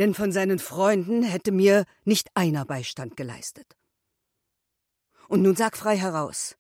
Denn 0.02 0.15
von 0.15 0.32
seinen 0.32 0.57
Freunden 0.57 1.22
hätte 1.22 1.52
mir 1.52 1.86
nicht 2.06 2.30
einer 2.34 2.65
Beistand 2.65 3.15
geleistet. 3.15 3.78
Und 5.28 5.44
nun 5.44 5.56
sag 5.56 5.78
frei 5.78 5.95
heraus, 5.95 6.56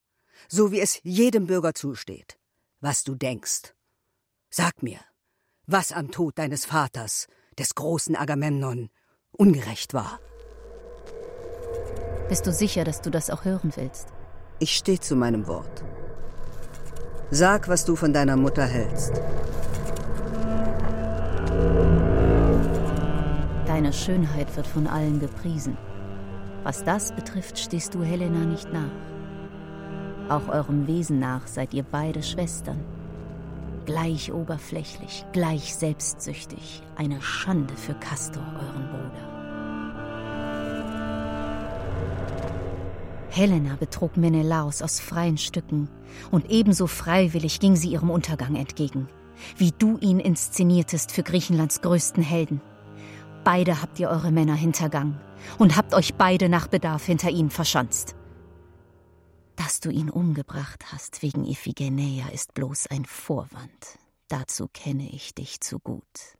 so 0.47 0.71
wie 0.71 0.79
es 0.79 0.99
jedem 1.01 1.47
Bürger 1.47 1.73
zusteht, 1.73 2.37
was 2.81 3.03
du 3.03 3.15
denkst. 3.15 3.73
Sag 4.51 4.83
mir, 4.83 4.99
was 5.65 5.91
am 5.91 6.11
Tod 6.11 6.37
deines 6.37 6.65
Vaters, 6.65 7.25
des 7.57 7.73
großen 7.73 8.15
Agamemnon, 8.15 8.91
ungerecht 9.31 9.95
war. 9.95 10.19
Bist 12.29 12.45
du 12.45 12.53
sicher, 12.53 12.83
dass 12.83 13.01
du 13.01 13.09
das 13.09 13.31
auch 13.31 13.43
hören 13.43 13.73
willst? 13.75 14.09
Ich 14.59 14.75
stehe 14.75 14.99
zu 14.99 15.15
meinem 15.15 15.47
Wort. 15.47 15.83
Sag, 17.31 17.67
was 17.69 17.85
du 17.85 17.95
von 17.95 18.13
deiner 18.13 18.37
Mutter 18.37 18.67
hältst. 18.67 19.19
Deine 23.81 23.93
Schönheit 23.93 24.55
wird 24.55 24.67
von 24.67 24.85
allen 24.85 25.19
gepriesen. 25.19 25.75
Was 26.61 26.83
das 26.83 27.11
betrifft, 27.13 27.57
stehst 27.57 27.95
du 27.95 28.03
Helena 28.03 28.45
nicht 28.45 28.71
nach. 28.71 28.91
Auch 30.29 30.49
eurem 30.49 30.85
Wesen 30.85 31.17
nach 31.17 31.47
seid 31.47 31.73
ihr 31.73 31.81
beide 31.81 32.21
Schwestern. 32.21 32.79
Gleich 33.87 34.31
oberflächlich, 34.31 35.25
gleich 35.31 35.73
selbstsüchtig. 35.73 36.83
Eine 36.95 37.19
Schande 37.23 37.75
für 37.75 37.95
Castor, 37.95 38.43
euren 38.53 38.87
Bruder. 38.91 39.27
Helena 43.31 43.77
betrug 43.79 44.15
Menelaos 44.15 44.83
aus 44.83 44.99
freien 44.99 45.39
Stücken, 45.39 45.89
und 46.29 46.51
ebenso 46.51 46.85
freiwillig 46.85 47.59
ging 47.59 47.75
sie 47.75 47.89
ihrem 47.89 48.11
Untergang 48.11 48.55
entgegen, 48.55 49.09
wie 49.57 49.71
du 49.71 49.97
ihn 49.97 50.19
inszeniertest 50.19 51.11
für 51.11 51.23
Griechenlands 51.23 51.81
größten 51.81 52.21
Helden. 52.21 52.61
Beide 53.43 53.81
habt 53.81 53.99
ihr 53.99 54.09
eure 54.09 54.31
Männer 54.31 54.55
hintergangen 54.55 55.19
und 55.57 55.75
habt 55.75 55.93
euch 55.93 56.13
beide 56.13 56.47
nach 56.47 56.67
Bedarf 56.67 57.05
hinter 57.05 57.29
ihnen 57.29 57.49
verschanzt. 57.49 58.15
Dass 59.55 59.79
du 59.79 59.89
ihn 59.89 60.09
umgebracht 60.09 60.91
hast 60.91 61.21
wegen 61.21 61.45
Iphigenia 61.45 62.29
ist 62.29 62.53
bloß 62.53 62.87
ein 62.87 63.05
Vorwand. 63.05 63.99
Dazu 64.27 64.67
kenne 64.71 65.09
ich 65.09 65.33
dich 65.33 65.59
zu 65.59 65.79
gut. 65.79 66.37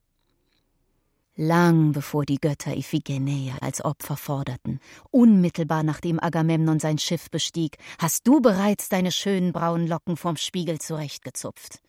Lang 1.36 1.91
bevor 1.94 2.26
die 2.26 2.40
Götter 2.40 2.76
Iphigenia 2.76 3.56
als 3.61 3.84
Opfer 3.84 4.18
forderten, 4.18 4.80
unmittelbar 5.10 5.82
nachdem 5.82 6.19
Agamemnon 6.19 6.80
sein 6.80 6.98
Schiff 6.98 7.32
bestieg, 7.32 7.78
hast 7.99 8.28
du 8.28 8.41
bereits 8.41 8.90
deine 8.90 9.11
schönen 9.11 9.53
braunen 9.53 9.88
Locken 9.88 10.18
vom 10.18 10.36
Spiegel 10.36 10.80
zurechtgezupft. 10.80 11.82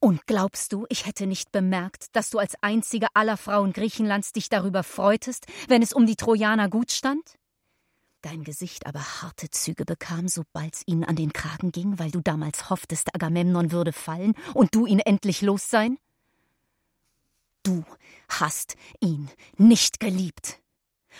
Und 0.00 0.26
glaubst 0.26 0.72
du, 0.72 0.86
ich 0.88 1.06
hätte 1.06 1.26
nicht 1.26 1.50
bemerkt, 1.50 2.14
dass 2.14 2.30
du 2.30 2.38
als 2.38 2.54
einzige 2.60 3.08
aller 3.14 3.36
Frauen 3.36 3.72
Griechenlands 3.72 4.32
dich 4.32 4.48
darüber 4.48 4.84
freutest, 4.84 5.46
wenn 5.66 5.82
es 5.82 5.92
um 5.92 6.06
die 6.06 6.14
Trojaner 6.14 6.68
gut 6.68 6.92
stand? 6.92 7.36
Dein 8.22 8.44
Gesicht 8.44 8.86
aber 8.86 9.00
harte 9.22 9.50
Züge 9.50 9.84
bekam, 9.84 10.28
sobald's 10.28 10.82
ihnen 10.86 11.04
an 11.04 11.16
den 11.16 11.32
Kragen 11.32 11.72
ging, 11.72 11.98
weil 11.98 12.10
du 12.10 12.20
damals 12.20 12.70
hofftest, 12.70 13.14
Agamemnon 13.14 13.72
würde 13.72 13.92
fallen 13.92 14.34
und 14.54 14.74
du 14.74 14.86
ihn 14.86 15.00
endlich 15.00 15.42
los 15.42 15.68
sein? 15.68 15.98
Du 17.64 17.84
hast 18.28 18.76
ihn 19.00 19.30
nicht 19.56 20.00
geliebt 20.00 20.60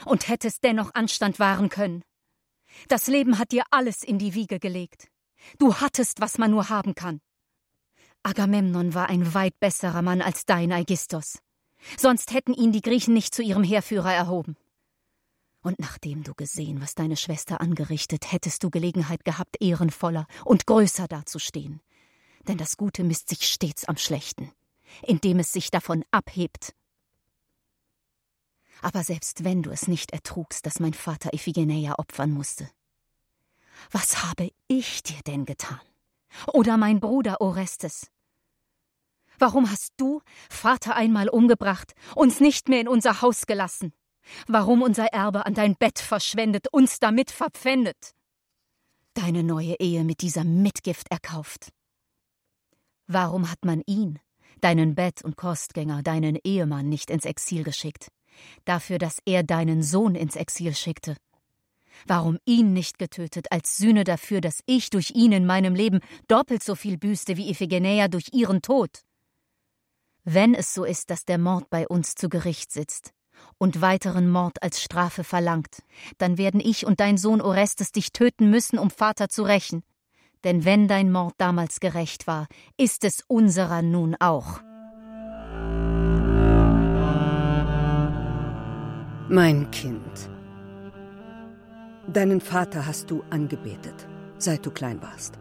und 0.04 0.28
hättest 0.28 0.62
dennoch 0.64 0.94
Anstand 0.94 1.38
wahren 1.38 1.68
können. 1.68 2.02
Das 2.88 3.06
Leben 3.08 3.38
hat 3.38 3.52
dir 3.52 3.64
alles 3.70 4.02
in 4.02 4.18
die 4.18 4.34
Wiege 4.34 4.60
gelegt. 4.60 5.08
Du 5.58 5.76
hattest, 5.76 6.20
was 6.20 6.38
man 6.38 6.50
nur 6.50 6.68
haben 6.68 6.94
kann. 6.94 7.20
Agamemnon 8.22 8.94
war 8.94 9.08
ein 9.08 9.34
weit 9.34 9.58
besserer 9.60 10.02
Mann 10.02 10.22
als 10.22 10.44
dein 10.44 10.72
Aigistos. 10.72 11.38
Sonst 11.96 12.32
hätten 12.32 12.54
ihn 12.54 12.72
die 12.72 12.82
Griechen 12.82 13.14
nicht 13.14 13.34
zu 13.34 13.42
ihrem 13.42 13.62
Heerführer 13.62 14.12
erhoben. 14.12 14.56
Und 15.62 15.78
nachdem 15.78 16.22
du 16.22 16.34
gesehen, 16.34 16.80
was 16.80 16.94
deine 16.94 17.16
Schwester 17.16 17.60
angerichtet, 17.60 18.32
hättest 18.32 18.62
du 18.62 18.70
Gelegenheit 18.70 19.24
gehabt, 19.24 19.56
ehrenvoller 19.60 20.26
und 20.44 20.66
größer 20.66 21.08
dazustehen. 21.08 21.80
Denn 22.46 22.58
das 22.58 22.76
Gute 22.76 23.04
misst 23.04 23.28
sich 23.28 23.46
stets 23.46 23.84
am 23.84 23.96
Schlechten, 23.96 24.52
indem 25.02 25.38
es 25.40 25.52
sich 25.52 25.70
davon 25.70 26.04
abhebt. 26.10 26.74
Aber 28.80 29.02
selbst 29.02 29.44
wenn 29.44 29.62
du 29.62 29.70
es 29.70 29.88
nicht 29.88 30.12
ertrugst, 30.12 30.64
dass 30.64 30.80
mein 30.80 30.94
Vater 30.94 31.34
Iphigenia 31.34 31.98
opfern 31.98 32.30
musste, 32.30 32.70
was 33.90 34.24
habe 34.24 34.50
ich 34.68 35.02
dir 35.02 35.20
denn 35.26 35.44
getan? 35.44 35.80
Oder 36.52 36.76
mein 36.76 37.00
Bruder 37.00 37.40
Orestes? 37.40 38.10
Warum 39.38 39.70
hast 39.70 39.92
du, 39.96 40.20
Vater 40.50 40.96
einmal 40.96 41.28
umgebracht, 41.28 41.94
uns 42.14 42.40
nicht 42.40 42.68
mehr 42.68 42.80
in 42.80 42.88
unser 42.88 43.22
Haus 43.22 43.46
gelassen? 43.46 43.92
Warum 44.46 44.82
unser 44.82 45.06
Erbe 45.06 45.46
an 45.46 45.54
dein 45.54 45.76
Bett 45.76 45.98
verschwendet, 45.98 46.66
uns 46.72 46.98
damit 46.98 47.30
verpfändet? 47.30 48.14
Deine 49.14 49.42
neue 49.42 49.74
Ehe 49.78 50.04
mit 50.04 50.20
dieser 50.20 50.44
Mitgift 50.44 51.10
erkauft? 51.10 51.72
Warum 53.06 53.50
hat 53.50 53.64
man 53.64 53.82
ihn, 53.86 54.18
deinen 54.60 54.94
Bett- 54.94 55.24
und 55.24 55.36
Kostgänger, 55.36 56.02
deinen 56.02 56.36
Ehemann 56.44 56.88
nicht 56.88 57.10
ins 57.10 57.24
Exil 57.24 57.64
geschickt? 57.64 58.08
Dafür, 58.64 58.98
dass 58.98 59.18
er 59.24 59.42
deinen 59.42 59.82
Sohn 59.82 60.14
ins 60.14 60.36
Exil 60.36 60.74
schickte? 60.74 61.16
Warum 62.06 62.38
ihn 62.44 62.72
nicht 62.72 62.98
getötet, 62.98 63.46
als 63.50 63.76
Sühne 63.76 64.04
dafür, 64.04 64.40
dass 64.40 64.62
ich 64.66 64.90
durch 64.90 65.10
ihn 65.12 65.32
in 65.32 65.46
meinem 65.46 65.74
Leben 65.74 66.00
doppelt 66.28 66.62
so 66.62 66.74
viel 66.74 66.98
büßte 66.98 67.36
wie 67.36 67.50
Iphigenia 67.50 68.08
durch 68.08 68.32
ihren 68.32 68.62
Tod? 68.62 69.02
Wenn 70.24 70.54
es 70.54 70.74
so 70.74 70.84
ist, 70.84 71.10
dass 71.10 71.24
der 71.24 71.38
Mord 71.38 71.70
bei 71.70 71.88
uns 71.88 72.14
zu 72.14 72.28
Gericht 72.28 72.72
sitzt, 72.72 73.12
und 73.58 73.80
weiteren 73.80 74.30
Mord 74.30 74.62
als 74.62 74.82
Strafe 74.82 75.24
verlangt, 75.24 75.82
dann 76.18 76.38
werden 76.38 76.60
ich 76.60 76.86
und 76.86 77.00
dein 77.00 77.18
Sohn 77.18 77.40
Orestes 77.40 77.92
dich 77.92 78.12
töten 78.12 78.50
müssen, 78.50 78.78
um 78.78 78.90
Vater 78.90 79.28
zu 79.28 79.42
rächen. 79.42 79.82
Denn 80.44 80.64
wenn 80.64 80.86
dein 80.86 81.10
Mord 81.10 81.34
damals 81.38 81.80
gerecht 81.80 82.26
war, 82.26 82.46
ist 82.76 83.04
es 83.04 83.22
unserer 83.26 83.82
nun 83.82 84.14
auch. 84.20 84.60
Mein 89.30 89.70
Kind, 89.70 90.30
deinen 92.12 92.40
Vater 92.40 92.86
hast 92.86 93.10
du 93.10 93.22
angebetet, 93.30 94.06
seit 94.38 94.64
du 94.64 94.70
klein 94.70 95.02
warst. 95.02 95.38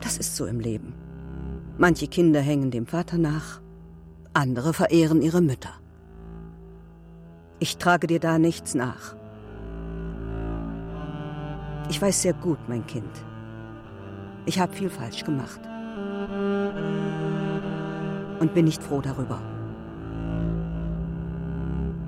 Das 0.00 0.16
ist 0.16 0.36
so 0.36 0.46
im 0.46 0.60
Leben. 0.60 0.94
Manche 1.76 2.08
Kinder 2.08 2.40
hängen 2.40 2.70
dem 2.70 2.86
Vater 2.86 3.18
nach, 3.18 3.60
andere 4.32 4.72
verehren 4.72 5.22
ihre 5.22 5.40
Mütter. 5.40 5.74
Ich 7.60 7.76
trage 7.76 8.06
dir 8.06 8.20
da 8.20 8.38
nichts 8.38 8.74
nach. 8.74 9.16
Ich 11.90 12.00
weiß 12.00 12.22
sehr 12.22 12.34
gut, 12.34 12.58
mein 12.68 12.86
Kind. 12.86 13.10
Ich 14.46 14.60
habe 14.60 14.72
viel 14.72 14.90
falsch 14.90 15.24
gemacht. 15.24 15.60
Und 18.40 18.54
bin 18.54 18.64
nicht 18.64 18.82
froh 18.82 19.00
darüber. 19.00 19.40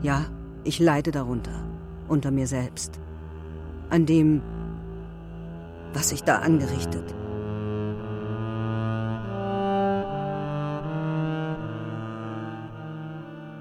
Ja, 0.02 0.24
ich 0.64 0.78
leide 0.78 1.10
darunter, 1.10 1.64
unter 2.08 2.30
mir 2.30 2.46
selbst. 2.46 3.00
An 3.90 4.06
dem, 4.06 4.40
was 5.92 6.12
ich 6.12 6.22
da 6.22 6.36
angerichtet. 6.38 7.14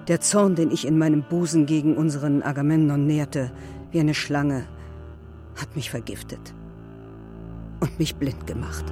Der 0.07 0.21
Zorn, 0.21 0.55
den 0.55 0.71
ich 0.71 0.87
in 0.87 0.97
meinem 0.97 1.21
Busen 1.21 1.67
gegen 1.67 1.95
unseren 1.95 2.41
Agamemnon 2.41 3.05
nährte, 3.05 3.51
wie 3.91 3.99
eine 3.99 4.15
Schlange, 4.15 4.65
hat 5.55 5.75
mich 5.75 5.91
vergiftet 5.91 6.53
und 7.79 7.99
mich 7.99 8.15
blind 8.15 8.47
gemacht. 8.47 8.85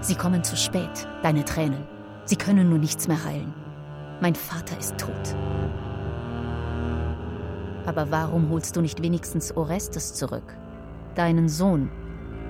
Sie 0.00 0.14
kommen 0.14 0.44
zu 0.44 0.56
spät, 0.56 1.06
deine 1.22 1.44
Tränen. 1.44 1.84
Sie 2.24 2.36
können 2.36 2.68
nur 2.70 2.78
nichts 2.78 3.08
mehr 3.08 3.24
heilen. 3.24 3.52
Mein 4.20 4.34
Vater 4.34 4.78
ist 4.78 4.96
tot. 4.96 5.36
Aber 7.86 8.10
warum 8.10 8.50
holst 8.50 8.76
du 8.76 8.80
nicht 8.80 9.02
wenigstens 9.02 9.56
Orestes 9.56 10.14
zurück? 10.14 10.56
Deinen 11.14 11.48
Sohn, 11.48 11.88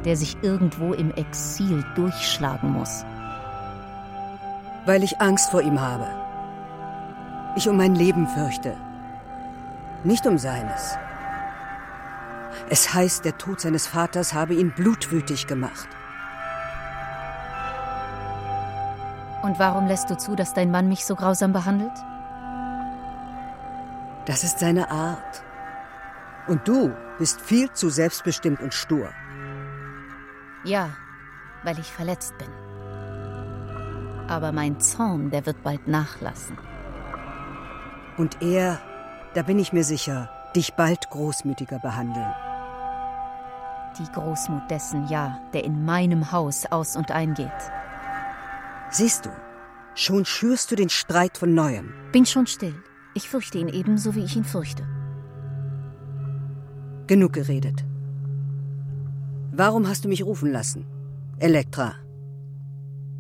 der 0.04 0.16
sich 0.16 0.36
irgendwo 0.42 0.92
im 0.92 1.10
Exil 1.12 1.84
durchschlagen 1.94 2.72
muss 2.72 3.04
weil 4.86 5.02
ich 5.02 5.20
Angst 5.20 5.50
vor 5.50 5.60
ihm 5.60 5.80
habe. 5.80 6.06
Ich 7.56 7.68
um 7.68 7.76
mein 7.76 7.94
Leben 7.94 8.26
fürchte, 8.28 8.76
nicht 10.04 10.26
um 10.26 10.38
seines. 10.38 10.96
Es 12.70 12.94
heißt, 12.94 13.24
der 13.24 13.36
Tod 13.36 13.60
seines 13.60 13.86
Vaters 13.86 14.32
habe 14.32 14.54
ihn 14.54 14.72
blutwütig 14.72 15.46
gemacht. 15.46 15.88
Und 19.42 19.58
warum 19.58 19.86
lässt 19.86 20.10
du 20.10 20.16
zu, 20.16 20.34
dass 20.34 20.54
dein 20.54 20.70
Mann 20.70 20.88
mich 20.88 21.04
so 21.04 21.14
grausam 21.14 21.52
behandelt? 21.52 21.92
Das 24.26 24.44
ist 24.44 24.58
seine 24.58 24.90
Art. 24.90 25.42
Und 26.48 26.66
du 26.68 26.94
bist 27.18 27.40
viel 27.40 27.72
zu 27.72 27.90
selbstbestimmt 27.90 28.60
und 28.60 28.74
stur. 28.74 29.08
Ja, 30.64 30.90
weil 31.64 31.78
ich 31.78 31.92
verletzt 31.92 32.36
bin 32.38 32.48
aber 34.28 34.52
mein 34.52 34.80
Zorn, 34.80 35.30
der 35.30 35.46
wird 35.46 35.62
bald 35.62 35.88
nachlassen. 35.88 36.58
Und 38.16 38.42
er, 38.42 38.80
da 39.34 39.42
bin 39.42 39.58
ich 39.58 39.72
mir 39.72 39.84
sicher, 39.84 40.30
dich 40.54 40.74
bald 40.74 41.10
großmütiger 41.10 41.78
behandeln. 41.78 42.32
Die 43.98 44.10
Großmut 44.12 44.70
dessen, 44.70 45.06
ja, 45.08 45.40
der 45.52 45.64
in 45.64 45.84
meinem 45.84 46.32
Haus 46.32 46.66
aus 46.66 46.96
und 46.96 47.10
eingeht. 47.10 47.50
Siehst 48.90 49.26
du, 49.26 49.30
schon 49.94 50.24
schürst 50.24 50.70
du 50.70 50.76
den 50.76 50.90
Streit 50.90 51.38
von 51.38 51.54
neuem. 51.54 51.94
Bin 52.12 52.26
schon 52.26 52.46
still. 52.46 52.74
Ich 53.16 53.28
fürchte 53.28 53.58
ihn 53.58 53.68
ebenso, 53.68 54.14
wie 54.14 54.24
ich 54.24 54.36
ihn 54.36 54.44
fürchte. 54.44 54.84
Genug 57.06 57.32
geredet. 57.32 57.84
Warum 59.52 59.88
hast 59.88 60.04
du 60.04 60.08
mich 60.08 60.24
rufen 60.24 60.52
lassen? 60.52 60.84
Elektra, 61.38 61.94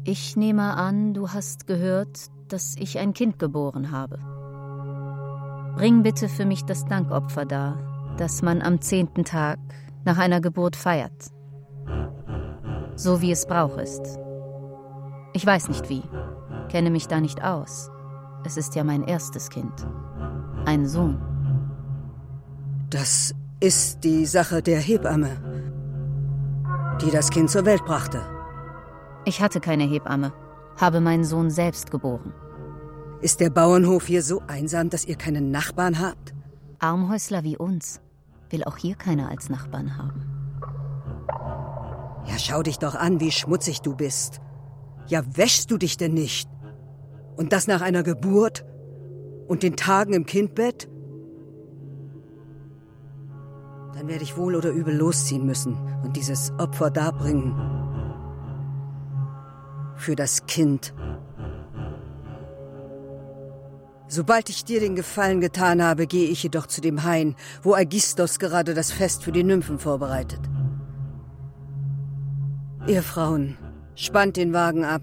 ich 0.08 0.36
nehme 0.36 0.76
an, 0.76 1.14
du 1.14 1.30
hast 1.30 1.66
gehört, 1.66 2.30
dass 2.46 2.76
ich 2.78 3.00
ein 3.00 3.12
Kind 3.12 3.40
geboren 3.40 3.90
habe. 3.90 4.20
Bring 5.74 6.04
bitte 6.04 6.28
für 6.28 6.44
mich 6.44 6.64
das 6.64 6.84
Dankopfer 6.84 7.44
dar, 7.44 8.14
das 8.16 8.40
man 8.40 8.62
am 8.62 8.80
zehnten 8.80 9.24
Tag 9.24 9.58
nach 10.04 10.18
einer 10.18 10.40
Geburt 10.40 10.76
feiert. 10.76 11.32
So 12.94 13.20
wie 13.20 13.32
es 13.32 13.46
Brauch 13.46 13.78
ist. 13.78 14.20
Ich 15.32 15.44
weiß 15.44 15.68
nicht 15.70 15.88
wie, 15.88 16.02
kenne 16.68 16.90
mich 16.90 17.08
da 17.08 17.20
nicht 17.20 17.42
aus. 17.42 17.90
Es 18.46 18.56
ist 18.56 18.76
ja 18.76 18.84
mein 18.84 19.02
erstes 19.02 19.50
Kind. 19.50 19.84
Ein 20.66 20.86
Sohn. 20.86 21.20
Das 22.90 23.34
ist 23.58 24.04
die 24.04 24.24
Sache 24.24 24.62
der 24.62 24.78
Hebamme, 24.78 25.36
die 27.02 27.10
das 27.10 27.30
Kind 27.30 27.50
zur 27.50 27.64
Welt 27.64 27.84
brachte. 27.84 28.22
Ich 29.24 29.42
hatte 29.42 29.58
keine 29.58 29.82
Hebamme, 29.82 30.32
habe 30.76 31.00
meinen 31.00 31.24
Sohn 31.24 31.50
selbst 31.50 31.90
geboren. 31.90 32.32
Ist 33.20 33.40
der 33.40 33.50
Bauernhof 33.50 34.06
hier 34.06 34.22
so 34.22 34.40
einsam, 34.46 34.90
dass 34.90 35.04
ihr 35.04 35.16
keinen 35.16 35.50
Nachbarn 35.50 35.98
habt? 35.98 36.32
Armhäusler 36.78 37.42
wie 37.42 37.56
uns 37.56 38.00
will 38.50 38.62
auch 38.62 38.76
hier 38.76 38.94
keiner 38.94 39.28
als 39.28 39.48
Nachbarn 39.48 39.98
haben. 39.98 40.22
Ja, 42.26 42.38
schau 42.38 42.62
dich 42.62 42.78
doch 42.78 42.94
an, 42.94 43.18
wie 43.18 43.32
schmutzig 43.32 43.80
du 43.80 43.96
bist. 43.96 44.40
Ja, 45.08 45.22
wäschst 45.36 45.72
du 45.72 45.78
dich 45.78 45.96
denn 45.96 46.14
nicht? 46.14 46.48
Und 47.36 47.52
das 47.52 47.66
nach 47.66 47.82
einer 47.82 48.02
Geburt? 48.02 48.64
Und 49.46 49.62
den 49.62 49.76
Tagen 49.76 50.12
im 50.12 50.26
Kindbett? 50.26 50.88
Dann 53.94 54.08
werde 54.08 54.24
ich 54.24 54.36
wohl 54.36 54.54
oder 54.56 54.70
übel 54.70 54.94
losziehen 54.94 55.46
müssen 55.46 55.76
und 56.04 56.16
dieses 56.16 56.52
Opfer 56.58 56.90
darbringen 56.90 57.54
für 59.96 60.16
das 60.16 60.46
Kind. 60.46 60.92
Sobald 64.08 64.50
ich 64.50 64.64
dir 64.64 64.78
den 64.80 64.94
Gefallen 64.94 65.40
getan 65.40 65.82
habe, 65.82 66.06
gehe 66.06 66.28
ich 66.28 66.42
jedoch 66.42 66.66
zu 66.66 66.80
dem 66.80 67.02
Hain, 67.02 67.34
wo 67.62 67.74
Aegistos 67.74 68.38
gerade 68.38 68.72
das 68.72 68.92
Fest 68.92 69.24
für 69.24 69.32
die 69.32 69.42
Nymphen 69.42 69.78
vorbereitet. 69.78 70.40
Ihr 72.86 73.02
Frauen, 73.02 73.58
spannt 73.96 74.36
den 74.36 74.52
Wagen 74.52 74.84
ab. 74.84 75.02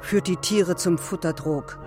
Führt 0.00 0.26
die 0.26 0.36
Tiere 0.36 0.76
zum 0.76 0.98
Futtertrog. 0.98 1.78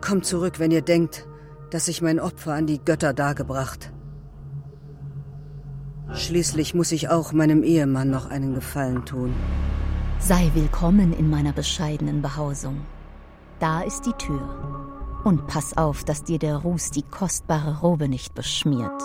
Kommt 0.00 0.26
zurück, 0.26 0.58
wenn 0.58 0.70
ihr 0.70 0.82
denkt, 0.82 1.26
dass 1.70 1.88
ich 1.88 2.02
mein 2.02 2.20
Opfer 2.20 2.52
an 2.52 2.66
die 2.66 2.78
Götter 2.84 3.12
dargebracht. 3.12 3.92
Schließlich 6.12 6.74
muss 6.74 6.92
ich 6.92 7.08
auch 7.08 7.32
meinem 7.32 7.62
Ehemann 7.62 8.10
noch 8.10 8.30
einen 8.30 8.54
Gefallen 8.54 9.04
tun. 9.04 9.34
Sei 10.18 10.50
willkommen 10.54 11.12
in 11.12 11.28
meiner 11.28 11.52
bescheidenen 11.52 12.22
Behausung. 12.22 12.82
Da 13.58 13.80
ist 13.80 14.06
die 14.06 14.12
Tür. 14.12 15.20
Und 15.24 15.46
pass 15.48 15.76
auf, 15.76 16.04
dass 16.04 16.22
dir 16.22 16.38
der 16.38 16.56
Ruß 16.58 16.90
die 16.92 17.02
kostbare 17.02 17.80
Robe 17.80 18.08
nicht 18.08 18.34
beschmiert. 18.34 19.02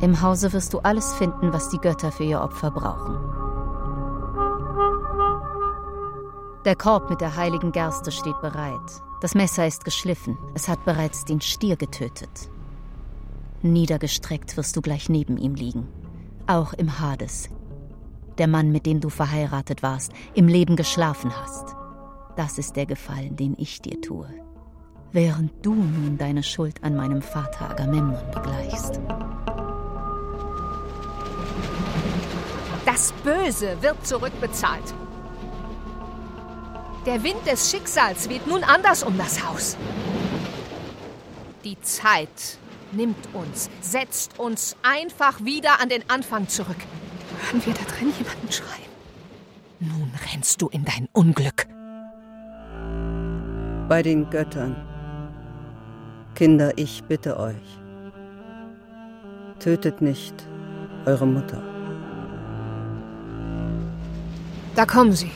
Im 0.00 0.22
Hause 0.22 0.52
wirst 0.52 0.72
du 0.72 0.78
alles 0.78 1.12
finden, 1.14 1.52
was 1.52 1.68
die 1.68 1.78
Götter 1.78 2.10
für 2.10 2.24
ihr 2.24 2.40
Opfer 2.40 2.70
brauchen. 2.70 3.43
Der 6.64 6.76
Korb 6.76 7.10
mit 7.10 7.20
der 7.20 7.36
heiligen 7.36 7.72
Gerste 7.72 8.10
steht 8.10 8.40
bereit. 8.40 9.02
Das 9.20 9.34
Messer 9.34 9.66
ist 9.66 9.84
geschliffen. 9.84 10.38
Es 10.54 10.66
hat 10.66 10.82
bereits 10.86 11.26
den 11.26 11.42
Stier 11.42 11.76
getötet. 11.76 12.48
Niedergestreckt 13.60 14.56
wirst 14.56 14.74
du 14.74 14.80
gleich 14.80 15.10
neben 15.10 15.36
ihm 15.36 15.54
liegen. 15.54 15.86
Auch 16.46 16.72
im 16.72 16.98
Hades. 16.98 17.50
Der 18.38 18.46
Mann, 18.46 18.72
mit 18.72 18.86
dem 18.86 19.00
du 19.00 19.10
verheiratet 19.10 19.82
warst, 19.82 20.12
im 20.32 20.48
Leben 20.48 20.74
geschlafen 20.74 21.32
hast. 21.36 21.76
Das 22.34 22.56
ist 22.56 22.76
der 22.76 22.86
Gefallen, 22.86 23.36
den 23.36 23.54
ich 23.58 23.82
dir 23.82 24.00
tue. 24.00 24.28
Während 25.12 25.52
du 25.64 25.74
nun 25.74 26.16
deine 26.16 26.42
Schuld 26.42 26.82
an 26.82 26.96
meinem 26.96 27.20
Vater 27.20 27.70
Agamemnon 27.72 28.24
begleichst. 28.32 29.00
Das 32.86 33.12
Böse 33.22 33.76
wird 33.82 34.06
zurückbezahlt. 34.06 34.94
Der 37.06 37.22
Wind 37.22 37.46
des 37.46 37.70
Schicksals 37.70 38.30
weht 38.30 38.46
nun 38.46 38.64
anders 38.64 39.02
um 39.02 39.18
das 39.18 39.46
Haus. 39.46 39.76
Die 41.62 41.78
Zeit 41.82 42.58
nimmt 42.92 43.28
uns, 43.34 43.68
setzt 43.82 44.38
uns 44.38 44.74
einfach 44.82 45.44
wieder 45.44 45.80
an 45.80 45.90
den 45.90 46.08
Anfang 46.08 46.48
zurück. 46.48 46.78
Hören 47.42 47.66
wir 47.66 47.74
da 47.74 47.82
drin 47.82 48.12
jemanden 48.18 48.50
schreien? 48.50 48.88
Nun 49.80 50.10
rennst 50.32 50.62
du 50.62 50.68
in 50.68 50.86
dein 50.86 51.08
Unglück. 51.12 51.66
Bei 53.86 54.02
den 54.02 54.30
Göttern. 54.30 54.74
Kinder, 56.34 56.72
ich 56.76 57.04
bitte 57.04 57.38
euch. 57.38 57.78
Tötet 59.58 60.00
nicht 60.00 60.34
eure 61.04 61.26
Mutter. 61.26 61.62
Da 64.74 64.86
kommen 64.86 65.12
sie. 65.12 65.30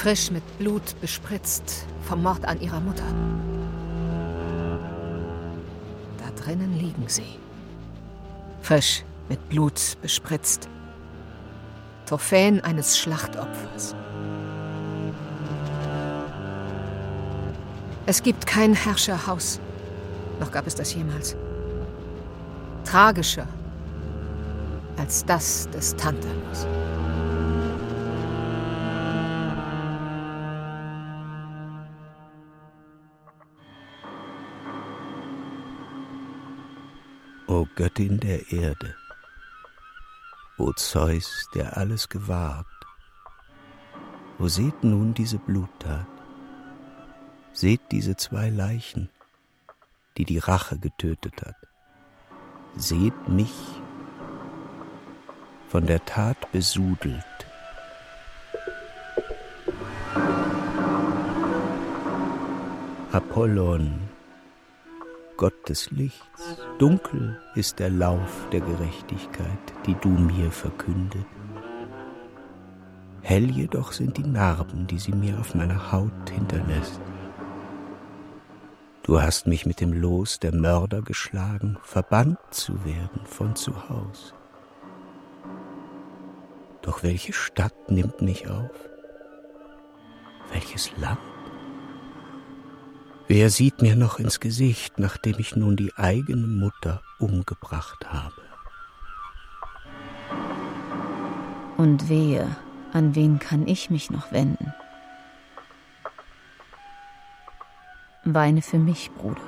Frisch 0.00 0.30
mit 0.30 0.42
Blut 0.58 0.98
bespritzt 1.02 1.84
vom 2.08 2.22
Mord 2.22 2.46
an 2.46 2.58
ihrer 2.62 2.80
Mutter 2.80 3.04
drinnen 6.50 6.78
liegen 6.78 7.04
sie. 7.06 7.38
Frisch, 8.62 9.04
mit 9.28 9.48
Blut 9.48 9.96
bespritzt. 10.02 10.68
Trophäen 12.06 12.60
eines 12.62 12.98
Schlachtopfers. 12.98 13.94
Es 18.06 18.22
gibt 18.22 18.46
kein 18.46 18.74
Herrscherhaus, 18.74 19.60
noch 20.40 20.50
gab 20.50 20.66
es 20.66 20.74
das 20.74 20.94
jemals, 20.94 21.36
tragischer 22.84 23.46
als 24.96 25.24
das 25.24 25.68
des 25.70 25.94
Tantalus. 25.94 26.66
Göttin 37.80 38.20
der 38.20 38.52
Erde, 38.52 38.94
o 40.58 40.70
Zeus, 40.72 41.48
der 41.54 41.78
alles 41.78 42.10
gewahrt, 42.10 42.66
wo 44.36 44.48
seht 44.48 44.84
nun 44.84 45.14
diese 45.14 45.38
Bluttat? 45.38 46.06
Seht 47.54 47.80
diese 47.90 48.16
zwei 48.16 48.50
Leichen, 48.50 49.08
die 50.18 50.26
die 50.26 50.36
Rache 50.36 50.78
getötet 50.78 51.40
hat. 51.40 51.56
Seht 52.76 53.28
mich, 53.28 53.80
von 55.70 55.86
der 55.86 56.04
Tat 56.04 56.52
besudelt. 56.52 57.24
Apollon, 63.10 64.09
Gott 65.40 65.70
des 65.70 65.90
Lichts, 65.90 66.58
dunkel 66.78 67.40
ist 67.54 67.78
der 67.78 67.88
Lauf 67.88 68.46
der 68.52 68.60
Gerechtigkeit, 68.60 69.72
die 69.86 69.94
du 69.94 70.10
mir 70.10 70.50
verkündet. 70.50 71.24
Hell 73.22 73.50
jedoch 73.50 73.92
sind 73.92 74.18
die 74.18 74.26
Narben, 74.26 74.86
die 74.86 74.98
sie 74.98 75.12
mir 75.12 75.40
auf 75.40 75.54
meiner 75.54 75.92
Haut 75.92 76.28
hinterlässt. 76.30 77.00
Du 79.02 79.22
hast 79.22 79.46
mich 79.46 79.64
mit 79.64 79.80
dem 79.80 79.94
Los 79.94 80.40
der 80.40 80.54
Mörder 80.54 81.00
geschlagen, 81.00 81.78
verbannt 81.84 82.38
zu 82.50 82.84
werden 82.84 83.24
von 83.24 83.56
zu 83.56 83.88
Haus. 83.88 84.34
Doch 86.82 87.02
welche 87.02 87.32
Stadt 87.32 87.90
nimmt 87.90 88.20
mich 88.20 88.46
auf? 88.50 88.90
Welches 90.52 90.94
Land? 90.98 91.29
Wer 93.32 93.48
sieht 93.48 93.80
mir 93.80 93.94
noch 93.94 94.18
ins 94.18 94.40
Gesicht, 94.40 94.98
nachdem 94.98 95.38
ich 95.38 95.54
nun 95.54 95.76
die 95.76 95.94
eigene 95.94 96.48
Mutter 96.48 97.00
umgebracht 97.20 98.12
habe? 98.12 98.42
Und 101.76 102.08
wehe, 102.08 102.48
an 102.92 103.14
wen 103.14 103.38
kann 103.38 103.68
ich 103.68 103.88
mich 103.88 104.10
noch 104.10 104.32
wenden? 104.32 104.74
Weine 108.24 108.62
für 108.62 108.78
mich, 108.78 109.12
Bruder. 109.12 109.46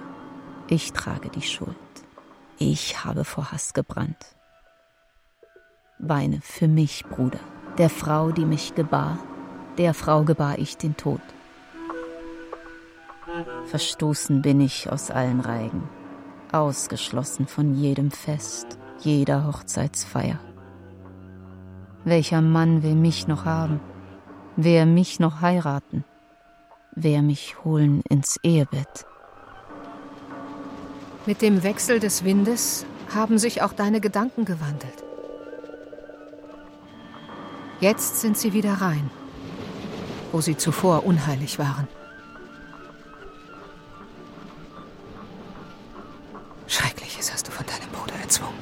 Ich 0.68 0.92
trage 0.92 1.28
die 1.30 1.42
Schuld. 1.42 1.74
Ich 2.58 3.04
habe 3.04 3.24
vor 3.24 3.50
Hass 3.50 3.74
gebrannt. 3.74 4.36
Weine 5.98 6.40
für 6.40 6.68
mich, 6.68 7.04
Bruder, 7.04 7.40
der 7.78 7.90
Frau, 7.90 8.30
die 8.30 8.44
mich 8.44 8.76
gebar, 8.76 9.18
der 9.76 9.92
Frau 9.92 10.22
gebar 10.22 10.60
ich 10.60 10.76
den 10.76 10.96
Tod. 10.96 11.20
Verstoßen 13.64 14.42
bin 14.42 14.60
ich 14.60 14.90
aus 14.90 15.10
allen 15.10 15.40
Reigen, 15.40 15.88
ausgeschlossen 16.52 17.46
von 17.46 17.74
jedem 17.74 18.10
Fest, 18.10 18.78
jeder 19.00 19.46
Hochzeitsfeier. 19.46 20.38
Welcher 22.04 22.40
Mann 22.40 22.82
will 22.82 22.94
mich 22.94 23.28
noch 23.28 23.44
haben? 23.44 23.80
Wer 24.56 24.86
mich 24.86 25.20
noch 25.20 25.40
heiraten? 25.40 26.04
Wer 26.94 27.22
mich 27.22 27.64
holen 27.64 28.02
ins 28.08 28.38
Ehebett? 28.42 29.06
Mit 31.24 31.40
dem 31.40 31.62
Wechsel 31.62 32.00
des 32.00 32.24
Windes 32.24 32.84
haben 33.14 33.38
sich 33.38 33.62
auch 33.62 33.72
deine 33.72 34.00
Gedanken 34.00 34.44
gewandelt. 34.44 35.04
Jetzt 37.80 38.20
sind 38.20 38.36
sie 38.36 38.52
wieder 38.52 38.74
rein, 38.74 39.10
wo 40.32 40.40
sie 40.40 40.56
zuvor 40.56 41.06
unheilig 41.06 41.58
waren. 41.58 41.88
Schreckliches 46.72 47.30
hast 47.30 47.46
du 47.46 47.52
von 47.52 47.66
deinem 47.66 47.90
Bruder 47.90 48.18
erzwungen. 48.22 48.54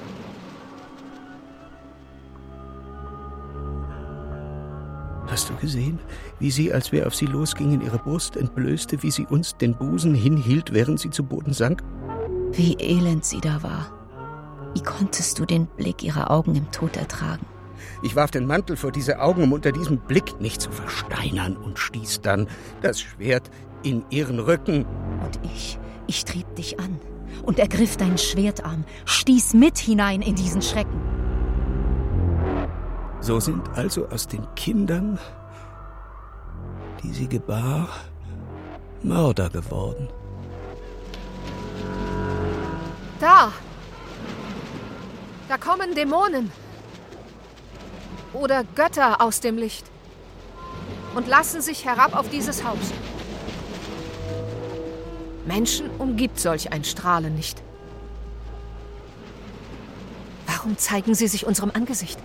Hast 5.28 5.48
du 5.48 5.54
gesehen, 5.54 6.00
wie 6.40 6.50
sie, 6.50 6.72
als 6.72 6.90
wir 6.90 7.06
auf 7.06 7.14
sie 7.14 7.26
losgingen, 7.26 7.80
ihre 7.80 7.98
Brust 7.98 8.36
entblößte, 8.36 9.04
wie 9.04 9.12
sie 9.12 9.26
uns 9.26 9.56
den 9.58 9.76
Busen 9.76 10.12
hinhielt, 10.12 10.72
während 10.72 10.98
sie 10.98 11.10
zu 11.10 11.22
Boden 11.22 11.52
sank? 11.52 11.84
Wie 12.50 12.74
elend 12.80 13.24
sie 13.24 13.40
da 13.40 13.62
war. 13.62 13.92
Wie 14.74 14.82
konntest 14.82 15.38
du 15.38 15.46
den 15.46 15.66
Blick 15.66 16.02
ihrer 16.02 16.32
Augen 16.32 16.56
im 16.56 16.68
Tod 16.72 16.96
ertragen? 16.96 17.46
Ich 18.02 18.16
warf 18.16 18.32
den 18.32 18.44
Mantel 18.44 18.76
vor 18.76 18.90
diese 18.90 19.20
Augen, 19.20 19.44
um 19.44 19.52
unter 19.52 19.70
diesem 19.70 19.98
Blick 19.98 20.40
nicht 20.40 20.60
zu 20.60 20.72
versteinern, 20.72 21.56
und 21.56 21.78
stieß 21.78 22.22
dann 22.22 22.48
das 22.82 23.00
Schwert 23.00 23.48
in 23.84 24.04
ihren 24.10 24.40
Rücken. 24.40 24.84
Und 25.24 25.38
ich, 25.44 25.78
ich 26.08 26.24
trieb 26.24 26.56
dich 26.56 26.80
an 26.80 26.98
und 27.42 27.58
ergriff 27.58 27.96
deinen 27.96 28.18
Schwertarm, 28.18 28.84
stieß 29.04 29.54
mit 29.54 29.78
hinein 29.78 30.22
in 30.22 30.34
diesen 30.34 30.62
Schrecken. 30.62 31.00
So 33.20 33.38
sind 33.38 33.68
also 33.74 34.08
aus 34.08 34.26
den 34.26 34.46
Kindern, 34.54 35.18
die 37.02 37.12
sie 37.12 37.28
gebar, 37.28 37.88
Mörder 39.02 39.50
geworden. 39.50 40.08
Da! 43.18 43.52
Da 45.48 45.58
kommen 45.58 45.94
Dämonen 45.94 46.50
oder 48.32 48.64
Götter 48.74 49.20
aus 49.20 49.40
dem 49.40 49.58
Licht 49.58 49.84
und 51.14 51.26
lassen 51.26 51.60
sich 51.60 51.84
herab 51.84 52.16
auf 52.16 52.28
dieses 52.30 52.64
Haus. 52.64 52.92
Menschen 55.46 55.90
umgibt 55.98 56.38
solch 56.38 56.72
ein 56.72 56.84
Strahlen 56.84 57.34
nicht. 57.34 57.62
Warum 60.46 60.76
zeigen 60.76 61.14
sie 61.14 61.26
sich 61.26 61.46
unserem 61.46 61.70
Angesicht? 61.70 62.18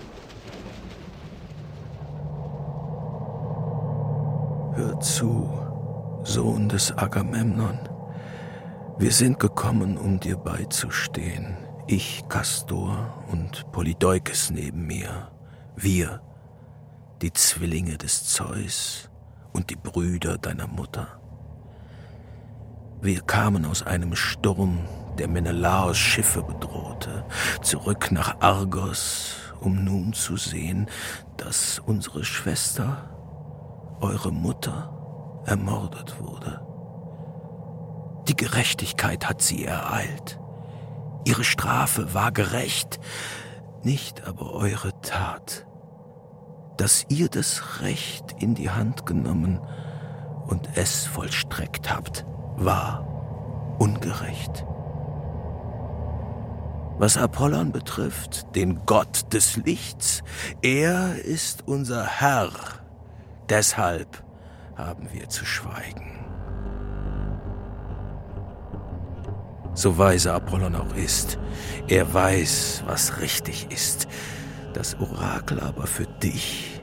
Hör 4.73 4.99
zu, 4.99 5.49
Sohn 6.23 6.67
des 6.67 6.91
Agamemnon. 6.97 7.79
Wir 8.97 9.11
sind 9.11 9.39
gekommen, 9.39 9.97
um 9.97 10.19
dir 10.19 10.35
beizustehen. 10.37 11.57
Ich, 11.87 12.23
Kastor 12.27 13.23
und 13.31 13.71
Polydeukes 13.71 14.51
neben 14.51 14.85
mir. 14.87 15.31
Wir, 15.75 16.21
die 17.21 17.31
Zwillinge 17.31 17.97
des 17.97 18.25
Zeus 18.25 19.09
und 19.53 19.69
die 19.69 19.75
Brüder 19.75 20.37
deiner 20.37 20.67
Mutter. 20.67 21.19
Wir 23.05 23.21
kamen 23.21 23.65
aus 23.65 23.83
einem 23.83 24.15
Sturm, 24.15 24.79
der 25.19 25.27
Menelaos 25.27 25.95
Schiffe 25.95 26.41
bedrohte, 26.41 27.23
zurück 27.61 28.11
nach 28.11 28.41
Argos, 28.41 29.35
um 29.59 29.83
nun 29.83 30.13
zu 30.13 30.37
sehen, 30.37 30.87
dass 31.37 31.77
unsere 31.77 32.25
Schwester, 32.25 33.07
eure 34.01 34.31
Mutter, 34.31 35.43
ermordet 35.45 36.19
wurde. 36.19 36.61
Die 38.27 38.35
Gerechtigkeit 38.35 39.29
hat 39.29 39.43
sie 39.43 39.65
ereilt. 39.65 40.39
Ihre 41.25 41.43
Strafe 41.43 42.15
war 42.15 42.31
gerecht, 42.31 42.99
nicht 43.83 44.25
aber 44.25 44.51
eure 44.51 44.99
Tat, 45.01 45.67
dass 46.77 47.05
ihr 47.09 47.29
das 47.29 47.81
Recht 47.81 48.33
in 48.39 48.55
die 48.55 48.71
Hand 48.71 49.05
genommen 49.05 49.61
und 50.47 50.69
es 50.73 51.05
vollstreckt 51.05 51.93
habt, 51.93 52.25
war 52.57 53.05
ungerecht. 53.79 54.65
Was 56.97 57.17
Apollon 57.17 57.71
betrifft, 57.71 58.55
den 58.55 58.85
Gott 58.85 59.33
des 59.33 59.57
Lichts, 59.57 60.23
er 60.61 61.23
ist 61.23 61.67
unser 61.67 62.05
Herr, 62.05 62.51
deshalb 63.49 64.23
haben 64.77 65.09
wir 65.11 65.27
zu 65.29 65.45
schweigen. 65.45 66.15
so 69.75 69.97
weise 69.97 70.33
Apollon 70.33 70.75
auch 70.75 70.95
ist. 70.95 71.37
Er 71.87 72.11
weiß, 72.13 72.83
was 72.87 73.19
richtig 73.19 73.67
ist. 73.71 74.07
Das 74.73 74.99
Orakel 74.99 75.59
aber 75.59 75.85
für 75.85 76.05
dich 76.05 76.81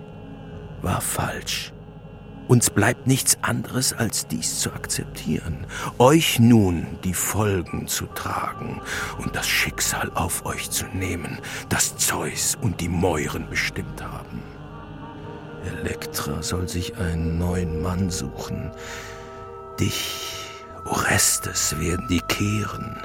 war 0.82 1.00
falsch. 1.00 1.71
Uns 2.52 2.68
bleibt 2.68 3.06
nichts 3.06 3.38
anderes, 3.40 3.94
als 3.94 4.26
dies 4.26 4.58
zu 4.58 4.74
akzeptieren, 4.74 5.66
euch 5.96 6.38
nun 6.38 6.98
die 7.02 7.14
Folgen 7.14 7.88
zu 7.88 8.04
tragen 8.04 8.82
und 9.16 9.34
das 9.34 9.48
Schicksal 9.48 10.10
auf 10.12 10.44
euch 10.44 10.70
zu 10.70 10.84
nehmen, 10.92 11.38
das 11.70 11.96
Zeus 11.96 12.58
und 12.60 12.82
die 12.82 12.90
Mäuren 12.90 13.48
bestimmt 13.48 14.02
haben. 14.02 14.42
Elektra 15.64 16.42
soll 16.42 16.68
sich 16.68 16.98
einen 16.98 17.38
neuen 17.38 17.80
Mann 17.80 18.10
suchen. 18.10 18.70
Dich, 19.80 20.50
Orestes, 20.84 21.80
werden 21.80 22.06
die 22.10 22.20
kehren. 22.20 22.98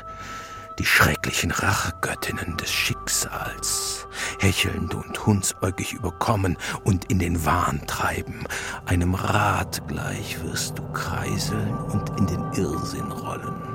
Die 0.80 0.86
schrecklichen 0.86 1.50
Rachegöttinnen 1.50 2.56
des 2.58 2.72
Schicksals, 2.72 4.08
hechelnd 4.40 4.94
und 4.94 5.26
hundsäugig 5.26 5.94
überkommen 5.94 6.56
und 6.84 7.06
in 7.06 7.18
den 7.18 7.46
Wahn 7.46 7.82
treiben. 7.88 8.46
Einem 8.86 9.16
Rad 9.16 9.88
gleich 9.88 10.42
wirst 10.44 10.78
du 10.78 10.84
kreiseln 10.94 11.74
und 11.76 12.10
in 12.20 12.28
den 12.28 12.44
Irrsinn 12.54 13.12
rollen. 13.12 13.68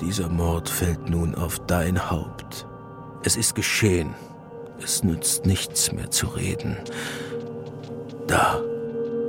Dieser 0.00 0.28
Mord 0.28 0.68
fällt 0.68 1.10
nun 1.10 1.34
auf 1.34 1.58
dein 1.66 2.10
Haupt. 2.10 2.66
Es 3.22 3.36
ist 3.36 3.54
geschehen. 3.54 4.14
Es 4.82 5.02
nützt 5.02 5.44
nichts 5.44 5.92
mehr 5.92 6.10
zu 6.10 6.28
reden. 6.28 6.78
Da 8.26 8.60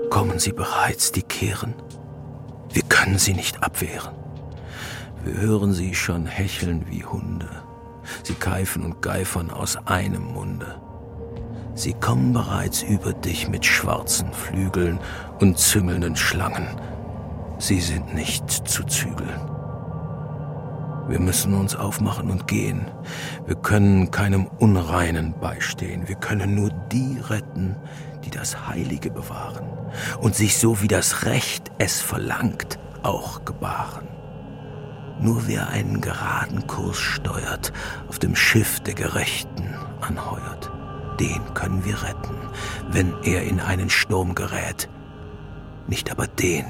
kommen 0.09 0.39
sie 0.39 0.53
bereits, 0.53 1.11
die 1.11 1.23
Kehren. 1.23 1.73
Wir 2.73 2.83
können 2.83 3.17
sie 3.17 3.33
nicht 3.33 3.63
abwehren. 3.63 4.13
Wir 5.23 5.35
hören 5.35 5.73
sie 5.73 5.93
schon 5.93 6.25
hecheln 6.25 6.85
wie 6.89 7.03
Hunde. 7.03 7.49
Sie 8.23 8.33
keifen 8.33 8.83
und 8.83 9.01
geifern 9.01 9.51
aus 9.51 9.77
einem 9.87 10.23
Munde. 10.33 10.81
Sie 11.75 11.93
kommen 11.93 12.33
bereits 12.33 12.81
über 12.83 13.13
dich 13.13 13.49
mit 13.49 13.65
schwarzen 13.65 14.31
Flügeln 14.33 14.99
und 15.39 15.57
züngelnden 15.57 16.15
Schlangen. 16.15 16.67
Sie 17.59 17.79
sind 17.79 18.13
nicht 18.13 18.49
zu 18.49 18.83
zügeln. 18.83 19.39
Wir 21.07 21.19
müssen 21.19 21.53
uns 21.53 21.75
aufmachen 21.75 22.31
und 22.31 22.47
gehen. 22.47 22.85
Wir 23.45 23.55
können 23.55 24.11
keinem 24.11 24.47
Unreinen 24.59 25.33
beistehen. 25.39 26.07
Wir 26.07 26.15
können 26.15 26.55
nur 26.55 26.69
die 26.91 27.19
retten, 27.19 27.75
die 28.23 28.29
das 28.29 28.67
Heilige 28.67 29.11
bewahren 29.11 29.80
und 30.19 30.35
sich 30.35 30.57
so 30.57 30.81
wie 30.81 30.87
das 30.87 31.25
Recht 31.25 31.71
es 31.77 32.01
verlangt, 32.01 32.79
auch 33.03 33.45
gebaren. 33.45 34.07
Nur 35.19 35.47
wer 35.47 35.69
einen 35.69 36.01
geraden 36.01 36.67
Kurs 36.67 36.97
steuert, 36.97 37.71
auf 38.07 38.19
dem 38.19 38.35
Schiff 38.35 38.79
der 38.79 38.95
Gerechten 38.95 39.75
anheuert, 40.01 40.71
den 41.19 41.53
können 41.53 41.85
wir 41.85 42.01
retten, 42.01 42.35
wenn 42.89 43.13
er 43.23 43.43
in 43.43 43.59
einen 43.59 43.89
Sturm 43.89 44.33
gerät. 44.33 44.89
Nicht 45.87 46.11
aber 46.11 46.27
den, 46.27 46.65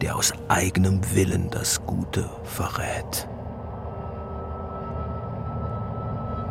der 0.00 0.16
aus 0.16 0.32
eigenem 0.48 1.00
Willen 1.14 1.50
das 1.50 1.84
Gute 1.84 2.28
verrät. 2.44 3.28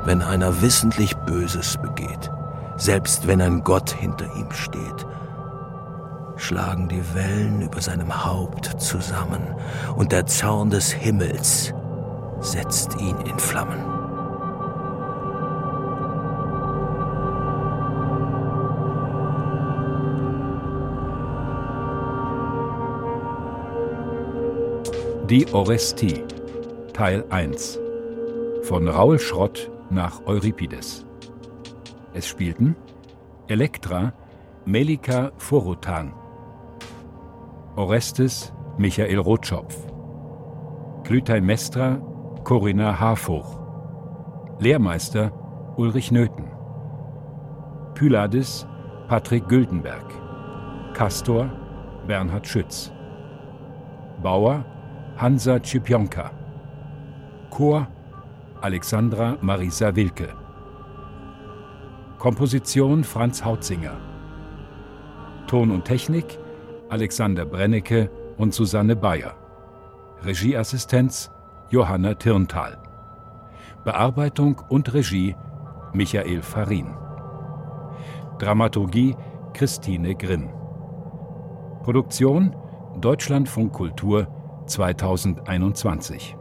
wenn 0.06 0.22
einer 0.22 0.62
wissentlich 0.62 1.16
Böses 1.18 1.78
begeht, 1.78 2.32
selbst 2.78 3.28
wenn 3.28 3.42
ein 3.42 3.64
Gott 3.64 3.92
hinter 3.92 4.26
ihm 4.36 4.52
steht. 4.52 5.06
Schlagen 6.36 6.88
die 6.90 7.04
Wellen 7.14 7.62
über 7.62 7.82
seinem 7.82 8.26
Haupt 8.26 8.66
zusammen 8.82 9.56
und 9.96 10.12
der 10.12 10.26
Zorn 10.26 10.70
des 10.70 10.92
Himmels 10.92 11.74
setzt 12.40 13.00
ihn 13.00 13.16
in 13.26 13.40
Flammen. 13.40 13.94
Die 25.30 25.52
Orestie 25.54 26.24
Teil 26.94 27.26
1 27.30 27.80
von 28.62 28.88
Raul 28.88 29.18
Schrott 29.18 29.72
nach 29.90 30.26
Euripides. 30.26 31.06
Es 32.14 32.28
spielten 32.28 32.76
Elektra 33.48 34.14
Melika 34.66 35.32
Forotan, 35.38 36.14
Orestes 37.76 38.54
Michael 38.78 39.18
Rotschopf, 39.18 39.76
Clytemnestra 41.06 42.00
Corinna 42.44 43.00
Harfuch, 43.00 43.58
Lehrmeister 44.60 45.32
Ulrich 45.76 46.12
Nöthen, 46.12 46.52
Pylades 47.96 48.68
Patrick 49.08 49.48
Güldenberg, 49.48 50.06
Castor 50.94 51.50
Bernhard 52.06 52.46
Schütz, 52.46 52.94
Bauer 54.22 54.64
Hansa 55.18 55.60
Tschipionka, 55.60 56.30
Chor 57.50 57.88
Alexandra 58.62 59.36
Marisa 59.42 59.96
Wilke. 59.96 60.30
Komposition 62.20 63.04
Franz 63.04 63.44
Hautzinger. 63.44 63.98
Ton 65.48 65.72
und 65.72 65.86
Technik 65.86 66.38
Alexander 66.90 67.46
Brennecke 67.46 68.10
und 68.38 68.54
Susanne 68.54 68.96
Bayer. 68.96 69.36
Regieassistenz 70.24 71.32
Johanna 71.70 72.14
Tirntal. 72.16 72.78
Bearbeitung 73.84 74.62
und 74.70 74.94
Regie 74.94 75.36
Michael 75.94 76.42
Farin. 76.42 76.94
Dramaturgie 78.40 79.16
Christine 79.54 80.16
Grimm. 80.16 80.50
Produktion 81.84 82.56
Deutschlandfunk 83.00 83.74
Kultur 83.74 84.28
2021 84.68 86.38